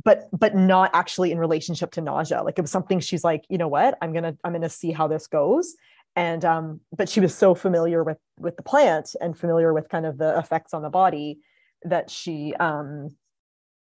but 0.04 0.28
but 0.32 0.54
not 0.54 0.90
actually 0.94 1.32
in 1.32 1.38
relationship 1.38 1.90
to 1.92 2.00
nausea. 2.00 2.42
Like 2.42 2.58
it 2.58 2.62
was 2.62 2.70
something 2.70 3.00
she's 3.00 3.24
like, 3.24 3.44
you 3.48 3.58
know 3.58 3.68
what, 3.68 3.96
I'm 4.00 4.12
gonna 4.12 4.36
I'm 4.44 4.52
gonna 4.52 4.68
see 4.68 4.92
how 4.92 5.08
this 5.08 5.26
goes. 5.26 5.74
And 6.16 6.44
um, 6.44 6.80
but 6.96 7.08
she 7.08 7.20
was 7.20 7.34
so 7.34 7.54
familiar 7.54 8.04
with 8.04 8.18
with 8.38 8.56
the 8.56 8.62
plant 8.62 9.14
and 9.20 9.38
familiar 9.38 9.72
with 9.72 9.88
kind 9.88 10.06
of 10.06 10.18
the 10.18 10.38
effects 10.38 10.74
on 10.74 10.82
the 10.82 10.90
body 10.90 11.40
that 11.84 12.10
she 12.10 12.54
um, 12.58 13.10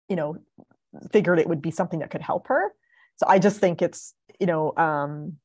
you 0.09 0.15
know 0.15 0.37
figured 1.11 1.39
it 1.39 1.47
would 1.47 1.61
be 1.61 1.71
something 1.71 1.99
that 1.99 2.11
could 2.11 2.21
help 2.21 2.47
her. 2.47 2.73
So 3.17 3.27
I 3.27 3.39
just 3.39 3.59
think 3.59 3.81
it's, 3.81 4.13
you 4.39 4.47
know, 4.47 4.73
um, 4.77 5.37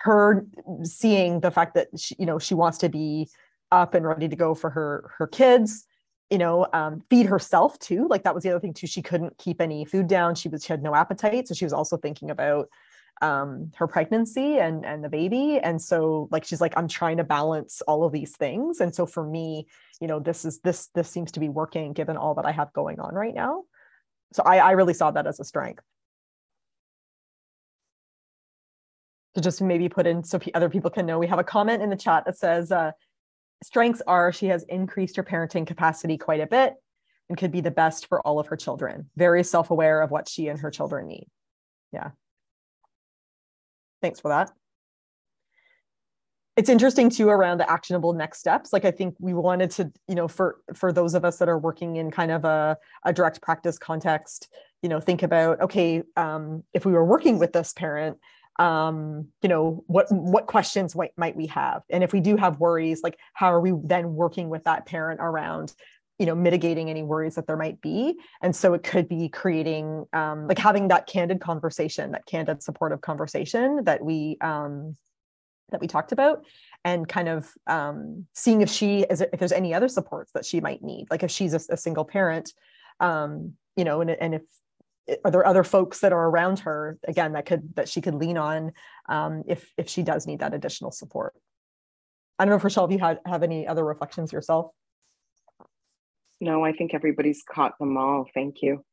her 0.00 0.46
seeing 0.82 1.40
the 1.40 1.50
fact 1.50 1.74
that 1.74 1.88
she, 1.98 2.14
you 2.18 2.26
know, 2.26 2.38
she 2.38 2.54
wants 2.54 2.78
to 2.78 2.88
be 2.88 3.28
up 3.72 3.94
and 3.94 4.06
ready 4.06 4.28
to 4.28 4.36
go 4.36 4.54
for 4.54 4.70
her 4.70 5.10
her 5.18 5.26
kids, 5.26 5.86
you 6.30 6.38
know, 6.38 6.66
um, 6.72 7.02
feed 7.10 7.26
herself 7.26 7.78
too. 7.78 8.06
Like 8.08 8.24
that 8.24 8.34
was 8.34 8.44
the 8.44 8.50
other 8.50 8.60
thing 8.60 8.74
too. 8.74 8.86
She 8.86 9.02
couldn't 9.02 9.36
keep 9.38 9.60
any 9.60 9.84
food 9.84 10.06
down. 10.06 10.34
She 10.34 10.48
was 10.48 10.64
she 10.64 10.72
had 10.72 10.82
no 10.82 10.94
appetite, 10.94 11.48
so 11.48 11.54
she 11.54 11.64
was 11.64 11.72
also 11.72 11.96
thinking 11.96 12.30
about 12.30 12.68
um 13.22 13.72
her 13.76 13.86
pregnancy 13.86 14.58
and 14.58 14.84
and 14.84 15.02
the 15.02 15.08
baby 15.08 15.58
and 15.58 15.80
so 15.80 16.28
like 16.30 16.44
she's 16.44 16.60
like 16.60 16.74
i'm 16.76 16.86
trying 16.86 17.16
to 17.16 17.24
balance 17.24 17.80
all 17.88 18.04
of 18.04 18.12
these 18.12 18.36
things 18.36 18.80
and 18.80 18.94
so 18.94 19.06
for 19.06 19.24
me 19.26 19.66
you 20.02 20.06
know 20.06 20.20
this 20.20 20.44
is 20.44 20.60
this 20.60 20.88
this 20.94 21.08
seems 21.08 21.32
to 21.32 21.40
be 21.40 21.48
working 21.48 21.94
given 21.94 22.18
all 22.18 22.34
that 22.34 22.44
i 22.44 22.52
have 22.52 22.70
going 22.74 23.00
on 23.00 23.14
right 23.14 23.34
now 23.34 23.62
so 24.32 24.42
I, 24.44 24.58
I 24.58 24.70
really 24.72 24.94
saw 24.94 25.10
that 25.10 25.26
as 25.26 25.40
a 25.40 25.44
strength. 25.44 25.82
To 29.34 29.40
just 29.40 29.60
maybe 29.60 29.88
put 29.88 30.06
in 30.06 30.24
so 30.24 30.40
other 30.54 30.70
people 30.70 30.90
can 30.90 31.06
know, 31.06 31.18
we 31.18 31.26
have 31.26 31.38
a 31.38 31.44
comment 31.44 31.82
in 31.82 31.90
the 31.90 31.96
chat 31.96 32.24
that 32.24 32.38
says, 32.38 32.72
uh, 32.72 32.92
strengths 33.62 34.02
are 34.06 34.32
she 34.32 34.46
has 34.46 34.64
increased 34.64 35.16
her 35.16 35.24
parenting 35.24 35.66
capacity 35.66 36.16
quite 36.16 36.40
a 36.40 36.46
bit 36.46 36.74
and 37.28 37.36
could 37.36 37.52
be 37.52 37.60
the 37.60 37.70
best 37.70 38.06
for 38.06 38.20
all 38.22 38.38
of 38.38 38.46
her 38.46 38.56
children. 38.56 39.10
Very 39.16 39.44
self 39.44 39.70
aware 39.70 40.00
of 40.00 40.10
what 40.10 40.28
she 40.28 40.48
and 40.48 40.58
her 40.60 40.70
children 40.70 41.06
need. 41.06 41.26
Yeah. 41.92 42.10
Thanks 44.00 44.20
for 44.20 44.28
that 44.28 44.50
it's 46.56 46.70
interesting 46.70 47.10
too 47.10 47.28
around 47.28 47.58
the 47.58 47.70
actionable 47.70 48.12
next 48.12 48.38
steps. 48.38 48.72
Like 48.72 48.84
i 48.84 48.90
think 48.90 49.14
we 49.18 49.34
wanted 49.34 49.70
to 49.72 49.92
you 50.08 50.14
know 50.14 50.28
for 50.28 50.58
for 50.74 50.92
those 50.92 51.14
of 51.14 51.24
us 51.24 51.38
that 51.38 51.48
are 51.48 51.58
working 51.58 51.96
in 51.96 52.10
kind 52.10 52.30
of 52.30 52.44
a, 52.44 52.76
a 53.04 53.12
direct 53.12 53.40
practice 53.42 53.78
context 53.78 54.48
you 54.82 54.88
know 54.88 55.00
think 55.00 55.22
about 55.22 55.60
okay 55.60 56.02
um, 56.16 56.62
if 56.72 56.84
we 56.84 56.92
were 56.92 57.04
working 57.04 57.38
with 57.38 57.52
this 57.52 57.72
parent 57.72 58.18
um, 58.58 59.28
you 59.42 59.48
know 59.48 59.84
what 59.86 60.06
what 60.10 60.46
questions 60.46 60.96
might, 60.96 61.12
might 61.16 61.36
we 61.36 61.46
have? 61.48 61.82
And 61.90 62.02
if 62.02 62.12
we 62.12 62.20
do 62.20 62.36
have 62.36 62.58
worries 62.58 63.02
like 63.02 63.18
how 63.34 63.52
are 63.52 63.60
we 63.60 63.72
then 63.84 64.14
working 64.14 64.48
with 64.48 64.64
that 64.64 64.86
parent 64.86 65.20
around 65.22 65.74
you 66.18 66.24
know 66.24 66.34
mitigating 66.34 66.88
any 66.88 67.02
worries 67.02 67.34
that 67.34 67.46
there 67.46 67.56
might 67.56 67.80
be? 67.80 68.18
And 68.40 68.56
so 68.56 68.72
it 68.74 68.82
could 68.82 69.08
be 69.08 69.28
creating 69.28 70.06
um, 70.12 70.48
like 70.48 70.58
having 70.58 70.88
that 70.88 71.06
candid 71.06 71.40
conversation 71.40 72.12
that 72.12 72.26
candid 72.26 72.62
supportive 72.62 73.02
conversation 73.02 73.84
that 73.84 74.02
we 74.02 74.38
um, 74.40 74.96
that 75.70 75.80
we 75.80 75.86
talked 75.86 76.12
about 76.12 76.44
and 76.84 77.08
kind 77.08 77.28
of 77.28 77.50
um, 77.66 78.26
seeing 78.32 78.60
if 78.60 78.70
she 78.70 79.00
is 79.02 79.20
if 79.20 79.38
there's 79.38 79.52
any 79.52 79.74
other 79.74 79.88
supports 79.88 80.32
that 80.32 80.44
she 80.44 80.60
might 80.60 80.82
need. 80.82 81.06
Like 81.10 81.22
if 81.22 81.30
she's 81.30 81.54
a, 81.54 81.60
a 81.72 81.76
single 81.76 82.04
parent 82.04 82.52
um, 83.00 83.54
you 83.76 83.84
know 83.84 84.00
and, 84.00 84.10
and 84.10 84.34
if 84.34 84.42
are 85.24 85.30
there 85.30 85.46
other 85.46 85.62
folks 85.62 86.00
that 86.00 86.12
are 86.12 86.28
around 86.28 86.60
her 86.60 86.98
again 87.06 87.32
that 87.32 87.46
could 87.46 87.74
that 87.76 87.88
she 87.88 88.00
could 88.00 88.14
lean 88.14 88.36
on 88.36 88.72
um, 89.08 89.42
if 89.46 89.70
if 89.76 89.88
she 89.88 90.02
does 90.02 90.26
need 90.26 90.40
that 90.40 90.54
additional 90.54 90.90
support? 90.90 91.34
I 92.38 92.44
don't 92.44 92.50
know 92.50 92.56
if 92.56 92.64
rochelle 92.64 92.84
if 92.84 92.92
you 92.92 92.98
had 92.98 93.20
have 93.26 93.42
any 93.42 93.66
other 93.66 93.84
reflections 93.84 94.32
yourself. 94.32 94.70
No 96.40 96.64
i 96.64 96.72
think 96.72 96.94
everybody's 96.94 97.42
caught 97.42 97.78
them 97.78 97.96
all. 97.96 98.28
Thank 98.34 98.62
you 98.62 98.84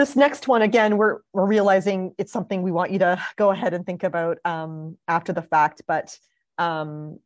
this 0.00 0.16
next 0.16 0.48
one 0.48 0.62
again 0.62 0.96
we're 0.96 1.18
we're 1.34 1.46
realizing 1.46 2.14
it's 2.16 2.32
something 2.32 2.62
we 2.62 2.72
want 2.72 2.90
you 2.90 2.98
to 2.98 3.22
go 3.36 3.50
ahead 3.50 3.74
and 3.74 3.84
think 3.84 4.02
about 4.02 4.38
um, 4.46 4.96
after 5.06 5.30
the 5.30 5.42
fact 5.42 5.82
but 5.86 6.18
um, 6.56 7.18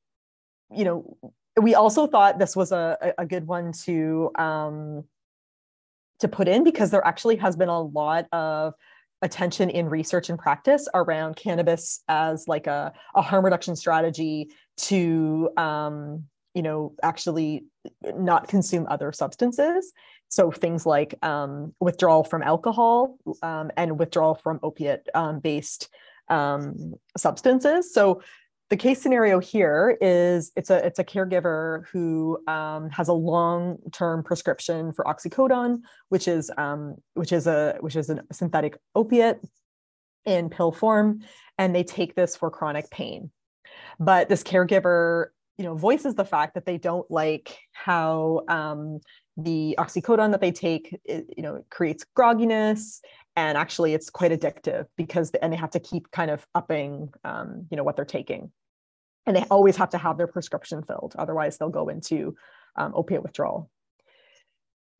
you 0.74 0.84
know 0.84 1.16
we 1.62 1.76
also 1.76 2.08
thought 2.08 2.40
this 2.40 2.56
was 2.56 2.72
a, 2.72 3.14
a 3.16 3.24
good 3.24 3.46
one 3.46 3.70
to 3.70 4.28
um, 4.36 5.04
to 6.18 6.26
put 6.26 6.48
in 6.48 6.64
because 6.64 6.90
there 6.90 7.06
actually 7.06 7.36
has 7.36 7.54
been 7.54 7.68
a 7.68 7.80
lot 7.80 8.26
of 8.32 8.74
attention 9.22 9.70
in 9.70 9.88
research 9.88 10.28
and 10.28 10.38
practice 10.38 10.88
around 10.94 11.36
cannabis 11.36 12.02
as 12.08 12.48
like 12.48 12.66
a, 12.66 12.92
a 13.14 13.22
harm 13.22 13.44
reduction 13.44 13.76
strategy 13.76 14.50
to 14.76 15.48
um, 15.56 16.24
you 16.54 16.62
know, 16.62 16.94
actually 17.02 17.66
not 18.16 18.48
consume 18.48 18.86
other 18.88 19.12
substances. 19.12 19.92
So 20.28 20.50
things 20.50 20.86
like 20.86 21.14
um, 21.22 21.74
withdrawal 21.80 22.24
from 22.24 22.42
alcohol 22.42 23.18
um, 23.42 23.70
and 23.76 23.98
withdrawal 23.98 24.34
from 24.36 24.60
opiate 24.62 25.08
um, 25.14 25.40
based 25.40 25.88
um, 26.28 26.94
substances. 27.16 27.92
So 27.92 28.22
the 28.70 28.76
case 28.76 29.00
scenario 29.02 29.40
here 29.40 29.98
is 30.00 30.50
it's 30.56 30.70
a 30.70 30.84
it's 30.84 30.98
a 30.98 31.04
caregiver 31.04 31.84
who 31.92 32.38
um, 32.48 32.88
has 32.90 33.08
a 33.08 33.12
long 33.12 33.78
term 33.92 34.24
prescription 34.24 34.92
for 34.92 35.04
oxycodone, 35.04 35.80
which 36.08 36.26
is 36.26 36.50
um, 36.56 36.96
which 37.12 37.32
is 37.32 37.46
a 37.46 37.76
which 37.80 37.94
is 37.94 38.08
a 38.08 38.24
synthetic 38.32 38.78
opiate 38.94 39.38
in 40.24 40.48
pill 40.48 40.72
form, 40.72 41.20
and 41.58 41.74
they 41.74 41.84
take 41.84 42.14
this 42.14 42.36
for 42.36 42.50
chronic 42.50 42.90
pain. 42.90 43.30
But 44.00 44.28
this 44.28 44.42
caregiver, 44.42 45.26
you 45.58 45.64
know, 45.64 45.74
voices 45.74 46.14
the 46.14 46.24
fact 46.24 46.54
that 46.54 46.66
they 46.66 46.78
don't 46.78 47.08
like 47.10 47.58
how 47.72 48.42
um, 48.48 49.00
the 49.36 49.74
oxycodone 49.78 50.32
that 50.32 50.40
they 50.40 50.52
take, 50.52 50.98
it, 51.04 51.26
you 51.36 51.42
know, 51.42 51.64
creates 51.70 52.04
grogginess 52.16 53.00
and 53.36 53.58
actually 53.58 53.94
it's 53.94 54.10
quite 54.10 54.30
addictive 54.30 54.86
because 54.96 55.30
and 55.42 55.52
they 55.52 55.56
have 55.56 55.70
to 55.70 55.80
keep 55.80 56.10
kind 56.10 56.30
of 56.30 56.46
upping 56.54 57.08
um, 57.24 57.66
you 57.70 57.76
know 57.76 57.84
what 57.84 57.96
they're 57.96 58.04
taking. 58.04 58.50
And 59.26 59.34
they 59.34 59.44
always 59.50 59.76
have 59.76 59.90
to 59.90 59.98
have 59.98 60.18
their 60.18 60.26
prescription 60.26 60.82
filled 60.82 61.14
otherwise 61.18 61.56
they'll 61.58 61.70
go 61.70 61.88
into 61.88 62.36
um, 62.76 62.92
opiate 62.94 63.22
withdrawal. 63.22 63.70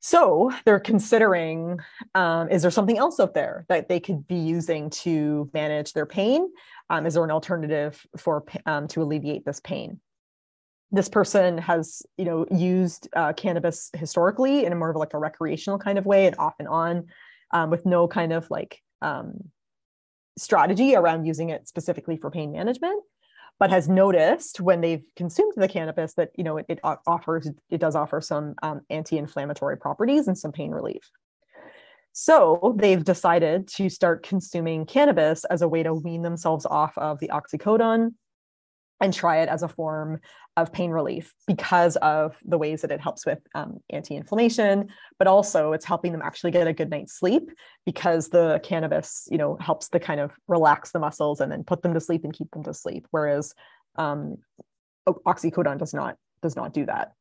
So 0.01 0.53
they're 0.67 0.81
considering 0.81 1.79
um, 2.15 2.51
is 2.51 2.63
there 2.63 2.71
something 2.71 2.99
else 2.99 3.19
out 3.19 3.35
there 3.35 3.65
that 3.69 3.89
they 3.89 4.01
could 4.01 4.27
be 4.27 4.35
using 4.35 4.91
to 4.91 5.51
manage 5.55 5.95
their 5.95 6.05
pain? 6.05 6.47
Um, 6.91 7.07
is 7.07 7.15
there 7.15 7.25
an 7.25 7.31
alternative 7.31 8.07
for 8.19 8.45
um, 8.67 8.87
to 8.89 9.03
alleviate 9.03 9.47
this 9.47 9.61
pain 9.61 10.01
this 10.91 11.09
person 11.09 11.59
has 11.59 12.03
you 12.17 12.25
know 12.25 12.47
used 12.51 13.09
uh, 13.15 13.33
cannabis 13.33 13.91
historically 13.95 14.65
in 14.65 14.73
a 14.73 14.77
more 14.77 14.91
of 14.91 14.97
like 14.97 15.15
a 15.15 15.19
recreational 15.19 15.79
kind 15.79 15.99
of 15.99 16.07
way 16.07 16.27
and 16.27 16.37
off 16.39 16.55
and 16.59 16.69
on 16.69 17.07
um, 17.53 17.71
with 17.71 17.85
no 17.87 18.07
kind 18.07 18.33
of 18.33 18.51
like 18.51 18.81
um, 19.03 19.35
strategy 20.39 20.95
around 20.95 21.25
using 21.25 21.51
it 21.51 21.69
specifically 21.69 22.17
for 22.17 22.31
pain 22.31 22.53
management 22.53 23.03
but 23.59 23.71
has 23.71 23.89
noticed 23.89 24.61
when 24.61 24.81
they've 24.81 25.05
consumed 25.17 25.53
the 25.57 25.69
cannabis 25.69 26.15
that 26.15 26.31
you 26.37 26.45
know 26.45 26.57
it, 26.57 26.67
it 26.69 26.81
offers 27.07 27.49
it 27.71 27.79
does 27.79 27.95
offer 27.95 28.21
some 28.21 28.55
um, 28.63 28.81
anti-inflammatory 28.91 29.77
properties 29.77 30.29
and 30.29 30.37
some 30.37 30.53
pain 30.53 30.71
relief. 30.71 31.11
So 32.13 32.77
they've 32.79 33.03
decided 33.03 33.67
to 33.69 33.89
start 33.89 34.25
consuming 34.25 34.87
cannabis 34.87 35.45
as 35.45 35.63
a 35.63 35.69
way 35.69 35.83
to 35.83 35.95
wean 35.95 36.23
themselves 36.23 36.65
off 36.65 36.97
of 36.97 37.19
the 37.19 37.29
oxycodone 37.29 38.15
and 39.01 39.13
try 39.13 39.39
it 39.39 39.49
as 39.49 39.63
a 39.63 39.69
form 39.69 40.21
of 40.57 40.73
pain 40.73 40.91
relief 40.91 41.35
because 41.47 41.97
of 41.97 42.37
the 42.45 42.57
ways 42.57 42.83
that 42.83 42.93
it 42.93 43.01
helps 43.01 43.27
with 43.27 43.41
um, 43.55 43.79
anti-inflammation 43.91 44.89
but 45.19 45.27
also 45.27 45.73
it's 45.73 45.85
helping 45.85 46.13
them 46.13 46.23
actually 46.23 46.51
get 46.51 46.69
a 46.69 46.73
good 46.73 46.91
night's 46.91 47.19
sleep 47.19 47.51
because 47.85 48.29
the 48.29 48.61
cannabis 48.63 49.27
you 49.31 49.39
know 49.39 49.57
helps 49.61 49.89
to 49.89 49.99
kind 49.99 50.21
of 50.21 50.31
relax 50.47 50.93
the 50.93 50.99
muscles 50.99 51.41
and 51.41 51.51
then 51.51 51.65
put 51.65 51.83
them 51.83 51.93
to 51.93 52.01
sleep 52.01 52.25
and 52.25 52.33
keep 52.33 52.51
them 52.53 52.63
to 52.63 52.73
sleep 52.73 53.07
whereas 53.11 53.53
um, 53.97 54.37
oxycodone 55.07 55.79
does 55.79 55.95
not 55.95 56.17
does 56.43 56.57
not 56.57 56.73
do 56.73 56.87
that. 56.87 57.13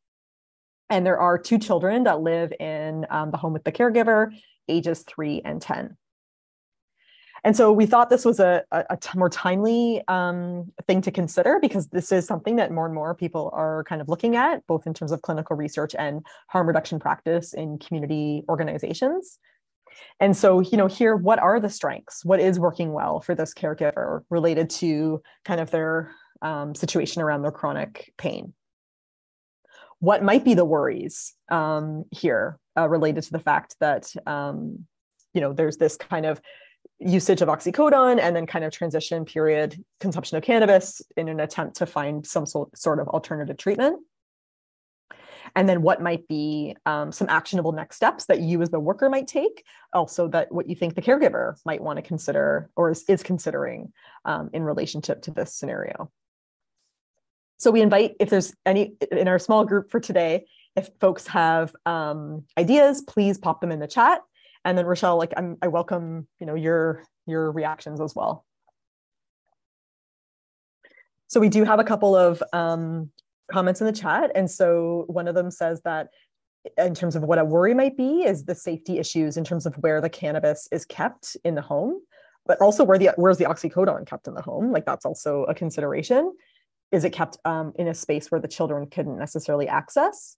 And 0.90 1.06
there 1.06 1.20
are 1.20 1.38
two 1.38 1.58
children 1.58 2.04
that 2.04 2.22
live 2.22 2.54
in 2.60 3.06
um, 3.10 3.32
the 3.32 3.38
home 3.38 3.54
with 3.54 3.64
the 3.64 3.72
caregiver 3.72 4.32
ages 4.68 5.04
3 5.08 5.42
and 5.44 5.62
10 5.62 5.98
and 7.44 7.56
so 7.58 7.72
we 7.74 7.86
thought 7.86 8.10
this 8.10 8.24
was 8.24 8.40
a, 8.40 8.64
more 9.16 9.30
timely 9.30 10.02
um, 10.08 10.72
thing 10.88 11.02
to 11.02 11.12
consider 11.12 11.60
because 11.62 11.88
this 11.88 12.12
is 12.12 12.26
something 12.26 12.56
that 12.56 12.72
more 12.72 12.86
and 12.86 12.96
more 12.96 13.14
people 13.14 13.52
are 13.54 13.84
kind 13.84 14.02
of 14.02 14.08
looking 14.08 14.36
at, 14.36 14.66
both 14.66 14.88
in 14.88 14.94
terms 14.94 15.12
of 15.12 15.22
clinical 15.22 15.58
research 15.58 15.94
and 15.98 16.26
harm 16.48 16.68
reduction 16.68 17.00
practice 17.00 17.54
in 17.54 17.78
community 17.80 18.44
organizations. 18.48 19.40
And 20.20 20.36
so, 20.36 20.62
you 20.62 20.78
know, 20.78 20.88
here, 20.88 21.16
what 21.16 21.40
are 21.40 21.60
the 21.60 21.70
strengths? 21.70 22.24
What 22.24 22.40
is 22.40 22.60
working 22.60 22.94
well 22.94 23.20
for 23.20 23.36
this 23.36 23.54
caregiver 23.54 24.22
related 24.30 24.70
to 24.72 25.22
kind 25.44 25.60
of 25.60 25.70
their 25.70 26.12
um, 26.42 26.74
situation 26.76 27.22
around 27.22 27.42
their 27.42 27.52
chronic 27.52 28.14
pain? 28.18 28.54
What 30.00 30.24
might 30.24 30.44
be 30.44 30.54
the 30.54 30.66
worries 30.66 31.34
um, 31.50 32.06
here 32.12 32.58
uh, 32.78 32.88
related 32.90 33.24
to 33.26 33.32
the 33.32 33.40
fact 33.40 33.76
that, 33.80 34.12
um, 34.26 34.86
you 35.34 35.42
know, 35.42 35.54
there's 35.54 35.78
this 35.78 35.98
kind 35.98 36.26
of 36.26 36.42
usage 37.06 37.42
of 37.42 37.50
oxycodone 37.50 38.20
and 38.20 38.36
then 38.36 38.46
kind 38.46 38.66
of 38.66 38.72
transition 38.72 39.26
period 39.26 39.84
consumption 40.00 40.38
of 40.38 40.44
cannabis 40.44 41.02
in 41.18 41.30
an 41.30 41.40
attempt 41.40 41.78
to 41.78 41.86
find 41.86 42.26
some 42.26 42.46
sort 42.46 43.00
of 43.00 43.08
alternative 43.10 43.58
treatment. 43.58 44.00
And 45.56 45.68
then 45.70 45.82
what 45.82 46.02
might 46.02 46.28
be 46.28 46.76
um, 46.86 47.12
some 47.12 47.30
actionable 47.30 47.74
next 47.74 47.98
steps 47.98 48.26
that 48.26 48.40
you 48.40 48.62
as 48.62 48.70
the 48.70 48.80
worker 48.80 49.10
might 49.10 49.28
take 49.28 49.64
also 49.92 50.28
that 50.30 50.52
what 50.52 50.68
you 50.68 50.76
think 50.76 50.96
the 50.96 51.02
caregiver 51.02 51.56
might 51.66 51.82
want 51.82 51.98
to 51.98 52.02
consider 52.02 52.70
or 52.76 52.92
is, 52.92 53.04
is 53.08 53.22
considering 53.22 53.94
um, 54.26 54.50
in 54.54 54.64
relationship 54.64 55.22
to 55.24 55.32
this 55.32 55.54
scenario. 55.54 56.12
So 57.58 57.72
we 57.72 57.82
invite 57.82 58.16
if 58.20 58.30
there's 58.30 58.54
any 58.66 58.96
in 59.12 59.28
our 59.28 59.40
small 59.40 59.66
group 59.66 59.92
for 59.92 60.00
today 60.00 60.46
if 60.76 60.90
folks 61.00 61.28
have 61.28 61.74
um, 61.86 62.46
ideas 62.58 63.02
please 63.02 63.38
pop 63.38 63.62
them 63.62 63.72
in 63.72 63.80
the 63.80 63.88
chat 63.88 64.22
and 64.66 64.78
then 64.78 64.86
Rochelle, 64.86 65.18
like 65.18 65.34
I'm, 65.36 65.58
I 65.62 65.68
welcome 65.68 66.28
you 66.40 66.46
know 66.46 66.56
your 66.56 67.04
your 67.26 67.52
reactions 67.52 68.02
as 68.02 68.16
well. 68.16 68.46
So 71.28 71.40
we 71.40 71.50
do 71.50 71.64
have 71.64 71.80
a 71.80 71.84
couple 71.84 72.16
of 72.16 72.44
um, 72.54 73.12
comments 73.52 73.82
in 73.82 73.88
the 73.88 73.94
chat, 73.94 74.32
and 74.36 74.50
so 74.50 75.06
one 75.08 75.28
of 75.28 75.36
them 75.36 75.52
says 75.52 75.82
that 75.84 76.10
in 76.78 76.96
terms 76.96 77.16
of 77.16 77.24
what 77.24 77.40
a 77.40 77.46
worry 77.46 77.74
might 77.74 77.98
be 77.98 78.24
is 78.24 78.46
the 78.46 78.56
safety 78.56 78.98
issues 79.00 79.36
in 79.38 79.44
terms 79.44 79.66
of 79.66 79.76
where 79.76 80.00
the 80.00 80.10
cannabis 80.10 80.68
is 80.72 80.86
kept 80.86 81.36
in 81.44 81.56
the 81.56 81.62
home, 81.62 82.02
but 82.46 82.60
also 82.62 82.84
where 82.84 82.98
the 82.98 83.12
where's 83.16 83.38
the 83.38 83.46
oxycodone 83.46 84.08
kept 84.08 84.28
in 84.28 84.34
the 84.34 84.42
home? 84.42 84.72
Like 84.72 84.86
that's 84.86 85.06
also 85.06 85.44
a 85.44 85.54
consideration. 85.54 86.34
Is 86.92 87.04
it 87.04 87.12
kept 87.12 87.38
um, 87.44 87.74
in 87.76 87.88
a 87.88 87.94
space 87.94 88.30
where 88.30 88.40
the 88.40 88.48
children 88.48 88.88
couldn't 88.88 89.18
necessarily 89.18 89.68
access? 89.68 90.38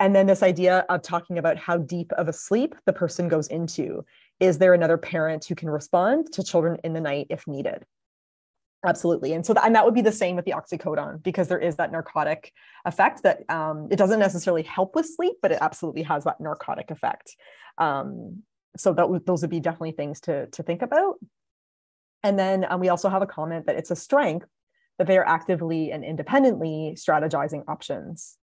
And 0.00 0.14
then 0.14 0.26
this 0.26 0.42
idea 0.42 0.84
of 0.88 1.02
talking 1.02 1.38
about 1.38 1.56
how 1.56 1.78
deep 1.78 2.12
of 2.12 2.28
a 2.28 2.32
sleep 2.32 2.74
the 2.86 2.92
person 2.92 3.28
goes 3.28 3.48
into. 3.48 4.04
Is 4.38 4.58
there 4.58 4.74
another 4.74 4.96
parent 4.96 5.44
who 5.44 5.56
can 5.56 5.68
respond 5.68 6.32
to 6.32 6.44
children 6.44 6.78
in 6.84 6.92
the 6.92 7.00
night 7.00 7.26
if 7.30 7.46
needed? 7.48 7.84
Absolutely. 8.86 9.32
And 9.32 9.44
so, 9.44 9.54
and 9.60 9.74
that 9.74 9.84
would 9.84 9.94
be 9.94 10.02
the 10.02 10.12
same 10.12 10.36
with 10.36 10.44
the 10.44 10.52
oxycodone 10.52 11.20
because 11.20 11.48
there 11.48 11.58
is 11.58 11.76
that 11.76 11.90
narcotic 11.90 12.52
effect 12.84 13.24
that 13.24 13.38
um, 13.50 13.88
it 13.90 13.96
doesn't 13.96 14.20
necessarily 14.20 14.62
help 14.62 14.94
with 14.94 15.12
sleep, 15.12 15.36
but 15.42 15.50
it 15.50 15.58
absolutely 15.60 16.02
has 16.02 16.22
that 16.24 16.40
narcotic 16.40 16.92
effect. 16.92 17.34
Um, 17.76 18.44
so 18.76 18.92
that 18.92 19.22
those 19.26 19.40
would 19.40 19.50
be 19.50 19.58
definitely 19.58 19.92
things 19.92 20.20
to, 20.20 20.46
to 20.46 20.62
think 20.62 20.82
about. 20.82 21.16
And 22.22 22.38
then 22.38 22.66
um, 22.70 22.78
we 22.78 22.88
also 22.88 23.08
have 23.08 23.22
a 23.22 23.26
comment 23.26 23.66
that 23.66 23.76
it's 23.76 23.90
a 23.90 23.96
strength 23.96 24.46
that 24.98 25.08
they 25.08 25.18
are 25.18 25.26
actively 25.26 25.90
and 25.90 26.04
independently 26.04 26.94
strategizing 26.96 27.64
options. 27.66 28.36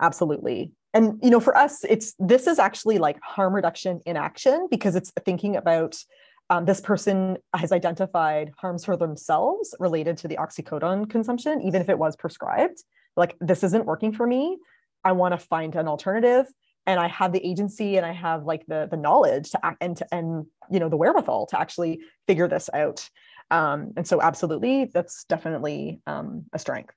Absolutely 0.00 0.72
and 0.94 1.18
you 1.22 1.30
know 1.30 1.40
for 1.40 1.56
us 1.56 1.84
it's 1.84 2.14
this 2.18 2.46
is 2.46 2.58
actually 2.58 2.98
like 2.98 3.18
harm 3.22 3.54
reduction 3.54 4.00
in 4.06 4.16
action 4.16 4.68
because 4.70 4.96
it's 4.96 5.12
thinking 5.24 5.56
about 5.56 5.96
um, 6.50 6.64
this 6.66 6.80
person 6.80 7.38
has 7.54 7.72
identified 7.72 8.52
harms 8.58 8.84
for 8.84 8.96
themselves 8.96 9.74
related 9.78 10.18
to 10.18 10.28
the 10.28 10.36
oxycodone 10.36 11.08
consumption 11.08 11.62
even 11.62 11.80
if 11.80 11.88
it 11.88 11.98
was 11.98 12.16
prescribed. 12.16 12.82
Like 13.16 13.36
this 13.40 13.62
isn't 13.64 13.86
working 13.86 14.12
for 14.12 14.26
me. 14.26 14.58
I 15.04 15.12
want 15.12 15.32
to 15.32 15.38
find 15.38 15.74
an 15.76 15.88
alternative. 15.88 16.46
And 16.84 16.98
i 16.98 17.06
have 17.06 17.32
the 17.32 17.46
agency 17.46 17.96
and 17.96 18.04
i 18.04 18.12
have 18.12 18.44
like 18.44 18.66
the 18.66 18.88
the 18.90 18.96
knowledge 18.96 19.50
to 19.50 19.64
act 19.64 19.78
and 19.80 19.96
to, 19.98 20.06
and 20.12 20.46
you 20.68 20.80
know 20.80 20.88
the 20.88 20.96
wherewithal 20.96 21.46
to 21.46 21.60
actually 21.60 22.00
figure 22.26 22.48
this 22.48 22.68
out. 22.74 23.08
Um, 23.50 23.92
and 23.96 24.06
so 24.06 24.20
absolutely 24.20 24.90
that's 24.92 25.24
definitely 25.24 26.00
um, 26.06 26.46
a 26.52 26.58
strength 26.58 26.94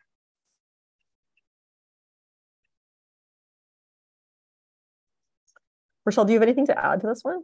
Rochelle, 6.05 6.25
do 6.25 6.33
you 6.33 6.39
have 6.39 6.47
anything 6.47 6.67
to 6.67 6.77
add 6.77 7.01
to 7.01 7.07
this 7.07 7.23
one? 7.23 7.41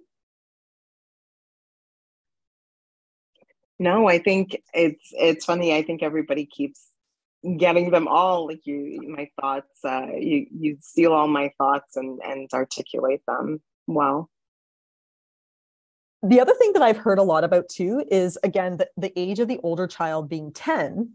No, 3.80 4.08
I 4.08 4.20
think 4.20 4.62
it's 4.74 5.10
it's 5.12 5.46
funny. 5.46 5.76
I 5.76 5.82
think 5.82 6.04
everybody 6.04 6.46
keeps 6.46 6.86
getting 7.58 7.90
them 7.90 8.08
all. 8.08 8.46
Like 8.46 8.66
you, 8.66 9.02
my 9.08 9.28
thoughts. 9.42 9.84
Uh, 9.84 10.06
you 10.20 10.46
you 10.56 10.78
steal 10.82 11.14
all 11.14 11.28
my 11.28 11.52
thoughts 11.58 11.96
and 11.96 12.20
and 12.24 12.48
articulate 12.54 13.22
them 13.28 13.60
well. 13.88 14.30
The 16.22 16.40
other 16.40 16.54
thing 16.54 16.74
that 16.74 16.84
I've 16.84 16.98
heard 16.98 17.18
a 17.18 17.24
lot 17.24 17.44
about 17.44 17.70
too 17.70 18.06
is 18.12 18.38
again 18.44 18.78
the, 18.78 18.88
the 18.98 19.12
age 19.16 19.40
of 19.40 19.48
the 19.48 19.60
older 19.64 19.88
child 19.88 20.30
being 20.30 20.54
ten. 20.54 21.14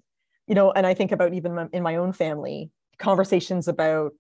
You 0.49 0.57
know, 0.57 0.72
and 0.72 0.86
I 0.86 0.94
think 0.94 1.12
about 1.12 1.34
even 1.34 1.68
in 1.72 1.84
my 1.84 1.94
own 1.94 2.12
family 2.12 2.70
conversations 2.99 3.68
about 3.68 4.12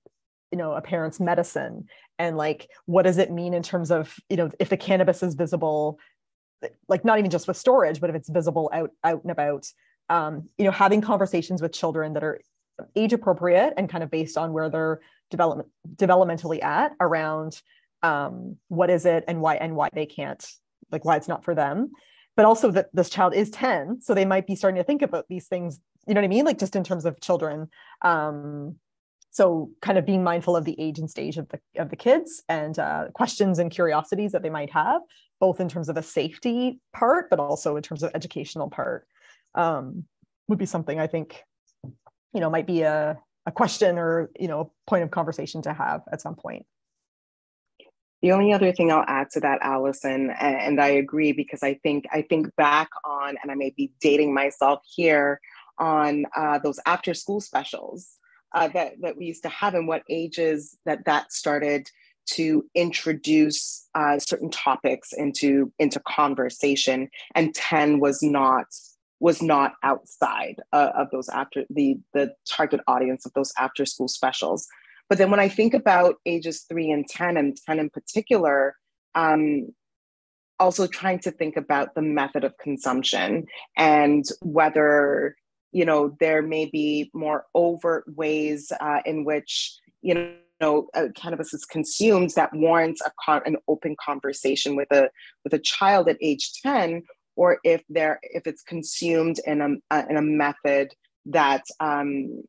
you 0.50 0.58
know 0.58 0.72
a 0.72 0.80
parent's 0.80 1.20
medicine 1.20 1.86
and 2.18 2.36
like 2.36 2.68
what 2.86 3.02
does 3.02 3.18
it 3.18 3.30
mean 3.30 3.54
in 3.54 3.62
terms 3.62 3.90
of 3.90 4.14
you 4.28 4.36
know 4.36 4.50
if 4.58 4.68
the 4.68 4.76
cannabis 4.76 5.22
is 5.22 5.34
visible 5.34 5.98
like 6.88 7.04
not 7.04 7.18
even 7.18 7.30
just 7.30 7.48
with 7.48 7.56
storage 7.56 8.00
but 8.00 8.10
if 8.10 8.16
it's 8.16 8.28
visible 8.28 8.70
out 8.72 8.90
out 9.04 9.22
and 9.22 9.30
about 9.30 9.66
um, 10.08 10.48
you 10.56 10.64
know 10.64 10.70
having 10.70 11.00
conversations 11.00 11.60
with 11.60 11.72
children 11.72 12.12
that 12.12 12.24
are 12.24 12.40
age 12.94 13.12
appropriate 13.12 13.74
and 13.76 13.88
kind 13.88 14.04
of 14.04 14.10
based 14.10 14.36
on 14.36 14.52
where 14.52 14.70
they're 14.70 15.00
development 15.30 15.68
developmentally 15.96 16.62
at 16.62 16.92
around 17.00 17.60
um, 18.02 18.56
what 18.68 18.90
is 18.90 19.06
it 19.06 19.24
and 19.26 19.40
why 19.40 19.56
and 19.56 19.74
why 19.74 19.88
they 19.92 20.06
can't 20.06 20.46
like 20.92 21.04
why 21.04 21.16
it's 21.16 21.28
not 21.28 21.44
for 21.44 21.54
them. 21.54 21.90
But 22.36 22.44
also 22.44 22.70
that 22.72 22.90
this 22.92 23.08
child 23.08 23.34
is 23.34 23.50
10 23.50 24.02
so 24.02 24.14
they 24.14 24.26
might 24.26 24.46
be 24.46 24.56
starting 24.56 24.76
to 24.76 24.84
think 24.84 25.02
about 25.02 25.26
these 25.28 25.46
things 25.48 25.80
you 26.06 26.14
know 26.14 26.20
what 26.20 26.26
i 26.26 26.28
mean? 26.28 26.44
Like 26.44 26.58
just 26.58 26.76
in 26.76 26.84
terms 26.84 27.04
of 27.04 27.20
children 27.20 27.68
um, 28.02 28.76
so 29.36 29.70
kind 29.82 29.98
of 29.98 30.06
being 30.06 30.24
mindful 30.24 30.56
of 30.56 30.64
the 30.64 30.78
age 30.80 30.98
and 30.98 31.10
stage 31.10 31.36
of 31.36 31.46
the 31.50 31.60
of 31.76 31.90
the 31.90 31.96
kids 31.96 32.42
and 32.48 32.78
uh, 32.78 33.04
questions 33.12 33.58
and 33.58 33.70
curiosities 33.70 34.32
that 34.32 34.42
they 34.42 34.50
might 34.50 34.70
have 34.70 35.02
both 35.38 35.60
in 35.60 35.68
terms 35.68 35.88
of 35.88 35.96
a 35.96 36.02
safety 36.02 36.80
part 36.92 37.28
but 37.28 37.38
also 37.38 37.76
in 37.76 37.82
terms 37.82 38.02
of 38.02 38.10
educational 38.14 38.70
part 38.70 39.06
um, 39.54 40.04
would 40.48 40.58
be 40.58 40.66
something 40.66 40.98
i 40.98 41.06
think 41.06 41.42
you 42.36 42.40
know 42.40 42.50
might 42.50 42.66
be 42.66 42.82
a, 42.82 43.18
a 43.46 43.52
question 43.52 43.98
or 43.98 44.30
you 44.38 44.46
know 44.46 44.60
a 44.60 44.90
point 44.90 45.02
of 45.02 45.10
conversation 45.10 45.62
to 45.62 45.72
have 45.72 46.02
at 46.12 46.20
some 46.20 46.34
point. 46.34 46.66
The 48.22 48.32
only 48.32 48.52
other 48.52 48.72
thing 48.72 48.90
I'll 48.90 49.04
add 49.06 49.30
to 49.32 49.40
that, 49.40 49.58
Allison, 49.62 50.30
and, 50.30 50.56
and 50.56 50.80
I 50.80 50.88
agree 50.88 51.32
because 51.32 51.62
I 51.62 51.74
think 51.82 52.04
I 52.12 52.22
think 52.22 52.54
back 52.56 52.88
on, 53.04 53.36
and 53.42 53.50
I 53.50 53.54
may 53.54 53.72
be 53.76 53.92
dating 54.00 54.34
myself 54.34 54.80
here 54.94 55.40
on 55.78 56.24
uh, 56.36 56.58
those 56.58 56.80
after 56.86 57.14
school 57.14 57.40
specials 57.40 58.18
uh, 58.54 58.68
that 58.68 58.94
that 59.00 59.16
we 59.16 59.26
used 59.26 59.42
to 59.42 59.48
have, 59.48 59.74
and 59.74 59.88
what 59.88 60.02
ages 60.08 60.76
that 60.86 61.04
that 61.06 61.32
started 61.32 61.88
to 62.26 62.64
introduce 62.74 63.88
uh, 63.94 64.18
certain 64.18 64.50
topics 64.50 65.12
into 65.12 65.72
into 65.78 66.00
conversation, 66.00 67.08
and 67.34 67.54
ten 67.54 68.00
was 68.00 68.22
not 68.22 68.66
was 69.18 69.42
not 69.42 69.74
outside 69.82 70.56
uh, 70.72 70.90
of 70.94 71.10
those 71.10 71.28
after 71.28 71.64
the 71.70 71.98
the 72.12 72.34
target 72.48 72.80
audience 72.86 73.26
of 73.26 73.32
those 73.34 73.52
after 73.58 73.86
school 73.86 74.08
specials. 74.08 74.66
But 75.08 75.18
then 75.18 75.30
when 75.30 75.40
I 75.40 75.48
think 75.48 75.74
about 75.74 76.16
ages 76.26 76.64
three 76.68 76.90
and 76.90 77.06
10, 77.06 77.36
and 77.36 77.56
10 77.64 77.78
in 77.78 77.90
particular, 77.90 78.74
um, 79.14 79.68
also 80.58 80.86
trying 80.86 81.20
to 81.20 81.30
think 81.30 81.56
about 81.56 81.94
the 81.94 82.02
method 82.02 82.44
of 82.44 82.56
consumption 82.58 83.46
and 83.76 84.24
whether 84.40 85.36
you 85.72 85.84
know 85.84 86.16
there 86.20 86.42
may 86.42 86.66
be 86.66 87.10
more 87.14 87.46
overt 87.54 88.04
ways 88.16 88.72
uh, 88.80 89.00
in 89.04 89.24
which 89.24 89.78
you 90.02 90.14
know 90.60 90.86
uh, 90.94 91.06
cannabis 91.14 91.52
is 91.52 91.64
consumed 91.64 92.30
that 92.36 92.54
warrants 92.54 93.00
a 93.04 93.10
con- 93.24 93.42
an 93.44 93.56
open 93.68 93.96
conversation 94.02 94.76
with 94.76 94.90
a 94.90 95.08
with 95.44 95.52
a 95.52 95.58
child 95.58 96.08
at 96.08 96.16
age 96.20 96.52
10 96.62 97.02
or 97.36 97.58
if 97.64 97.82
there 97.88 98.18
if 98.22 98.46
it's 98.46 98.62
consumed 98.62 99.38
in 99.46 99.60
a 99.60 99.94
uh, 99.94 100.04
in 100.08 100.16
a 100.16 100.22
method 100.22 100.92
that 101.26 101.64
um, 101.80 102.42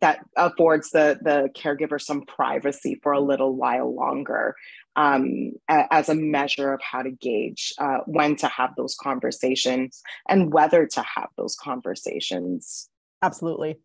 that 0.00 0.20
affords 0.36 0.90
the 0.90 1.18
the 1.22 1.50
caregiver 1.56 2.00
some 2.00 2.22
privacy 2.22 2.98
for 3.02 3.12
a 3.12 3.20
little 3.20 3.54
while 3.54 3.94
longer 3.94 4.54
um, 4.96 5.52
a, 5.68 5.84
as 5.90 6.08
a 6.08 6.14
measure 6.14 6.72
of 6.72 6.80
how 6.82 7.02
to 7.02 7.10
gauge 7.10 7.72
uh, 7.78 7.98
when 8.06 8.36
to 8.36 8.48
have 8.48 8.70
those 8.76 8.94
conversations 8.94 10.02
and 10.28 10.52
whether 10.52 10.86
to 10.86 11.02
have 11.02 11.28
those 11.36 11.56
conversations. 11.56 12.88
Absolutely. 13.22 13.78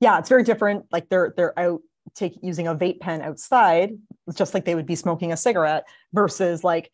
Yeah 0.00 0.18
it's 0.18 0.28
very 0.28 0.44
different 0.44 0.86
like 0.92 1.08
they're 1.08 1.34
they're 1.36 1.58
out 1.58 1.80
take 2.14 2.38
using 2.42 2.66
a 2.66 2.74
vape 2.74 3.00
pen 3.00 3.20
outside 3.20 3.90
just 4.34 4.54
like 4.54 4.64
they 4.64 4.74
would 4.74 4.86
be 4.86 4.94
smoking 4.94 5.32
a 5.32 5.36
cigarette 5.36 5.84
versus 6.12 6.64
like 6.64 6.90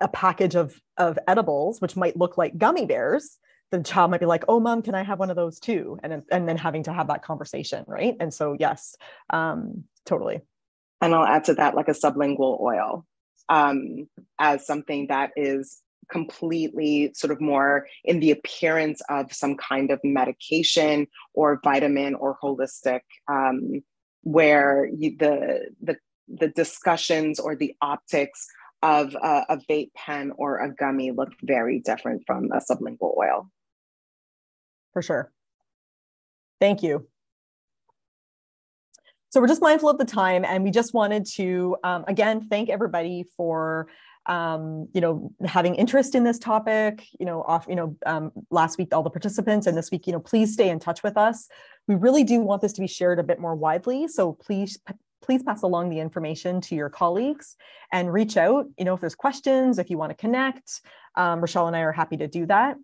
a 0.00 0.08
package 0.08 0.54
of 0.56 0.78
of 0.98 1.18
edibles 1.28 1.80
which 1.80 1.96
might 1.96 2.16
look 2.16 2.36
like 2.36 2.58
gummy 2.58 2.84
bears 2.84 3.38
the 3.70 3.82
child 3.82 4.10
might 4.10 4.20
be 4.20 4.26
like, 4.26 4.44
"Oh, 4.48 4.60
mom, 4.60 4.82
can 4.82 4.94
I 4.94 5.02
have 5.02 5.18
one 5.18 5.30
of 5.30 5.36
those 5.36 5.58
too?" 5.58 5.98
And 6.02 6.22
and 6.30 6.48
then 6.48 6.56
having 6.56 6.84
to 6.84 6.92
have 6.92 7.08
that 7.08 7.22
conversation, 7.22 7.84
right? 7.86 8.16
And 8.20 8.32
so, 8.32 8.56
yes, 8.58 8.96
um, 9.30 9.84
totally. 10.04 10.40
And 11.00 11.14
I'll 11.14 11.26
add 11.26 11.44
to 11.44 11.54
that 11.54 11.74
like 11.74 11.88
a 11.88 11.92
sublingual 11.92 12.60
oil 12.60 13.04
um, 13.48 14.08
as 14.38 14.66
something 14.66 15.08
that 15.08 15.30
is 15.36 15.82
completely 16.10 17.10
sort 17.14 17.32
of 17.32 17.40
more 17.40 17.86
in 18.04 18.20
the 18.20 18.30
appearance 18.30 19.02
of 19.08 19.32
some 19.32 19.56
kind 19.56 19.90
of 19.90 20.00
medication 20.04 21.06
or 21.34 21.60
vitamin 21.64 22.14
or 22.14 22.38
holistic, 22.42 23.00
um, 23.28 23.82
where 24.22 24.88
you, 24.96 25.16
the 25.18 25.70
the 25.82 25.96
the 26.28 26.48
discussions 26.48 27.38
or 27.38 27.56
the 27.56 27.74
optics 27.80 28.46
of 28.82 29.14
a, 29.14 29.44
a 29.48 29.58
vape 29.68 29.92
pen 29.94 30.32
or 30.36 30.58
a 30.60 30.72
gummy 30.72 31.10
look 31.10 31.32
very 31.42 31.80
different 31.80 32.22
from 32.26 32.50
a 32.52 32.60
sublingual 32.60 33.16
oil 33.16 33.50
for 34.96 35.02
sure. 35.02 35.30
Thank 36.58 36.82
you. 36.82 37.06
So 39.28 39.42
we're 39.42 39.46
just 39.46 39.60
mindful 39.60 39.90
of 39.90 39.98
the 39.98 40.06
time, 40.06 40.42
and 40.42 40.64
we 40.64 40.70
just 40.70 40.94
wanted 40.94 41.26
to 41.34 41.76
um, 41.84 42.06
again 42.08 42.48
thank 42.48 42.70
everybody 42.70 43.26
for 43.36 43.88
um, 44.24 44.88
you 44.94 45.02
know 45.02 45.30
having 45.44 45.74
interest 45.74 46.14
in 46.14 46.24
this 46.24 46.38
topic. 46.38 47.06
You 47.20 47.26
know, 47.26 47.42
off 47.42 47.66
you 47.68 47.74
know 47.74 47.94
um, 48.06 48.32
last 48.50 48.78
week 48.78 48.88
all 48.94 49.02
the 49.02 49.10
participants, 49.10 49.66
and 49.66 49.76
this 49.76 49.90
week 49.90 50.06
you 50.06 50.14
know 50.14 50.18
please 50.18 50.54
stay 50.54 50.70
in 50.70 50.78
touch 50.78 51.02
with 51.02 51.18
us. 51.18 51.46
We 51.86 51.94
really 51.94 52.24
do 52.24 52.40
want 52.40 52.62
this 52.62 52.72
to 52.72 52.80
be 52.80 52.86
shared 52.86 53.18
a 53.18 53.22
bit 53.22 53.38
more 53.38 53.54
widely, 53.54 54.08
so 54.08 54.32
please 54.32 54.78
please 55.22 55.42
pass 55.42 55.60
along 55.60 55.90
the 55.90 56.00
information 56.00 56.62
to 56.62 56.74
your 56.74 56.88
colleagues 56.88 57.56
and 57.92 58.10
reach 58.10 58.38
out. 58.38 58.64
You 58.78 58.86
know, 58.86 58.94
if 58.94 59.02
there's 59.02 59.14
questions, 59.14 59.78
if 59.78 59.90
you 59.90 59.98
want 59.98 60.08
to 60.08 60.16
connect, 60.16 60.80
um, 61.16 61.40
Rochelle 61.40 61.66
and 61.66 61.76
I 61.76 61.80
are 61.80 61.92
happy 61.92 62.16
to 62.16 62.28
do 62.28 62.46
that. 62.46 62.76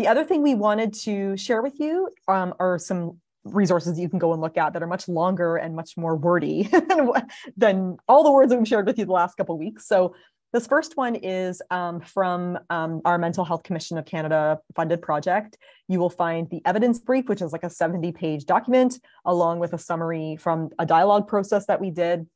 The 0.00 0.08
other 0.08 0.24
thing 0.24 0.40
we 0.40 0.54
wanted 0.54 0.94
to 1.02 1.36
share 1.36 1.60
with 1.60 1.78
you 1.78 2.08
um, 2.26 2.54
are 2.58 2.78
some 2.78 3.20
resources 3.44 3.96
that 3.96 4.00
you 4.00 4.08
can 4.08 4.18
go 4.18 4.32
and 4.32 4.40
look 4.40 4.56
at 4.56 4.72
that 4.72 4.82
are 4.82 4.86
much 4.86 5.08
longer 5.08 5.56
and 5.56 5.76
much 5.76 5.94
more 5.94 6.16
wordy 6.16 6.70
than 7.58 7.98
all 8.08 8.24
the 8.24 8.32
words 8.32 8.48
that 8.50 8.56
we've 8.56 8.66
shared 8.66 8.86
with 8.86 8.98
you 8.98 9.04
the 9.04 9.12
last 9.12 9.36
couple 9.36 9.58
weeks. 9.58 9.86
So 9.86 10.14
this 10.54 10.66
first 10.66 10.96
one 10.96 11.16
is 11.16 11.60
um, 11.70 12.00
from 12.00 12.58
um, 12.70 13.02
our 13.04 13.18
Mental 13.18 13.44
Health 13.44 13.62
Commission 13.62 13.98
of 13.98 14.06
Canada 14.06 14.60
funded 14.74 15.02
project. 15.02 15.58
You 15.86 15.98
will 15.98 16.08
find 16.08 16.48
the 16.48 16.62
evidence 16.64 16.98
brief, 16.98 17.28
which 17.28 17.42
is 17.42 17.52
like 17.52 17.64
a 17.64 17.68
70 17.68 18.10
page 18.12 18.46
document, 18.46 18.98
along 19.26 19.58
with 19.58 19.74
a 19.74 19.78
summary 19.78 20.36
from 20.40 20.70
a 20.78 20.86
dialogue 20.86 21.28
process 21.28 21.66
that 21.66 21.78
we 21.78 21.90
did. 21.90 22.26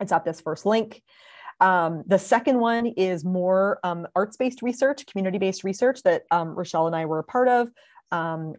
It's 0.00 0.10
at 0.10 0.24
this 0.24 0.40
first 0.40 0.66
link. 0.66 1.00
Um, 1.60 2.04
the 2.06 2.18
second 2.18 2.58
one 2.58 2.86
is 2.86 3.24
more 3.24 3.80
um, 3.82 4.06
arts 4.14 4.36
based 4.36 4.62
research, 4.62 5.06
community 5.06 5.38
based 5.38 5.64
research 5.64 6.02
that 6.02 6.22
um, 6.30 6.50
Rochelle 6.50 6.86
and 6.86 6.96
I 6.96 7.06
were 7.06 7.18
a 7.18 7.24
part 7.24 7.48
of. 7.48 7.68
Um, 8.10 8.54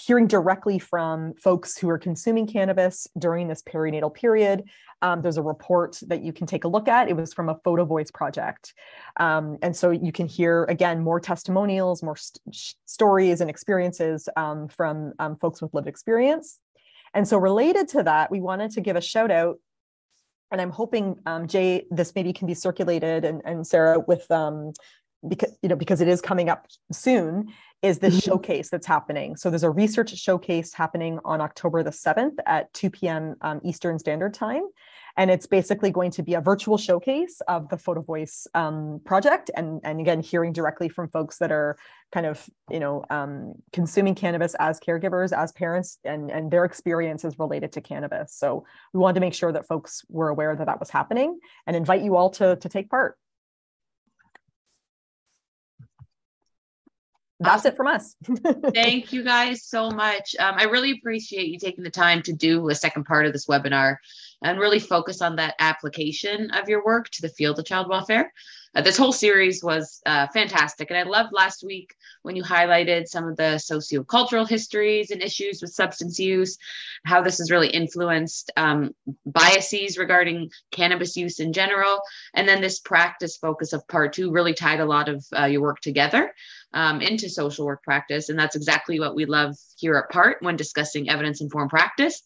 hearing 0.00 0.28
directly 0.28 0.78
from 0.78 1.34
folks 1.34 1.76
who 1.76 1.90
are 1.90 1.98
consuming 1.98 2.46
cannabis 2.46 3.08
during 3.18 3.48
this 3.48 3.60
perinatal 3.62 4.14
period. 4.14 4.62
Um, 5.02 5.20
there's 5.20 5.36
a 5.36 5.42
report 5.42 5.98
that 6.06 6.22
you 6.22 6.32
can 6.32 6.46
take 6.46 6.64
a 6.64 6.68
look 6.68 6.86
at. 6.86 7.08
It 7.08 7.16
was 7.16 7.34
from 7.34 7.48
a 7.48 7.58
Photo 7.64 7.84
Voice 7.84 8.10
project. 8.10 8.72
Um, 9.18 9.58
and 9.62 9.74
so 9.74 9.90
you 9.90 10.12
can 10.12 10.26
hear, 10.26 10.64
again, 10.64 11.02
more 11.02 11.18
testimonials, 11.18 12.02
more 12.02 12.16
st- 12.16 12.40
stories 12.86 13.40
and 13.40 13.50
experiences 13.50 14.28
from 14.36 15.12
folks 15.40 15.60
with 15.60 15.74
lived 15.74 15.88
experience. 15.88 16.60
And 17.12 17.26
so, 17.26 17.38
related 17.38 17.88
to 17.88 18.02
that, 18.04 18.30
we 18.30 18.40
wanted 18.40 18.70
to 18.72 18.80
give 18.80 18.94
a 18.94 19.00
shout 19.00 19.30
out 19.30 19.58
and 20.50 20.60
I'm 20.60 20.70
hoping 20.70 21.16
um, 21.26 21.46
Jay, 21.46 21.86
this 21.90 22.14
maybe 22.14 22.32
can 22.32 22.46
be 22.46 22.54
circulated 22.54 23.24
and, 23.24 23.42
and 23.44 23.66
Sarah 23.66 24.00
with 24.00 24.30
um, 24.30 24.72
because 25.26 25.56
you 25.62 25.68
know 25.68 25.76
because 25.76 26.00
it 26.00 26.08
is 26.08 26.20
coming 26.20 26.48
up 26.48 26.66
soon 26.92 27.52
is 27.82 27.98
this 27.98 28.14
mm-hmm. 28.14 28.30
showcase 28.30 28.68
that's 28.68 28.86
happening. 28.86 29.36
So 29.36 29.48
there's 29.48 29.62
a 29.62 29.70
research 29.70 30.14
showcase 30.16 30.74
happening 30.74 31.18
on 31.24 31.40
October 31.40 31.82
the 31.82 31.90
7th 31.90 32.36
at 32.44 32.72
2 32.74 32.90
p.m. 32.90 33.36
Um, 33.40 33.60
Eastern 33.64 33.98
Standard 33.98 34.34
Time. 34.34 34.64
And 35.16 35.30
it's 35.30 35.46
basically 35.46 35.90
going 35.90 36.10
to 36.12 36.22
be 36.22 36.34
a 36.34 36.40
virtual 36.40 36.78
showcase 36.78 37.40
of 37.48 37.68
the 37.68 37.76
Photo 37.76 38.02
Voice 38.02 38.46
um, 38.54 39.00
project. 39.04 39.50
And, 39.56 39.80
and 39.84 40.00
again, 40.00 40.20
hearing 40.20 40.52
directly 40.52 40.88
from 40.88 41.08
folks 41.08 41.38
that 41.38 41.52
are 41.52 41.76
kind 42.12 42.26
of, 42.26 42.48
you 42.70 42.80
know, 42.80 43.04
um, 43.10 43.54
consuming 43.72 44.14
cannabis 44.14 44.54
as 44.58 44.80
caregivers, 44.80 45.36
as 45.36 45.52
parents, 45.52 45.98
and, 46.04 46.30
and 46.30 46.50
their 46.50 46.64
experiences 46.64 47.38
related 47.38 47.72
to 47.72 47.80
cannabis. 47.80 48.34
So 48.34 48.64
we 48.92 49.00
wanted 49.00 49.14
to 49.14 49.20
make 49.20 49.34
sure 49.34 49.52
that 49.52 49.66
folks 49.66 50.02
were 50.08 50.28
aware 50.28 50.54
that 50.56 50.66
that 50.66 50.80
was 50.80 50.90
happening 50.90 51.38
and 51.66 51.76
invite 51.76 52.02
you 52.02 52.16
all 52.16 52.30
to, 52.30 52.56
to 52.56 52.68
take 52.68 52.90
part. 52.90 53.16
that's 57.40 57.64
it 57.64 57.76
from 57.76 57.86
us. 57.86 58.14
Thank 58.74 59.12
you 59.12 59.24
guys 59.24 59.64
so 59.64 59.90
much. 59.90 60.36
Um, 60.38 60.56
I 60.58 60.64
really 60.64 60.92
appreciate 60.92 61.48
you 61.48 61.58
taking 61.58 61.82
the 61.82 61.90
time 61.90 62.22
to 62.22 62.32
do 62.32 62.68
a 62.68 62.74
second 62.74 63.04
part 63.04 63.26
of 63.26 63.32
this 63.32 63.46
webinar 63.46 63.96
and 64.42 64.58
really 64.58 64.78
focus 64.78 65.20
on 65.20 65.36
that 65.36 65.54
application 65.58 66.50
of 66.52 66.68
your 66.68 66.84
work 66.84 67.08
to 67.10 67.22
the 67.22 67.28
field 67.28 67.58
of 67.58 67.64
child 67.64 67.88
welfare. 67.88 68.32
Uh, 68.74 68.82
this 68.82 68.96
whole 68.96 69.12
series 69.12 69.64
was 69.64 70.00
uh, 70.06 70.26
fantastic. 70.28 70.90
And 70.90 70.98
I 70.98 71.02
loved 71.02 71.32
last 71.32 71.64
week 71.64 71.94
when 72.22 72.36
you 72.36 72.42
highlighted 72.42 73.08
some 73.08 73.26
of 73.26 73.36
the 73.36 73.58
sociocultural 73.58 74.48
histories 74.48 75.10
and 75.10 75.22
issues 75.22 75.60
with 75.60 75.72
substance 75.72 76.18
use, 76.18 76.56
how 77.04 77.22
this 77.22 77.38
has 77.38 77.50
really 77.50 77.68
influenced 77.68 78.52
um, 78.56 78.94
biases 79.26 79.98
regarding 79.98 80.50
cannabis 80.70 81.16
use 81.16 81.40
in 81.40 81.52
general. 81.52 82.00
And 82.34 82.48
then 82.48 82.60
this 82.60 82.78
practice 82.78 83.36
focus 83.36 83.72
of 83.72 83.86
part 83.88 84.12
two 84.12 84.30
really 84.30 84.54
tied 84.54 84.80
a 84.80 84.86
lot 84.86 85.08
of 85.08 85.24
uh, 85.36 85.46
your 85.46 85.62
work 85.62 85.80
together 85.80 86.32
um, 86.72 87.00
into 87.00 87.28
social 87.28 87.66
work 87.66 87.82
practice. 87.82 88.28
And 88.28 88.38
that's 88.38 88.56
exactly 88.56 89.00
what 89.00 89.16
we 89.16 89.24
love 89.24 89.56
here 89.76 89.96
at 89.96 90.12
PART 90.12 90.38
when 90.40 90.56
discussing 90.56 91.08
evidence 91.10 91.40
informed 91.40 91.70
practice. 91.70 92.22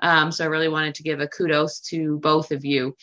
Um, 0.00 0.30
so 0.30 0.44
I 0.44 0.48
really 0.48 0.68
wanted 0.68 0.94
to 0.96 1.02
give 1.02 1.20
a 1.20 1.28
kudos 1.28 1.80
to 1.88 2.18
both 2.18 2.52
of 2.52 2.64
you. 2.64 2.96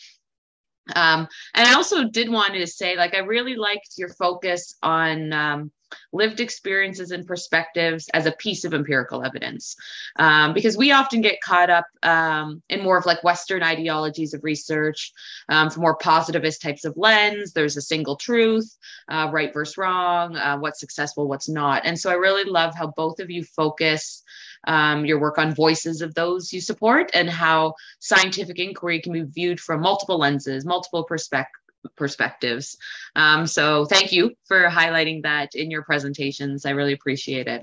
Um, 0.94 1.28
and 1.54 1.66
I 1.68 1.74
also 1.74 2.04
did 2.04 2.28
want 2.28 2.54
to 2.54 2.66
say, 2.66 2.96
like, 2.96 3.14
I 3.14 3.18
really 3.18 3.56
liked 3.56 3.94
your 3.96 4.10
focus 4.10 4.74
on 4.82 5.32
um, 5.32 5.72
lived 6.12 6.40
experiences 6.40 7.10
and 7.10 7.26
perspectives 7.26 8.08
as 8.12 8.26
a 8.26 8.32
piece 8.32 8.64
of 8.64 8.74
empirical 8.74 9.24
evidence. 9.24 9.76
Um, 10.16 10.52
because 10.52 10.76
we 10.76 10.92
often 10.92 11.20
get 11.20 11.40
caught 11.40 11.70
up 11.70 11.86
um, 12.02 12.62
in 12.68 12.82
more 12.82 12.98
of 12.98 13.06
like 13.06 13.24
Western 13.24 13.62
ideologies 13.62 14.34
of 14.34 14.44
research, 14.44 15.12
um, 15.48 15.70
for 15.70 15.80
more 15.80 15.96
positivist 15.96 16.62
types 16.62 16.84
of 16.84 16.96
lens. 16.96 17.52
There's 17.52 17.76
a 17.76 17.82
single 17.82 18.16
truth, 18.16 18.76
uh, 19.08 19.30
right 19.32 19.52
versus 19.52 19.78
wrong, 19.78 20.36
uh, 20.36 20.58
what's 20.58 20.80
successful, 20.80 21.28
what's 21.28 21.48
not. 21.48 21.82
And 21.84 21.98
so 21.98 22.10
I 22.10 22.14
really 22.14 22.48
love 22.48 22.74
how 22.74 22.88
both 22.88 23.20
of 23.20 23.30
you 23.30 23.44
focus 23.44 24.22
um, 24.66 25.04
your 25.04 25.18
work 25.18 25.38
on 25.38 25.54
voices 25.54 26.00
of 26.00 26.14
those 26.14 26.52
you 26.52 26.60
support 26.60 27.10
and 27.14 27.28
how 27.28 27.74
scientific 27.98 28.58
inquiry 28.58 29.00
can 29.00 29.12
be 29.12 29.22
viewed 29.22 29.60
from 29.60 29.80
multiple 29.80 30.18
lenses, 30.18 30.64
multiple 30.64 31.04
perspectives 31.04 31.60
perspectives. 31.96 32.76
Um, 33.14 33.46
so 33.46 33.84
thank 33.84 34.12
you 34.12 34.34
for 34.46 34.68
highlighting 34.68 35.22
that 35.22 35.54
in 35.54 35.70
your 35.70 35.82
presentations. 35.82 36.64
I 36.64 36.70
really 36.70 36.94
appreciate 36.94 37.46
it. 37.46 37.62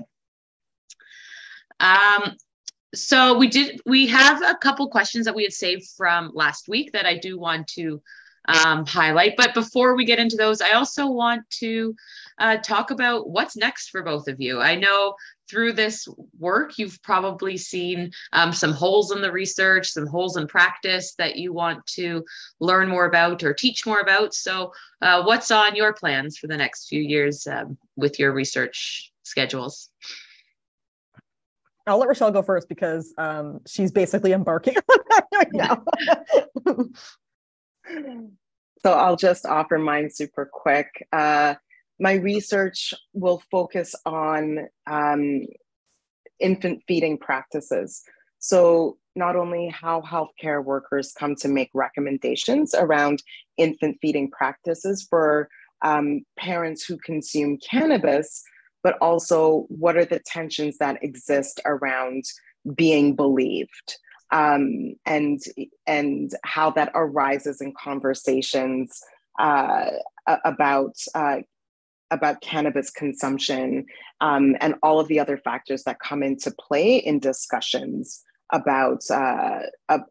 Um, 1.80 2.36
so 2.94 3.36
we 3.36 3.48
did, 3.48 3.80
we 3.86 4.06
have 4.08 4.42
a 4.42 4.54
couple 4.54 4.88
questions 4.88 5.24
that 5.24 5.34
we 5.34 5.42
had 5.42 5.52
saved 5.52 5.88
from 5.96 6.30
last 6.34 6.68
week 6.68 6.92
that 6.92 7.06
I 7.06 7.18
do 7.18 7.38
want 7.38 7.66
to 7.68 8.02
um, 8.46 8.86
highlight. 8.86 9.36
But 9.36 9.54
before 9.54 9.96
we 9.96 10.04
get 10.04 10.18
into 10.18 10.36
those, 10.36 10.60
I 10.60 10.72
also 10.72 11.06
want 11.06 11.48
to 11.60 11.94
uh, 12.38 12.56
talk 12.58 12.90
about 12.90 13.30
what's 13.30 13.56
next 13.56 13.90
for 13.90 14.02
both 14.02 14.28
of 14.28 14.40
you. 14.40 14.60
I 14.60 14.74
know 14.74 15.14
through 15.48 15.74
this 15.74 16.08
work, 16.38 16.78
you've 16.78 17.00
probably 17.02 17.56
seen 17.56 18.10
um, 18.32 18.52
some 18.52 18.72
holes 18.72 19.12
in 19.12 19.20
the 19.20 19.30
research, 19.30 19.90
some 19.90 20.06
holes 20.06 20.36
in 20.36 20.46
practice 20.46 21.14
that 21.18 21.36
you 21.36 21.52
want 21.52 21.86
to 21.86 22.24
learn 22.58 22.88
more 22.88 23.04
about 23.04 23.42
or 23.42 23.52
teach 23.52 23.84
more 23.86 24.00
about. 24.00 24.34
So, 24.34 24.72
uh, 25.02 25.22
what's 25.24 25.50
on 25.50 25.76
your 25.76 25.92
plans 25.92 26.38
for 26.38 26.46
the 26.46 26.56
next 26.56 26.88
few 26.88 27.02
years 27.02 27.46
um, 27.46 27.76
with 27.96 28.18
your 28.18 28.32
research 28.32 29.12
schedules? 29.24 29.90
I'll 31.86 31.98
let 31.98 32.08
Rochelle 32.08 32.30
go 32.30 32.42
first 32.42 32.68
because 32.68 33.12
um, 33.18 33.60
she's 33.66 33.90
basically 33.90 34.32
embarking 34.32 34.76
on 34.90 34.98
that 35.10 35.26
right 35.34 35.52
now. 35.52 35.84
so 38.82 38.92
I'll 38.92 39.16
just 39.16 39.46
offer 39.46 39.78
mine 39.78 40.10
super 40.10 40.48
quick. 40.50 41.06
Uh, 41.12 41.54
my 42.00 42.14
research 42.14 42.92
will 43.12 43.42
focus 43.50 43.94
on 44.04 44.66
um, 44.90 45.42
infant 46.40 46.82
feeding 46.88 47.18
practices. 47.18 48.02
So, 48.38 48.98
not 49.14 49.36
only 49.36 49.68
how 49.68 50.00
healthcare 50.00 50.64
workers 50.64 51.12
come 51.12 51.36
to 51.36 51.48
make 51.48 51.70
recommendations 51.74 52.74
around 52.74 53.22
infant 53.58 53.98
feeding 54.00 54.30
practices 54.30 55.06
for 55.08 55.48
um, 55.82 56.22
parents 56.38 56.82
who 56.84 56.96
consume 56.96 57.58
cannabis, 57.58 58.42
but 58.82 58.96
also 59.02 59.66
what 59.68 59.96
are 59.96 60.06
the 60.06 60.20
tensions 60.24 60.78
that 60.78 61.02
exist 61.02 61.60
around 61.66 62.24
being 62.74 63.14
believed 63.14 63.96
um, 64.32 64.94
and 65.06 65.40
and 65.86 66.32
how 66.42 66.70
that 66.70 66.90
arises 66.94 67.60
in 67.60 67.72
conversations 67.78 69.00
uh, 69.38 69.90
about 70.26 70.96
uh, 71.14 71.38
about 72.10 72.40
cannabis 72.40 72.90
consumption 72.90 73.86
um, 74.20 74.56
and 74.60 74.74
all 74.82 74.98
of 74.98 75.08
the 75.08 75.20
other 75.20 75.36
factors 75.36 75.84
that 75.84 76.00
come 76.00 76.22
into 76.22 76.50
play 76.58 76.96
in 76.96 77.18
discussions 77.18 78.22
about 78.52 79.02
uh, 79.10 79.60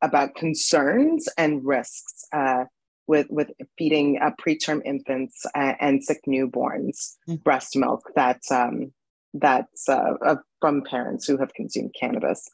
about 0.01 0.36
concerns 0.36 1.28
and 1.38 1.65
risks 1.65 2.26
uh, 2.34 2.65
with 3.07 3.28
with 3.32 3.51
feeding 3.78 4.19
uh, 4.22 4.32
preterm 4.39 4.82
infants 4.86 5.45
and 5.55 6.03
sick 6.03 6.22
newborns 6.28 7.15
mm-hmm. 7.28 7.36
breast 7.36 7.76
milk 7.76 8.11
that's 8.15 8.51
um, 8.51 8.91
that's 9.34 9.89
uh, 9.89 10.36
from 10.59 10.84
parents 10.84 11.28
who 11.28 11.38
have 11.38 11.53
consumed 11.53 11.95
cannabis. 11.99 12.49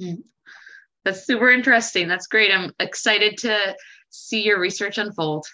Mm-hmm. 0.00 0.20
That's 1.08 1.26
super 1.26 1.48
interesting. 1.48 2.06
That's 2.06 2.26
great. 2.26 2.52
I'm 2.52 2.70
excited 2.78 3.38
to 3.38 3.74
see 4.10 4.42
your 4.42 4.60
research 4.60 4.98
unfold 4.98 5.46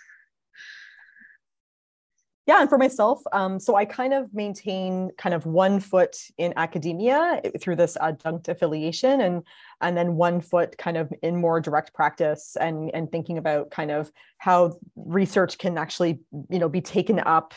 yeah 2.46 2.60
and 2.60 2.68
for 2.68 2.78
myself 2.78 3.22
um, 3.32 3.58
so 3.58 3.74
i 3.74 3.84
kind 3.84 4.12
of 4.12 4.32
maintain 4.32 5.10
kind 5.18 5.34
of 5.34 5.46
one 5.46 5.80
foot 5.80 6.16
in 6.38 6.52
academia 6.56 7.40
through 7.60 7.74
this 7.74 7.96
adjunct 8.00 8.48
affiliation 8.48 9.20
and 9.20 9.42
and 9.80 9.96
then 9.96 10.14
one 10.14 10.40
foot 10.40 10.76
kind 10.78 10.96
of 10.96 11.12
in 11.22 11.36
more 11.36 11.60
direct 11.60 11.92
practice 11.94 12.56
and 12.60 12.90
and 12.94 13.10
thinking 13.10 13.38
about 13.38 13.70
kind 13.70 13.90
of 13.90 14.10
how 14.38 14.72
research 14.94 15.58
can 15.58 15.76
actually 15.78 16.20
you 16.50 16.58
know 16.58 16.68
be 16.68 16.80
taken 16.80 17.18
up 17.20 17.54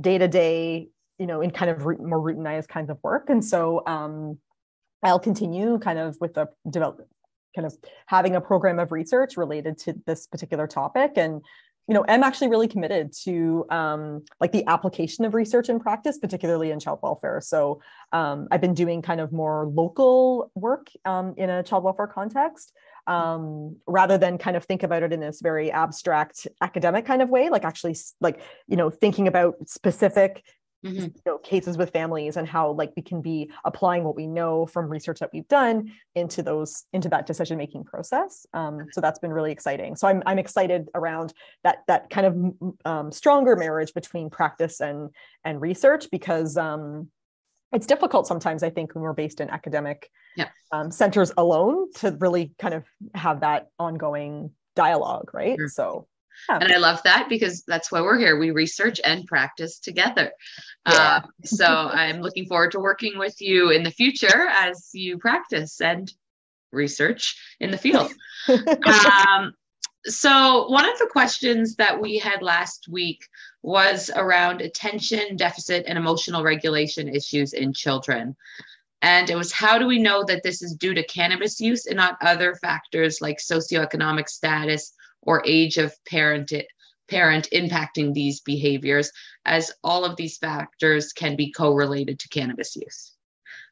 day 0.00 0.18
to 0.18 0.28
day 0.28 0.88
you 1.18 1.26
know 1.26 1.40
in 1.40 1.50
kind 1.50 1.70
of 1.70 1.80
more 1.80 2.20
routinized 2.20 2.68
kinds 2.68 2.90
of 2.90 2.98
work 3.02 3.30
and 3.30 3.44
so 3.44 3.82
um, 3.86 4.38
i'll 5.02 5.18
continue 5.18 5.78
kind 5.78 5.98
of 5.98 6.16
with 6.20 6.34
the 6.34 6.46
development 6.70 7.08
kind 7.58 7.66
of 7.66 7.76
having 8.06 8.36
a 8.36 8.40
program 8.40 8.78
of 8.78 8.92
research 8.92 9.36
related 9.36 9.76
to 9.78 9.94
this 10.06 10.26
particular 10.28 10.66
topic 10.68 11.12
and 11.16 11.42
you 11.88 11.94
know, 11.94 12.04
I'm 12.06 12.22
actually 12.22 12.48
really 12.48 12.68
committed 12.68 13.14
to 13.24 13.64
um, 13.70 14.22
like 14.42 14.52
the 14.52 14.62
application 14.66 15.24
of 15.24 15.32
research 15.32 15.70
and 15.70 15.80
practice, 15.80 16.18
particularly 16.18 16.70
in 16.70 16.78
child 16.78 16.98
welfare. 17.02 17.40
So 17.40 17.80
um, 18.12 18.46
I've 18.50 18.60
been 18.60 18.74
doing 18.74 19.00
kind 19.00 19.22
of 19.22 19.32
more 19.32 19.66
local 19.66 20.52
work 20.54 20.88
um, 21.06 21.32
in 21.38 21.48
a 21.48 21.62
child 21.62 21.84
welfare 21.84 22.06
context, 22.06 22.74
um, 23.06 23.76
rather 23.86 24.18
than 24.18 24.36
kind 24.36 24.54
of 24.54 24.66
think 24.66 24.82
about 24.82 25.02
it 25.02 25.14
in 25.14 25.20
this 25.20 25.40
very 25.40 25.72
abstract 25.72 26.46
academic 26.60 27.06
kind 27.06 27.22
of 27.22 27.30
way. 27.30 27.48
Like 27.48 27.64
actually, 27.64 27.96
like 28.20 28.42
you 28.66 28.76
know, 28.76 28.90
thinking 28.90 29.26
about 29.26 29.54
specific 29.66 30.44
mm-hmm. 30.84 30.96
you 30.96 31.12
know, 31.26 31.38
cases 31.38 31.76
with 31.76 31.90
families 31.90 32.36
and 32.36 32.48
how 32.48 32.70
like 32.72 32.92
we 32.96 33.02
can 33.02 33.20
be 33.20 33.50
applying 33.64 34.04
what 34.04 34.16
we 34.16 34.26
know 34.26 34.66
from 34.66 34.88
research 34.88 35.20
that 35.20 35.30
we've 35.32 35.48
done 35.48 35.92
into 36.14 36.42
those 36.42 36.84
into 36.92 37.08
that 37.08 37.26
decision 37.26 37.58
making 37.58 37.84
process 37.84 38.46
um, 38.54 38.86
so 38.92 39.00
that's 39.00 39.18
been 39.18 39.32
really 39.32 39.52
exciting 39.52 39.96
so 39.96 40.08
i'm, 40.08 40.22
I'm 40.26 40.38
excited 40.38 40.88
around 40.94 41.32
that 41.64 41.78
that 41.88 42.10
kind 42.10 42.26
of 42.26 42.72
um, 42.84 43.12
stronger 43.12 43.56
marriage 43.56 43.92
between 43.94 44.30
practice 44.30 44.80
and 44.80 45.10
and 45.44 45.60
research 45.60 46.08
because 46.10 46.56
um, 46.56 47.08
it's 47.72 47.86
difficult 47.86 48.26
sometimes 48.26 48.62
i 48.62 48.70
think 48.70 48.94
when 48.94 49.02
we're 49.02 49.12
based 49.12 49.40
in 49.40 49.50
academic 49.50 50.10
yeah. 50.36 50.48
um, 50.72 50.90
centers 50.90 51.32
alone 51.36 51.90
to 51.96 52.16
really 52.20 52.52
kind 52.58 52.74
of 52.74 52.84
have 53.14 53.40
that 53.40 53.68
ongoing 53.78 54.50
dialogue 54.76 55.30
right 55.34 55.56
sure. 55.58 55.68
so 55.68 56.06
yeah. 56.48 56.58
And 56.60 56.72
I 56.72 56.78
love 56.78 57.02
that 57.04 57.28
because 57.28 57.62
that's 57.66 57.90
why 57.90 58.00
we're 58.00 58.18
here. 58.18 58.38
We 58.38 58.50
research 58.50 59.00
and 59.04 59.26
practice 59.26 59.78
together. 59.78 60.32
Yeah. 60.86 60.94
Uh, 60.94 61.20
so 61.44 61.66
I'm 61.66 62.20
looking 62.20 62.46
forward 62.46 62.72
to 62.72 62.80
working 62.80 63.18
with 63.18 63.40
you 63.40 63.70
in 63.70 63.82
the 63.82 63.90
future 63.90 64.48
as 64.48 64.90
you 64.92 65.18
practice 65.18 65.80
and 65.80 66.12
research 66.72 67.36
in 67.60 67.70
the 67.70 67.78
field. 67.78 68.12
um, 68.48 69.52
so, 70.06 70.68
one 70.68 70.88
of 70.88 70.98
the 70.98 71.08
questions 71.10 71.74
that 71.76 72.00
we 72.00 72.18
had 72.18 72.40
last 72.40 72.88
week 72.88 73.26
was 73.62 74.10
around 74.14 74.60
attention 74.60 75.36
deficit 75.36 75.84
and 75.86 75.98
emotional 75.98 76.42
regulation 76.42 77.08
issues 77.08 77.52
in 77.52 77.72
children. 77.72 78.36
And 79.02 79.30
it 79.30 79.36
was 79.36 79.52
how 79.52 79.78
do 79.78 79.86
we 79.86 79.98
know 79.98 80.24
that 80.24 80.42
this 80.42 80.62
is 80.62 80.74
due 80.74 80.94
to 80.94 81.04
cannabis 81.04 81.60
use 81.60 81.86
and 81.86 81.96
not 81.96 82.18
other 82.20 82.54
factors 82.56 83.20
like 83.20 83.38
socioeconomic 83.38 84.28
status 84.28 84.92
or 85.28 85.42
age 85.44 85.76
of 85.76 85.92
parent 86.06 86.50
parent 87.10 87.48
impacting 87.52 88.14
these 88.14 88.40
behaviors 88.40 89.12
as 89.44 89.70
all 89.84 90.04
of 90.04 90.16
these 90.16 90.38
factors 90.38 91.12
can 91.12 91.36
be 91.36 91.52
correlated 91.52 92.18
to 92.18 92.28
cannabis 92.28 92.74
use. 92.76 93.12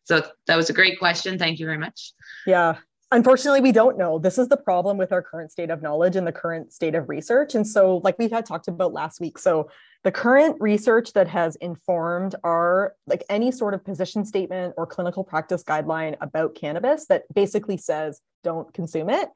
So 0.05 0.23
that 0.47 0.57
was 0.57 0.71
a 0.71 0.75
great 0.75 0.99
question. 0.99 1.39
Thank 1.39 1.59
you 1.59 1.67
very 1.67 1.79
much. 1.79 2.13
Yeah. 2.47 2.77
Unfortunately 3.11 3.61
we 3.63 3.73
don't 3.73 3.97
know. 3.97 4.19
This 4.19 4.37
is 4.37 4.49
the 4.49 4.57
problem 4.57 4.99
with 4.99 5.13
our 5.13 5.23
current 5.23 5.51
state 5.51 5.71
of 5.71 5.81
knowledge 5.81 6.17
and 6.17 6.27
the 6.27 6.33
current 6.33 6.73
state 6.73 6.95
of 6.95 7.09
research. 7.09 7.55
And 7.55 7.67
so 7.67 8.01
like 8.05 8.19
we 8.19 8.29
had 8.29 8.45
talked 8.45 8.69
about 8.69 8.93
last 8.93 9.21
week 9.21 9.39
so 9.39 9.71
the 10.05 10.13
current 10.13 10.57
research 10.61 11.15
that 11.15 11.29
has 11.29 11.57
informed 11.57 12.35
our 12.45 12.95
like 13.07 13.25
any 13.31 13.51
sort 13.51 13.73
of 13.73 13.83
position 13.85 14.27
statement 14.27 14.75
or 14.77 14.87
clinical 14.87 15.25
practice 15.25 15.65
guideline 15.65 16.17
about 16.21 16.55
cannabis 16.55 17.07
that 17.07 17.23
basically 17.35 17.79
says 17.79 18.21
don't 18.45 18.73
consume 18.75 19.09
it 19.09 19.29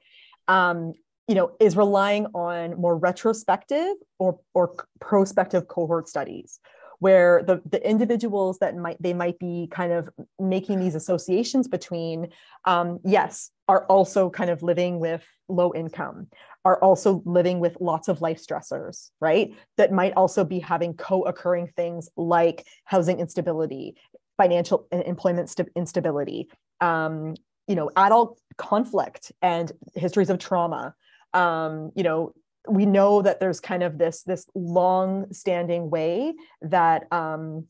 um, 0.48 0.94
you 1.28 1.34
know, 1.34 1.52
is 1.60 1.76
relying 1.76 2.26
on 2.34 2.80
more 2.80 2.96
retrospective 2.96 3.94
or, 4.18 4.40
or 4.54 4.74
prospective 5.00 5.68
cohort 5.68 6.08
studies 6.08 6.60
where 6.98 7.42
the, 7.44 7.62
the 7.70 7.88
individuals 7.88 8.58
that 8.58 8.76
might 8.76 9.00
they 9.00 9.14
might 9.14 9.38
be 9.38 9.66
kind 9.70 9.90
of 9.90 10.10
making 10.38 10.78
these 10.80 10.94
associations 10.94 11.66
between 11.66 12.28
um, 12.66 12.98
yes 13.04 13.50
are 13.68 13.86
also 13.86 14.28
kind 14.28 14.50
of 14.50 14.62
living 14.62 15.00
with 15.00 15.24
low 15.48 15.72
income 15.74 16.26
are 16.66 16.78
also 16.82 17.22
living 17.24 17.58
with 17.58 17.74
lots 17.80 18.08
of 18.08 18.20
life 18.20 18.38
stressors 18.44 19.08
right 19.18 19.54
that 19.78 19.92
might 19.92 20.12
also 20.12 20.44
be 20.44 20.58
having 20.58 20.92
co-occurring 20.92 21.66
things 21.74 22.10
like 22.16 22.66
housing 22.84 23.18
instability 23.18 23.94
financial 24.40 24.86
and 24.90 25.02
employment 25.02 25.50
st- 25.50 25.68
instability, 25.76 26.48
um, 26.80 27.34
you 27.68 27.74
know, 27.74 27.90
adult 27.94 28.40
conflict 28.56 29.32
and 29.42 29.70
histories 29.94 30.30
of 30.30 30.38
trauma. 30.38 30.94
Um, 31.34 31.92
you 31.94 32.02
know, 32.02 32.32
we 32.68 32.86
know 32.86 33.22
that 33.22 33.40
there's 33.40 33.60
kind 33.60 33.82
of 33.82 33.98
this 33.98 34.22
this 34.22 34.46
long 34.54 35.32
standing 35.32 35.90
way 35.90 36.34
that 36.62 37.10
um, 37.12 37.66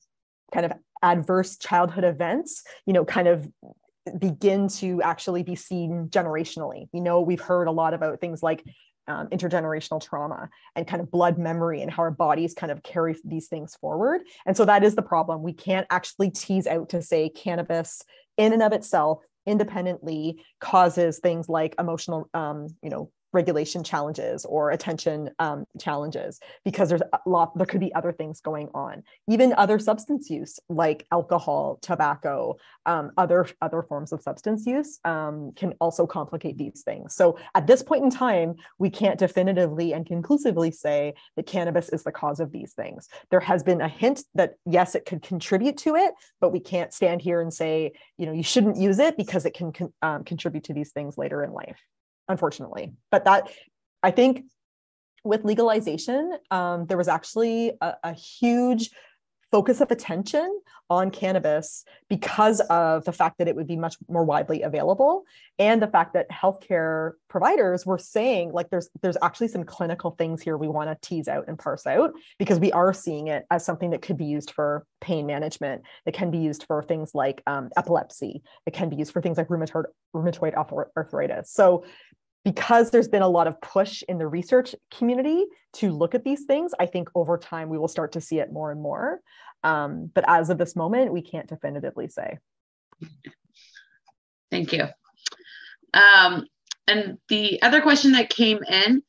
kind 0.52 0.66
of 0.66 0.72
adverse 1.02 1.56
childhood 1.56 2.04
events, 2.04 2.62
you 2.86 2.92
know, 2.92 3.04
kind 3.04 3.28
of 3.28 3.48
begin 4.18 4.68
to 4.68 5.00
actually 5.02 5.42
be 5.42 5.54
seen 5.54 6.08
generationally. 6.08 6.88
We 6.92 7.00
know 7.00 7.20
we've 7.20 7.40
heard 7.40 7.68
a 7.68 7.72
lot 7.72 7.94
about 7.94 8.20
things 8.20 8.42
like 8.42 8.64
um, 9.06 9.28
intergenerational 9.28 10.02
trauma 10.02 10.48
and 10.76 10.86
kind 10.86 11.02
of 11.02 11.10
blood 11.10 11.38
memory 11.38 11.82
and 11.82 11.90
how 11.90 12.02
our 12.02 12.10
bodies 12.10 12.54
kind 12.54 12.70
of 12.70 12.82
carry 12.82 13.16
these 13.24 13.48
things 13.48 13.76
forward. 13.76 14.22
And 14.46 14.56
so 14.56 14.64
that 14.64 14.84
is 14.84 14.94
the 14.94 15.02
problem. 15.02 15.42
We 15.42 15.52
can't 15.52 15.86
actually 15.90 16.30
tease 16.30 16.66
out 16.66 16.90
to 16.90 17.02
say 17.02 17.28
cannabis 17.28 18.02
in 18.36 18.52
and 18.52 18.62
of 18.62 18.72
itself 18.72 19.20
independently 19.46 20.44
causes 20.60 21.18
things 21.18 21.48
like 21.48 21.74
emotional 21.78 22.28
um, 22.34 22.68
you 22.82 22.90
know 22.90 23.10
regulation 23.32 23.84
challenges 23.84 24.44
or 24.44 24.70
attention 24.70 25.30
um, 25.38 25.64
challenges 25.78 26.40
because 26.64 26.88
there's 26.88 27.02
a 27.12 27.18
lot 27.26 27.56
there 27.56 27.66
could 27.66 27.80
be 27.80 27.94
other 27.94 28.12
things 28.12 28.40
going 28.40 28.68
on. 28.74 29.02
Even 29.28 29.52
other 29.54 29.78
substance 29.78 30.30
use 30.30 30.58
like 30.68 31.06
alcohol 31.12 31.78
tobacco 31.82 32.56
um, 32.86 33.12
other 33.16 33.46
other 33.60 33.82
forms 33.82 34.12
of 34.12 34.22
substance 34.22 34.66
use 34.66 34.98
um, 35.04 35.52
can 35.54 35.74
also 35.80 36.06
complicate 36.06 36.58
these 36.58 36.82
things. 36.84 37.14
So 37.14 37.38
at 37.54 37.66
this 37.66 37.82
point 37.82 38.04
in 38.04 38.10
time 38.10 38.56
we 38.78 38.90
can't 38.90 39.18
definitively 39.18 39.92
and 39.92 40.06
conclusively 40.06 40.70
say 40.70 41.14
that 41.36 41.46
cannabis 41.46 41.88
is 41.90 42.02
the 42.02 42.12
cause 42.12 42.40
of 42.40 42.52
these 42.52 42.72
things. 42.72 43.08
There 43.30 43.40
has 43.40 43.62
been 43.62 43.80
a 43.80 43.88
hint 43.88 44.22
that 44.34 44.54
yes 44.66 44.94
it 44.94 45.06
could 45.06 45.22
contribute 45.22 45.76
to 45.78 45.94
it 45.96 46.14
but 46.40 46.50
we 46.50 46.60
can't 46.60 46.92
stand 46.92 47.22
here 47.22 47.40
and 47.40 47.52
say 47.52 47.92
you 48.18 48.26
know 48.26 48.32
you 48.32 48.42
shouldn't 48.42 48.76
use 48.76 48.98
it 48.98 49.16
because 49.16 49.44
it 49.44 49.54
can 49.54 49.72
con- 49.72 49.92
um, 50.02 50.24
contribute 50.24 50.64
to 50.64 50.74
these 50.74 50.92
things 50.92 51.16
later 51.16 51.42
in 51.44 51.52
life 51.52 51.80
unfortunately. 52.30 52.92
But 53.10 53.24
that, 53.24 53.50
I 54.02 54.10
think, 54.10 54.44
with 55.24 55.44
legalization, 55.44 56.38
um, 56.50 56.86
there 56.86 56.96
was 56.96 57.08
actually 57.08 57.72
a, 57.80 57.94
a 58.02 58.12
huge 58.14 58.90
focus 59.50 59.80
of 59.80 59.90
attention 59.90 60.60
on 60.88 61.10
cannabis 61.10 61.84
because 62.08 62.60
of 62.62 63.04
the 63.04 63.12
fact 63.12 63.38
that 63.38 63.48
it 63.48 63.54
would 63.54 63.66
be 63.66 63.76
much 63.76 63.96
more 64.08 64.24
widely 64.24 64.62
available 64.62 65.24
and 65.58 65.80
the 65.80 65.86
fact 65.86 66.14
that 66.14 66.30
healthcare 66.30 67.12
providers 67.28 67.84
were 67.86 67.98
saying 67.98 68.52
like 68.52 68.70
there's 68.70 68.88
there's 69.02 69.16
actually 69.22 69.48
some 69.48 69.64
clinical 69.64 70.12
things 70.12 70.42
here 70.42 70.56
we 70.56 70.68
want 70.68 70.90
to 70.90 71.08
tease 71.08 71.28
out 71.28 71.44
and 71.48 71.58
parse 71.58 71.86
out 71.86 72.12
because 72.38 72.58
we 72.58 72.72
are 72.72 72.92
seeing 72.92 73.28
it 73.28 73.44
as 73.50 73.64
something 73.64 73.90
that 73.90 74.02
could 74.02 74.16
be 74.16 74.24
used 74.24 74.50
for 74.50 74.84
pain 75.00 75.26
management. 75.26 75.82
That 76.04 76.14
can 76.14 76.30
be 76.30 76.38
used 76.38 76.64
for 76.64 76.82
things 76.82 77.14
like 77.14 77.42
um, 77.46 77.70
epilepsy. 77.76 78.42
It 78.66 78.72
can 78.72 78.88
be 78.88 78.96
used 78.96 79.12
for 79.12 79.22
things 79.22 79.36
like 79.36 79.48
rheumatoid 79.48 79.84
rheumatoid 80.14 80.54
arthritis. 80.96 81.52
So 81.52 81.84
because 82.44 82.90
there's 82.90 83.08
been 83.08 83.22
a 83.22 83.28
lot 83.28 83.46
of 83.46 83.60
push 83.60 84.02
in 84.08 84.18
the 84.18 84.26
research 84.26 84.74
community 84.90 85.44
to 85.74 85.92
look 85.92 86.14
at 86.14 86.24
these 86.24 86.44
things, 86.44 86.72
I 86.78 86.86
think 86.86 87.08
over 87.14 87.36
time 87.36 87.68
we 87.68 87.78
will 87.78 87.88
start 87.88 88.12
to 88.12 88.20
see 88.20 88.38
it 88.38 88.52
more 88.52 88.70
and 88.70 88.80
more. 88.80 89.20
Um, 89.62 90.10
but 90.14 90.24
as 90.26 90.48
of 90.48 90.58
this 90.58 90.74
moment, 90.74 91.12
we 91.12 91.22
can't 91.22 91.46
definitively 91.46 92.08
say. 92.08 92.38
Thank 94.50 94.72
you. 94.72 94.84
Um, 95.92 96.46
and 96.86 97.18
the 97.28 97.60
other 97.62 97.80
question 97.80 98.12
that 98.12 98.30
came 98.30 98.62
in 98.64 99.02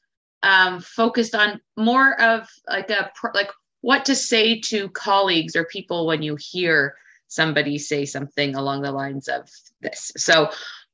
um, 0.43 0.81
focused 0.81 1.35
on 1.35 1.61
more 1.77 2.19
of 2.19 2.49
like 2.67 2.89
a 2.89 3.11
like 3.33 3.49
what 3.81 4.05
to 4.05 4.15
say 4.15 4.59
to 4.59 4.89
colleagues 4.89 5.55
or 5.55 5.65
people 5.65 6.05
when 6.05 6.21
you 6.21 6.37
hear 6.39 6.95
somebody 7.27 7.77
say 7.77 8.05
something 8.05 8.55
along 8.55 8.81
the 8.81 8.91
lines 8.91 9.27
of 9.27 9.49
this. 9.81 10.11
So 10.17 10.51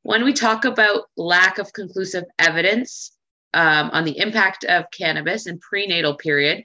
when 0.08 0.24
we 0.24 0.32
talk 0.32 0.64
about 0.64 1.10
lack 1.18 1.58
of 1.58 1.74
conclusive 1.74 2.24
evidence 2.40 3.12
um, 3.54 3.90
on 3.92 4.06
the 4.06 4.18
impact 4.20 4.64
of 4.64 4.90
cannabis 4.90 5.48
in 5.48 5.60
prenatal 5.60 6.16
period, 6.16 6.64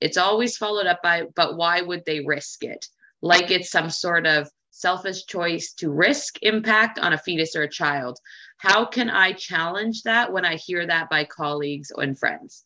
it's 0.00 0.16
always 0.16 0.56
followed 0.56 0.88
up 0.88 1.00
by, 1.00 1.22
but 1.36 1.56
why 1.56 1.82
would 1.82 2.02
they 2.04 2.18
risk 2.18 2.64
it? 2.64 2.88
Like 3.22 3.52
it's 3.52 3.70
some 3.70 3.90
sort 3.90 4.26
of 4.26 4.50
selfish 4.72 5.26
choice 5.26 5.72
to 5.74 5.88
risk 5.88 6.38
impact 6.42 6.98
on 6.98 7.12
a 7.12 7.18
fetus 7.18 7.54
or 7.54 7.62
a 7.62 7.70
child. 7.70 8.18
How 8.58 8.86
can 8.86 9.08
I 9.08 9.34
challenge 9.34 10.02
that 10.02 10.32
when 10.32 10.44
I 10.44 10.56
hear 10.56 10.84
that 10.84 11.08
by 11.08 11.26
colleagues 11.26 11.92
and 11.96 12.18
friends? 12.18 12.64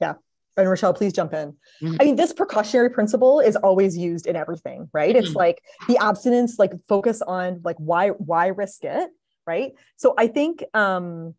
Yeah 0.00 0.14
and 0.56 0.68
Rochelle, 0.68 0.94
please 0.94 1.12
jump 1.12 1.34
in. 1.34 1.54
Mm-hmm. 1.82 1.96
I 2.00 2.04
mean, 2.04 2.16
this 2.16 2.32
precautionary 2.32 2.90
principle 2.90 3.40
is 3.40 3.56
always 3.56 3.96
used 3.96 4.26
in 4.26 4.36
everything, 4.36 4.88
right? 4.92 5.14
Mm-hmm. 5.14 5.24
It's 5.24 5.34
like 5.34 5.62
the 5.88 5.98
abstinence, 5.98 6.58
like 6.58 6.72
focus 6.88 7.22
on 7.22 7.60
like 7.64 7.76
why 7.78 8.10
why 8.10 8.48
risk 8.48 8.84
it, 8.84 9.10
right? 9.46 9.72
So 9.96 10.14
I 10.16 10.26
think 10.28 10.64
um 10.74 11.34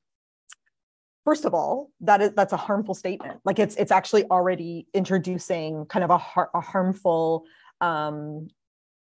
first 1.26 1.46
of 1.46 1.54
all, 1.54 1.90
that 2.02 2.22
is 2.22 2.32
that's 2.34 2.54
a 2.54 2.58
harmful 2.58 2.94
statement. 2.94 3.40
Like 3.44 3.60
it's 3.60 3.76
it's 3.76 3.92
actually 3.92 4.26
already 4.26 4.88
introducing 4.94 5.86
kind 5.86 6.04
of 6.04 6.12
a, 6.12 6.18
har- 6.18 6.52
a 6.54 6.62
harmful 6.62 7.46
um 7.82 8.48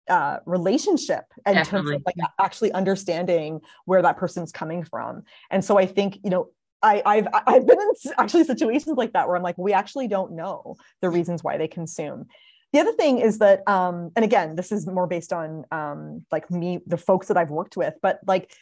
uh, 0.09 0.39
relationship 0.45 1.25
in 1.47 1.55
Definitely. 1.55 1.93
terms 1.93 2.01
of 2.01 2.03
like 2.05 2.17
actually 2.41 2.73
understanding 2.73 3.61
where 3.85 4.03
that 4.03 4.17
person's 4.17 4.51
coming 4.51 4.83
from. 4.83 5.23
And 5.51 5.65
so 5.65 5.79
I 5.79 5.87
think, 5.87 6.19
you 6.25 6.31
know, 6.31 6.49
I, 6.83 7.03
I've 7.05 7.27
I've 7.47 7.67
been 7.67 7.79
in 7.81 8.13
actually 8.19 8.45
situations 8.45 8.97
like 8.97 9.13
that 9.13 9.27
where 9.27 9.37
I'm 9.37 9.43
like, 9.43 9.59
we 9.59 9.73
actually 9.73 10.09
don't 10.09 10.33
know 10.33 10.77
the 11.01 11.11
reasons 11.11 11.45
why 11.45 11.57
they 11.59 11.69
consume. 11.69 12.27
The 12.73 12.81
other 12.81 12.93
thing 12.93 13.19
is 13.19 13.39
that, 13.39 13.69
um, 13.69 14.13
and 14.15 14.25
again, 14.25 14.55
this 14.55 14.71
is 14.71 14.87
more 14.87 15.07
based 15.07 15.33
on 15.33 15.65
um, 15.73 16.25
like 16.31 16.51
me, 16.51 16.79
the 16.87 16.97
folks 16.97 17.27
that 17.29 17.37
I've 17.37 17.51
worked 17.51 17.77
with, 17.77 17.95
but 18.01 18.21
like, 18.27 18.55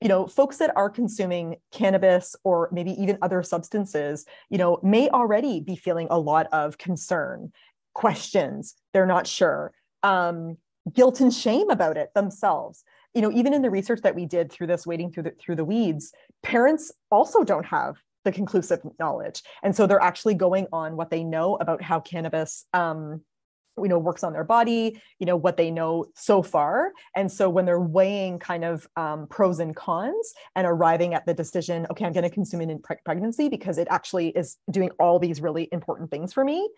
you 0.00 0.08
know, 0.08 0.28
folks 0.28 0.58
that 0.58 0.70
are 0.76 0.88
consuming 0.88 1.56
cannabis 1.72 2.36
or 2.44 2.68
maybe 2.70 2.92
even 2.92 3.18
other 3.20 3.42
substances, 3.42 4.26
you 4.48 4.58
know, 4.58 4.78
may 4.84 5.08
already 5.08 5.60
be 5.60 5.74
feeling 5.74 6.06
a 6.08 6.18
lot 6.20 6.46
of 6.52 6.78
concern, 6.78 7.52
questions, 7.94 8.76
they're 8.92 9.06
not 9.06 9.26
sure, 9.26 9.72
um, 10.04 10.56
guilt 10.92 11.20
and 11.20 11.34
shame 11.34 11.68
about 11.68 11.96
it 11.96 12.14
themselves 12.14 12.84
you 13.18 13.22
know 13.22 13.32
even 13.32 13.52
in 13.52 13.62
the 13.62 13.70
research 13.70 14.00
that 14.02 14.14
we 14.14 14.26
did 14.26 14.52
through 14.52 14.68
this 14.68 14.86
wading 14.86 15.10
through 15.10 15.24
the 15.24 15.32
through 15.40 15.56
the 15.56 15.64
weeds 15.64 16.12
parents 16.44 16.92
also 17.10 17.42
don't 17.42 17.66
have 17.66 17.96
the 18.28 18.32
conclusive 18.32 18.80
knowledge. 18.98 19.42
And 19.62 19.74
so 19.74 19.86
they're 19.86 20.02
actually 20.02 20.34
going 20.34 20.66
on 20.72 20.96
what 20.96 21.10
they 21.10 21.24
know 21.24 21.56
about 21.56 21.82
how 21.82 22.00
cannabis 22.00 22.66
um, 22.72 23.22
you 23.80 23.88
know 23.88 23.98
works 23.98 24.24
on 24.24 24.32
their 24.32 24.42
body 24.42 25.00
you 25.20 25.26
know 25.26 25.36
what 25.36 25.56
they 25.56 25.70
know 25.70 26.06
so 26.14 26.42
far. 26.42 26.92
And 27.16 27.30
so 27.30 27.48
when 27.48 27.64
they're 27.64 27.80
weighing 27.80 28.38
kind 28.38 28.64
of 28.64 28.86
um, 28.96 29.28
pros 29.28 29.60
and 29.60 29.74
cons 29.74 30.34
and 30.54 30.66
arriving 30.66 31.14
at 31.14 31.26
the 31.26 31.34
decision 31.34 31.86
okay 31.90 32.04
i'm 32.04 32.12
going 32.12 32.28
to 32.28 32.30
consume 32.30 32.60
it 32.60 32.70
in 32.70 32.80
pre- 32.80 32.96
pregnancy 33.04 33.48
because 33.48 33.78
it 33.78 33.88
actually 33.90 34.28
is 34.30 34.56
doing 34.70 34.90
all 34.98 35.18
these 35.18 35.40
really 35.40 35.68
important 35.72 36.10
things 36.10 36.32
for 36.32 36.44
me 36.44 36.68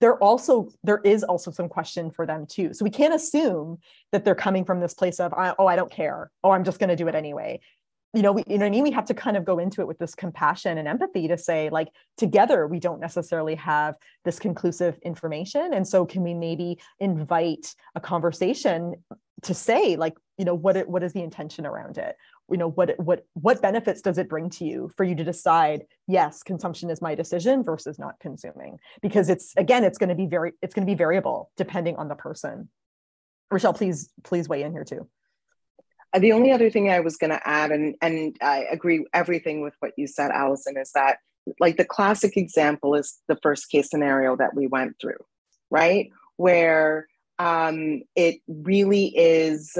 there 0.00 0.16
also 0.22 0.68
there 0.84 1.00
is 1.04 1.24
also 1.24 1.50
some 1.50 1.68
question 1.68 2.10
for 2.10 2.26
them 2.26 2.46
too. 2.46 2.72
So 2.72 2.84
we 2.84 2.90
can't 2.90 3.14
assume 3.14 3.78
that 4.12 4.24
they're 4.24 4.34
coming 4.34 4.64
from 4.64 4.80
this 4.80 4.94
place 4.94 5.20
of 5.20 5.32
oh 5.36 5.66
i 5.66 5.76
don't 5.76 5.90
care. 5.90 6.30
Oh 6.44 6.50
i'm 6.50 6.64
just 6.64 6.78
going 6.78 6.88
to 6.88 6.96
do 6.96 7.08
it 7.08 7.14
anyway. 7.14 7.60
You 8.14 8.22
know 8.22 8.32
we, 8.32 8.44
you 8.46 8.58
know 8.58 8.64
what 8.64 8.68
i 8.68 8.70
mean? 8.70 8.84
We 8.84 8.90
have 8.92 9.06
to 9.06 9.14
kind 9.14 9.36
of 9.36 9.44
go 9.44 9.58
into 9.58 9.80
it 9.80 9.88
with 9.88 9.98
this 9.98 10.14
compassion 10.14 10.78
and 10.78 10.88
empathy 10.88 11.28
to 11.28 11.36
say 11.36 11.68
like 11.70 11.88
together 12.16 12.66
we 12.66 12.80
don't 12.80 13.00
necessarily 13.00 13.54
have 13.56 13.96
this 14.24 14.38
conclusive 14.38 14.98
information. 15.02 15.74
And 15.74 15.86
so 15.86 16.06
can 16.06 16.22
we 16.22 16.34
maybe 16.34 16.78
invite 17.00 17.74
a 17.94 18.00
conversation 18.00 18.94
to 19.42 19.54
say 19.54 19.96
like 19.96 20.16
you 20.36 20.44
know 20.44 20.54
what 20.54 20.76
it, 20.76 20.88
what 20.88 21.02
is 21.02 21.12
the 21.12 21.22
intention 21.22 21.66
around 21.66 21.98
it 21.98 22.16
you 22.50 22.56
know 22.56 22.70
what 22.70 22.98
what 22.98 23.24
what 23.34 23.60
benefits 23.60 24.00
does 24.00 24.18
it 24.18 24.28
bring 24.28 24.50
to 24.50 24.64
you 24.64 24.90
for 24.96 25.04
you 25.04 25.14
to 25.14 25.24
decide 25.24 25.84
yes 26.06 26.42
consumption 26.42 26.90
is 26.90 27.02
my 27.02 27.14
decision 27.14 27.62
versus 27.62 27.98
not 27.98 28.18
consuming? 28.20 28.78
Because 29.02 29.28
it's 29.28 29.52
again 29.56 29.84
it's 29.84 29.98
going 29.98 30.08
to 30.08 30.14
be 30.14 30.26
very 30.26 30.52
it's 30.62 30.74
going 30.74 30.86
to 30.86 30.90
be 30.90 30.96
variable 30.96 31.50
depending 31.56 31.96
on 31.96 32.08
the 32.08 32.14
person. 32.14 32.68
Rochelle 33.50 33.74
please 33.74 34.10
please 34.24 34.48
weigh 34.48 34.62
in 34.62 34.72
here 34.72 34.84
too. 34.84 35.08
Uh, 36.12 36.18
the 36.20 36.32
only 36.32 36.52
other 36.52 36.70
thing 36.70 36.90
i 36.90 37.00
was 37.00 37.18
going 37.18 37.30
to 37.30 37.46
add 37.46 37.70
and 37.70 37.94
and 38.00 38.34
i 38.40 38.64
agree 38.70 39.04
everything 39.12 39.60
with 39.60 39.74
what 39.80 39.92
you 39.98 40.06
said 40.06 40.30
allison 40.30 40.74
is 40.78 40.90
that 40.92 41.18
like 41.60 41.76
the 41.76 41.84
classic 41.84 42.34
example 42.38 42.94
is 42.94 43.18
the 43.28 43.36
first 43.42 43.68
case 43.68 43.90
scenario 43.90 44.34
that 44.34 44.54
we 44.54 44.66
went 44.66 44.96
through 44.98 45.22
right? 45.70 46.10
Where 46.36 47.06
um, 47.38 48.02
it 48.16 48.40
really 48.48 49.16
is 49.16 49.76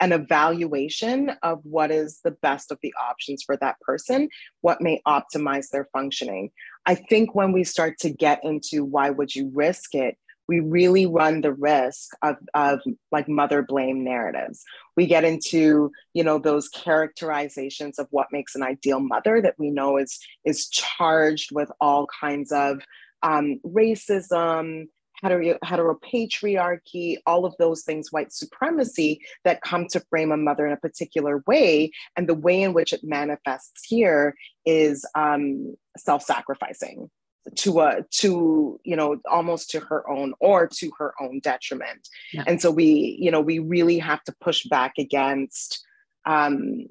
an 0.00 0.12
evaluation 0.12 1.30
of 1.42 1.60
what 1.62 1.90
is 1.90 2.20
the 2.24 2.32
best 2.32 2.72
of 2.72 2.78
the 2.82 2.92
options 3.00 3.42
for 3.44 3.56
that 3.58 3.80
person, 3.80 4.28
what 4.62 4.80
may 4.80 5.00
optimize 5.06 5.70
their 5.70 5.88
functioning. 5.92 6.50
I 6.84 6.96
think 6.96 7.34
when 7.34 7.52
we 7.52 7.62
start 7.62 7.98
to 8.00 8.10
get 8.10 8.44
into 8.44 8.84
why 8.84 9.10
would 9.10 9.34
you 9.34 9.50
risk 9.54 9.94
it, 9.94 10.18
we 10.48 10.58
really 10.58 11.06
run 11.06 11.40
the 11.40 11.52
risk 11.52 12.10
of, 12.20 12.36
of 12.52 12.80
like 13.12 13.28
mother 13.28 13.62
blame 13.62 14.02
narratives. 14.02 14.64
We 14.96 15.06
get 15.06 15.24
into, 15.24 15.92
you 16.14 16.24
know, 16.24 16.38
those 16.38 16.68
characterizations 16.68 17.98
of 17.98 18.08
what 18.10 18.26
makes 18.32 18.56
an 18.56 18.62
ideal 18.64 19.00
mother 19.00 19.40
that 19.40 19.54
we 19.58 19.70
know 19.70 19.98
is 19.98 20.18
is 20.44 20.68
charged 20.68 21.52
with 21.52 21.70
all 21.80 22.08
kinds 22.20 22.50
of 22.50 22.80
um, 23.22 23.60
racism, 23.64 24.88
hetero, 25.22 25.58
heteropatriarchy, 25.64 27.18
all 27.26 27.44
of 27.44 27.54
those 27.58 27.82
things, 27.82 28.12
white 28.12 28.32
supremacy 28.32 29.20
that 29.44 29.62
come 29.62 29.86
to 29.88 30.00
frame 30.10 30.32
a 30.32 30.36
mother 30.36 30.66
in 30.66 30.72
a 30.72 30.76
particular 30.76 31.42
way. 31.46 31.90
And 32.16 32.28
the 32.28 32.34
way 32.34 32.62
in 32.62 32.72
which 32.72 32.92
it 32.92 33.02
manifests 33.02 33.84
here 33.86 34.34
is 34.64 35.06
um, 35.14 35.76
self-sacrificing 35.96 37.10
to 37.56 37.80
a 37.80 38.04
to 38.10 38.78
you 38.84 38.94
know 38.94 39.16
almost 39.28 39.70
to 39.70 39.80
her 39.80 40.08
own 40.08 40.32
or 40.38 40.68
to 40.68 40.92
her 40.96 41.12
own 41.20 41.40
detriment 41.40 42.08
yeah. 42.32 42.44
and 42.46 42.62
so 42.62 42.70
we 42.70 43.16
you 43.20 43.32
know 43.32 43.40
we 43.40 43.58
really 43.58 43.98
have 43.98 44.22
to 44.22 44.32
push 44.40 44.64
back 44.66 44.92
against 44.96 45.84
um, 46.24 46.86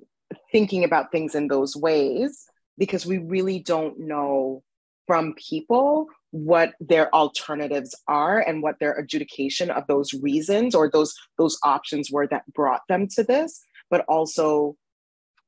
thinking 0.52 0.84
about 0.84 1.10
things 1.10 1.36
in 1.36 1.48
those 1.48 1.76
ways 1.76 2.46
because 2.78 3.06
we 3.06 3.18
really 3.18 3.60
don't 3.60 3.98
know 3.98 4.62
from 5.08 5.34
people 5.36 6.08
what 6.32 6.74
their 6.80 7.14
alternatives 7.14 7.96
are 8.08 8.40
and 8.40 8.64
what 8.64 8.80
their 8.80 8.94
adjudication 8.94 9.70
of 9.70 9.86
those 9.88 10.14
reasons 10.14 10.74
or 10.74 10.90
those 10.90 11.14
those 11.38 11.58
options 11.64 12.10
were 12.12 12.28
that 12.28 12.52
brought 12.54 12.82
them 12.90 13.08
to 13.08 13.24
this. 13.24 13.62
But 13.90 14.06
also 14.08 14.76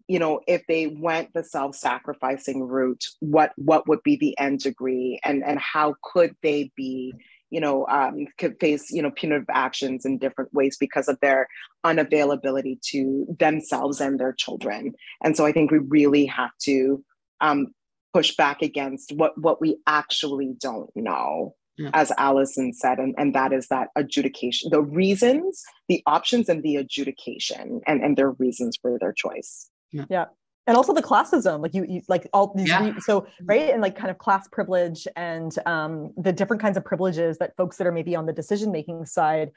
you 0.07 0.19
know 0.19 0.41
if 0.47 0.61
they 0.67 0.87
went 0.87 1.33
the 1.33 1.43
self-sacrificing 1.43 2.61
route 2.61 3.03
what 3.21 3.53
what 3.55 3.87
would 3.87 4.03
be 4.03 4.17
the 4.17 4.37
end 4.37 4.59
degree 4.59 5.19
and 5.23 5.43
and 5.45 5.57
how 5.59 5.95
could 6.03 6.35
they 6.43 6.69
be 6.75 7.13
you 7.49 7.61
know 7.61 7.85
um, 7.87 8.25
could 8.37 8.59
face 8.59 8.91
you 8.91 9.01
know 9.01 9.11
punitive 9.11 9.45
actions 9.49 10.05
in 10.05 10.17
different 10.17 10.53
ways 10.53 10.75
because 10.77 11.07
of 11.07 11.17
their 11.21 11.47
unavailability 11.85 12.81
to 12.81 13.25
themselves 13.39 14.01
and 14.01 14.19
their 14.19 14.33
children. 14.33 14.93
And 15.23 15.37
so 15.37 15.45
i 15.45 15.51
think 15.51 15.71
we 15.71 15.77
really 15.77 16.25
have 16.25 16.51
to 16.63 17.03
um, 17.41 17.67
push 18.13 18.35
back 18.35 18.61
against 18.61 19.11
what 19.13 19.37
what 19.37 19.59
we 19.59 19.77
actually 19.87 20.55
don't 20.59 20.89
know 20.95 21.55
yeah. 21.77 21.89
as 21.93 22.11
allison 22.17 22.73
said 22.73 22.99
and, 22.99 23.15
and 23.17 23.33
that 23.33 23.51
is 23.51 23.67
that 23.67 23.89
adjudication 23.95 24.69
the 24.71 24.81
reasons 24.81 25.63
the 25.87 26.01
options 26.05 26.49
and 26.49 26.63
the 26.63 26.75
adjudication 26.75 27.81
and 27.87 28.03
and 28.03 28.17
their 28.17 28.31
reasons 28.31 28.77
for 28.81 28.97
their 28.99 29.13
choice 29.13 29.69
yeah, 29.91 30.05
yeah. 30.09 30.25
and 30.67 30.77
also 30.77 30.93
the 30.93 31.01
classism 31.01 31.61
like 31.61 31.73
you, 31.73 31.85
you 31.87 32.01
like 32.07 32.27
all 32.33 32.53
these 32.55 32.69
yeah. 32.69 32.93
so 32.99 33.25
right 33.43 33.71
and 33.71 33.81
like 33.81 33.95
kind 33.95 34.11
of 34.11 34.17
class 34.17 34.47
privilege 34.51 35.07
and 35.15 35.57
um, 35.65 36.13
the 36.17 36.31
different 36.31 36.61
kinds 36.61 36.77
of 36.77 36.85
privileges 36.85 37.37
that 37.39 37.55
folks 37.57 37.77
that 37.77 37.87
are 37.87 37.91
maybe 37.91 38.15
on 38.15 38.25
the 38.25 38.33
decision 38.33 38.71
making 38.71 39.05
side 39.05 39.49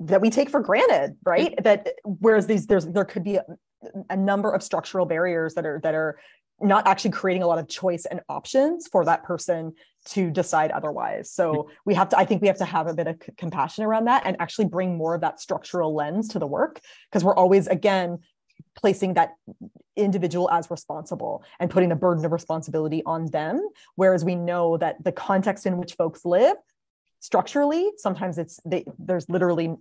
that 0.00 0.20
we 0.20 0.30
take 0.30 0.50
for 0.50 0.60
granted 0.60 1.16
right 1.24 1.54
that 1.62 1.94
whereas 2.04 2.46
these 2.46 2.66
there's 2.66 2.86
there 2.86 3.04
could 3.04 3.24
be 3.24 3.36
a, 3.36 3.44
a 4.10 4.16
number 4.16 4.52
of 4.52 4.62
structural 4.62 5.06
barriers 5.06 5.54
that 5.54 5.66
are 5.66 5.80
that 5.82 5.94
are 5.94 6.18
not 6.64 6.86
actually 6.86 7.10
creating 7.10 7.42
a 7.42 7.46
lot 7.46 7.58
of 7.58 7.68
choice 7.68 8.06
and 8.06 8.20
options 8.28 8.88
for 8.88 9.04
that 9.04 9.22
person 9.22 9.74
to 10.06 10.30
decide 10.30 10.70
otherwise. 10.70 11.30
So 11.30 11.52
mm-hmm. 11.52 11.72
we 11.84 11.94
have 11.94 12.08
to, 12.10 12.18
I 12.18 12.24
think 12.24 12.42
we 12.42 12.48
have 12.48 12.58
to 12.58 12.64
have 12.64 12.86
a 12.86 12.94
bit 12.94 13.06
of 13.06 13.16
c- 13.24 13.32
compassion 13.36 13.84
around 13.84 14.06
that 14.06 14.22
and 14.24 14.36
actually 14.40 14.66
bring 14.66 14.96
more 14.96 15.14
of 15.14 15.20
that 15.20 15.40
structural 15.40 15.94
lens 15.94 16.28
to 16.28 16.38
the 16.38 16.46
work 16.46 16.80
because 17.10 17.24
we're 17.24 17.36
always, 17.36 17.66
again, 17.66 18.18
placing 18.76 19.14
that 19.14 19.34
individual 19.96 20.50
as 20.50 20.70
responsible 20.70 21.44
and 21.60 21.70
putting 21.70 21.88
the 21.88 21.96
burden 21.96 22.24
of 22.24 22.32
responsibility 22.32 23.02
on 23.06 23.26
them. 23.26 23.60
Whereas 23.94 24.24
we 24.24 24.34
know 24.34 24.76
that 24.78 25.02
the 25.02 25.12
context 25.12 25.66
in 25.66 25.76
which 25.76 25.94
folks 25.94 26.24
live 26.24 26.56
structurally 27.20 27.90
sometimes 27.96 28.36
it's 28.36 28.60
they, 28.66 28.84
there's 28.98 29.26
literally 29.30 29.74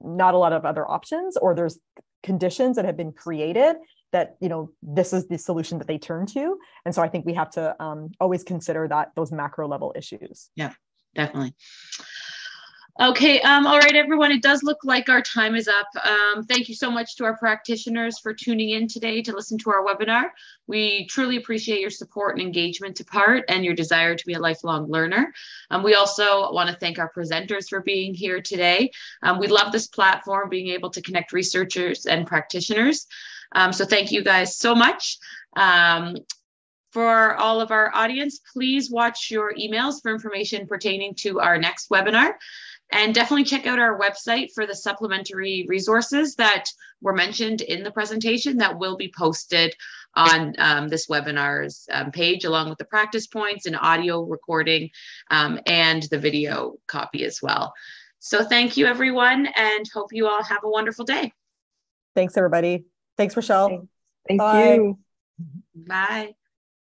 not 0.00 0.34
a 0.34 0.36
lot 0.36 0.52
of 0.52 0.64
other 0.64 0.84
options 0.90 1.36
or 1.36 1.54
there's 1.54 1.78
conditions 2.24 2.74
that 2.74 2.84
have 2.84 2.96
been 2.96 3.12
created 3.12 3.76
that 4.12 4.36
you 4.40 4.48
know 4.48 4.70
this 4.82 5.12
is 5.12 5.26
the 5.28 5.38
solution 5.38 5.78
that 5.78 5.86
they 5.86 5.98
turn 5.98 6.26
to 6.26 6.58
and 6.84 6.94
so 6.94 7.02
i 7.02 7.08
think 7.08 7.24
we 7.24 7.34
have 7.34 7.50
to 7.50 7.82
um, 7.82 8.10
always 8.20 8.42
consider 8.42 8.88
that 8.88 9.12
those 9.16 9.32
macro 9.32 9.66
level 9.68 9.92
issues 9.96 10.50
yeah 10.54 10.72
definitely 11.14 11.54
Okay, 13.00 13.40
um, 13.42 13.64
all 13.64 13.78
right, 13.78 13.94
everyone, 13.94 14.32
it 14.32 14.42
does 14.42 14.64
look 14.64 14.78
like 14.82 15.08
our 15.08 15.22
time 15.22 15.54
is 15.54 15.68
up. 15.68 15.86
Um, 16.04 16.42
thank 16.42 16.68
you 16.68 16.74
so 16.74 16.90
much 16.90 17.14
to 17.14 17.24
our 17.24 17.36
practitioners 17.36 18.18
for 18.18 18.34
tuning 18.34 18.70
in 18.70 18.88
today 18.88 19.22
to 19.22 19.32
listen 19.32 19.56
to 19.58 19.70
our 19.70 19.84
webinar. 19.84 20.30
We 20.66 21.06
truly 21.06 21.36
appreciate 21.36 21.80
your 21.80 21.90
support 21.90 22.36
and 22.36 22.44
engagement 22.44 22.96
to 22.96 23.04
PART 23.04 23.44
and 23.48 23.64
your 23.64 23.74
desire 23.74 24.16
to 24.16 24.26
be 24.26 24.34
a 24.34 24.40
lifelong 24.40 24.90
learner. 24.90 25.32
Um, 25.70 25.84
we 25.84 25.94
also 25.94 26.50
want 26.50 26.70
to 26.70 26.76
thank 26.76 26.98
our 26.98 27.12
presenters 27.16 27.68
for 27.68 27.82
being 27.82 28.14
here 28.14 28.42
today. 28.42 28.90
Um, 29.22 29.38
we 29.38 29.46
love 29.46 29.70
this 29.70 29.86
platform, 29.86 30.48
being 30.48 30.70
able 30.70 30.90
to 30.90 31.00
connect 31.00 31.32
researchers 31.32 32.04
and 32.04 32.26
practitioners. 32.26 33.06
Um, 33.52 33.72
so 33.72 33.84
thank 33.84 34.12
you 34.12 34.22
guys 34.22 34.56
so 34.56 34.74
much. 34.74 35.18
Um, 35.56 36.16
for 36.92 37.34
all 37.36 37.60
of 37.60 37.70
our 37.70 37.94
audience, 37.94 38.40
please 38.52 38.90
watch 38.90 39.30
your 39.30 39.52
emails 39.54 40.00
for 40.02 40.12
information 40.12 40.66
pertaining 40.66 41.14
to 41.16 41.40
our 41.40 41.58
next 41.58 41.90
webinar. 41.90 42.32
And 42.90 43.14
definitely 43.14 43.44
check 43.44 43.66
out 43.66 43.78
our 43.78 43.98
website 43.98 44.48
for 44.54 44.66
the 44.66 44.74
supplementary 44.74 45.66
resources 45.68 46.34
that 46.36 46.64
were 47.02 47.12
mentioned 47.12 47.60
in 47.60 47.82
the 47.82 47.90
presentation 47.90 48.56
that 48.58 48.78
will 48.78 48.96
be 48.96 49.12
posted 49.16 49.74
on 50.14 50.54
um, 50.58 50.88
this 50.88 51.06
webinar's 51.06 51.86
um, 51.92 52.10
page, 52.10 52.44
along 52.44 52.70
with 52.70 52.78
the 52.78 52.86
practice 52.86 53.26
points 53.26 53.66
and 53.66 53.76
audio 53.76 54.22
recording 54.22 54.88
um, 55.30 55.60
and 55.66 56.04
the 56.04 56.18
video 56.18 56.76
copy 56.86 57.24
as 57.24 57.40
well. 57.42 57.74
So 58.20 58.42
thank 58.42 58.76
you, 58.76 58.86
everyone, 58.86 59.46
and 59.54 59.84
hope 59.92 60.08
you 60.12 60.26
all 60.26 60.42
have 60.42 60.64
a 60.64 60.70
wonderful 60.70 61.04
day. 61.04 61.32
Thanks, 62.14 62.36
everybody. 62.36 62.86
Thanks, 63.18 63.36
Rochelle. 63.36 63.88
Thank 64.26 64.40
Bye. 64.40 64.74
you. 64.74 64.98
Bye. 65.74 66.34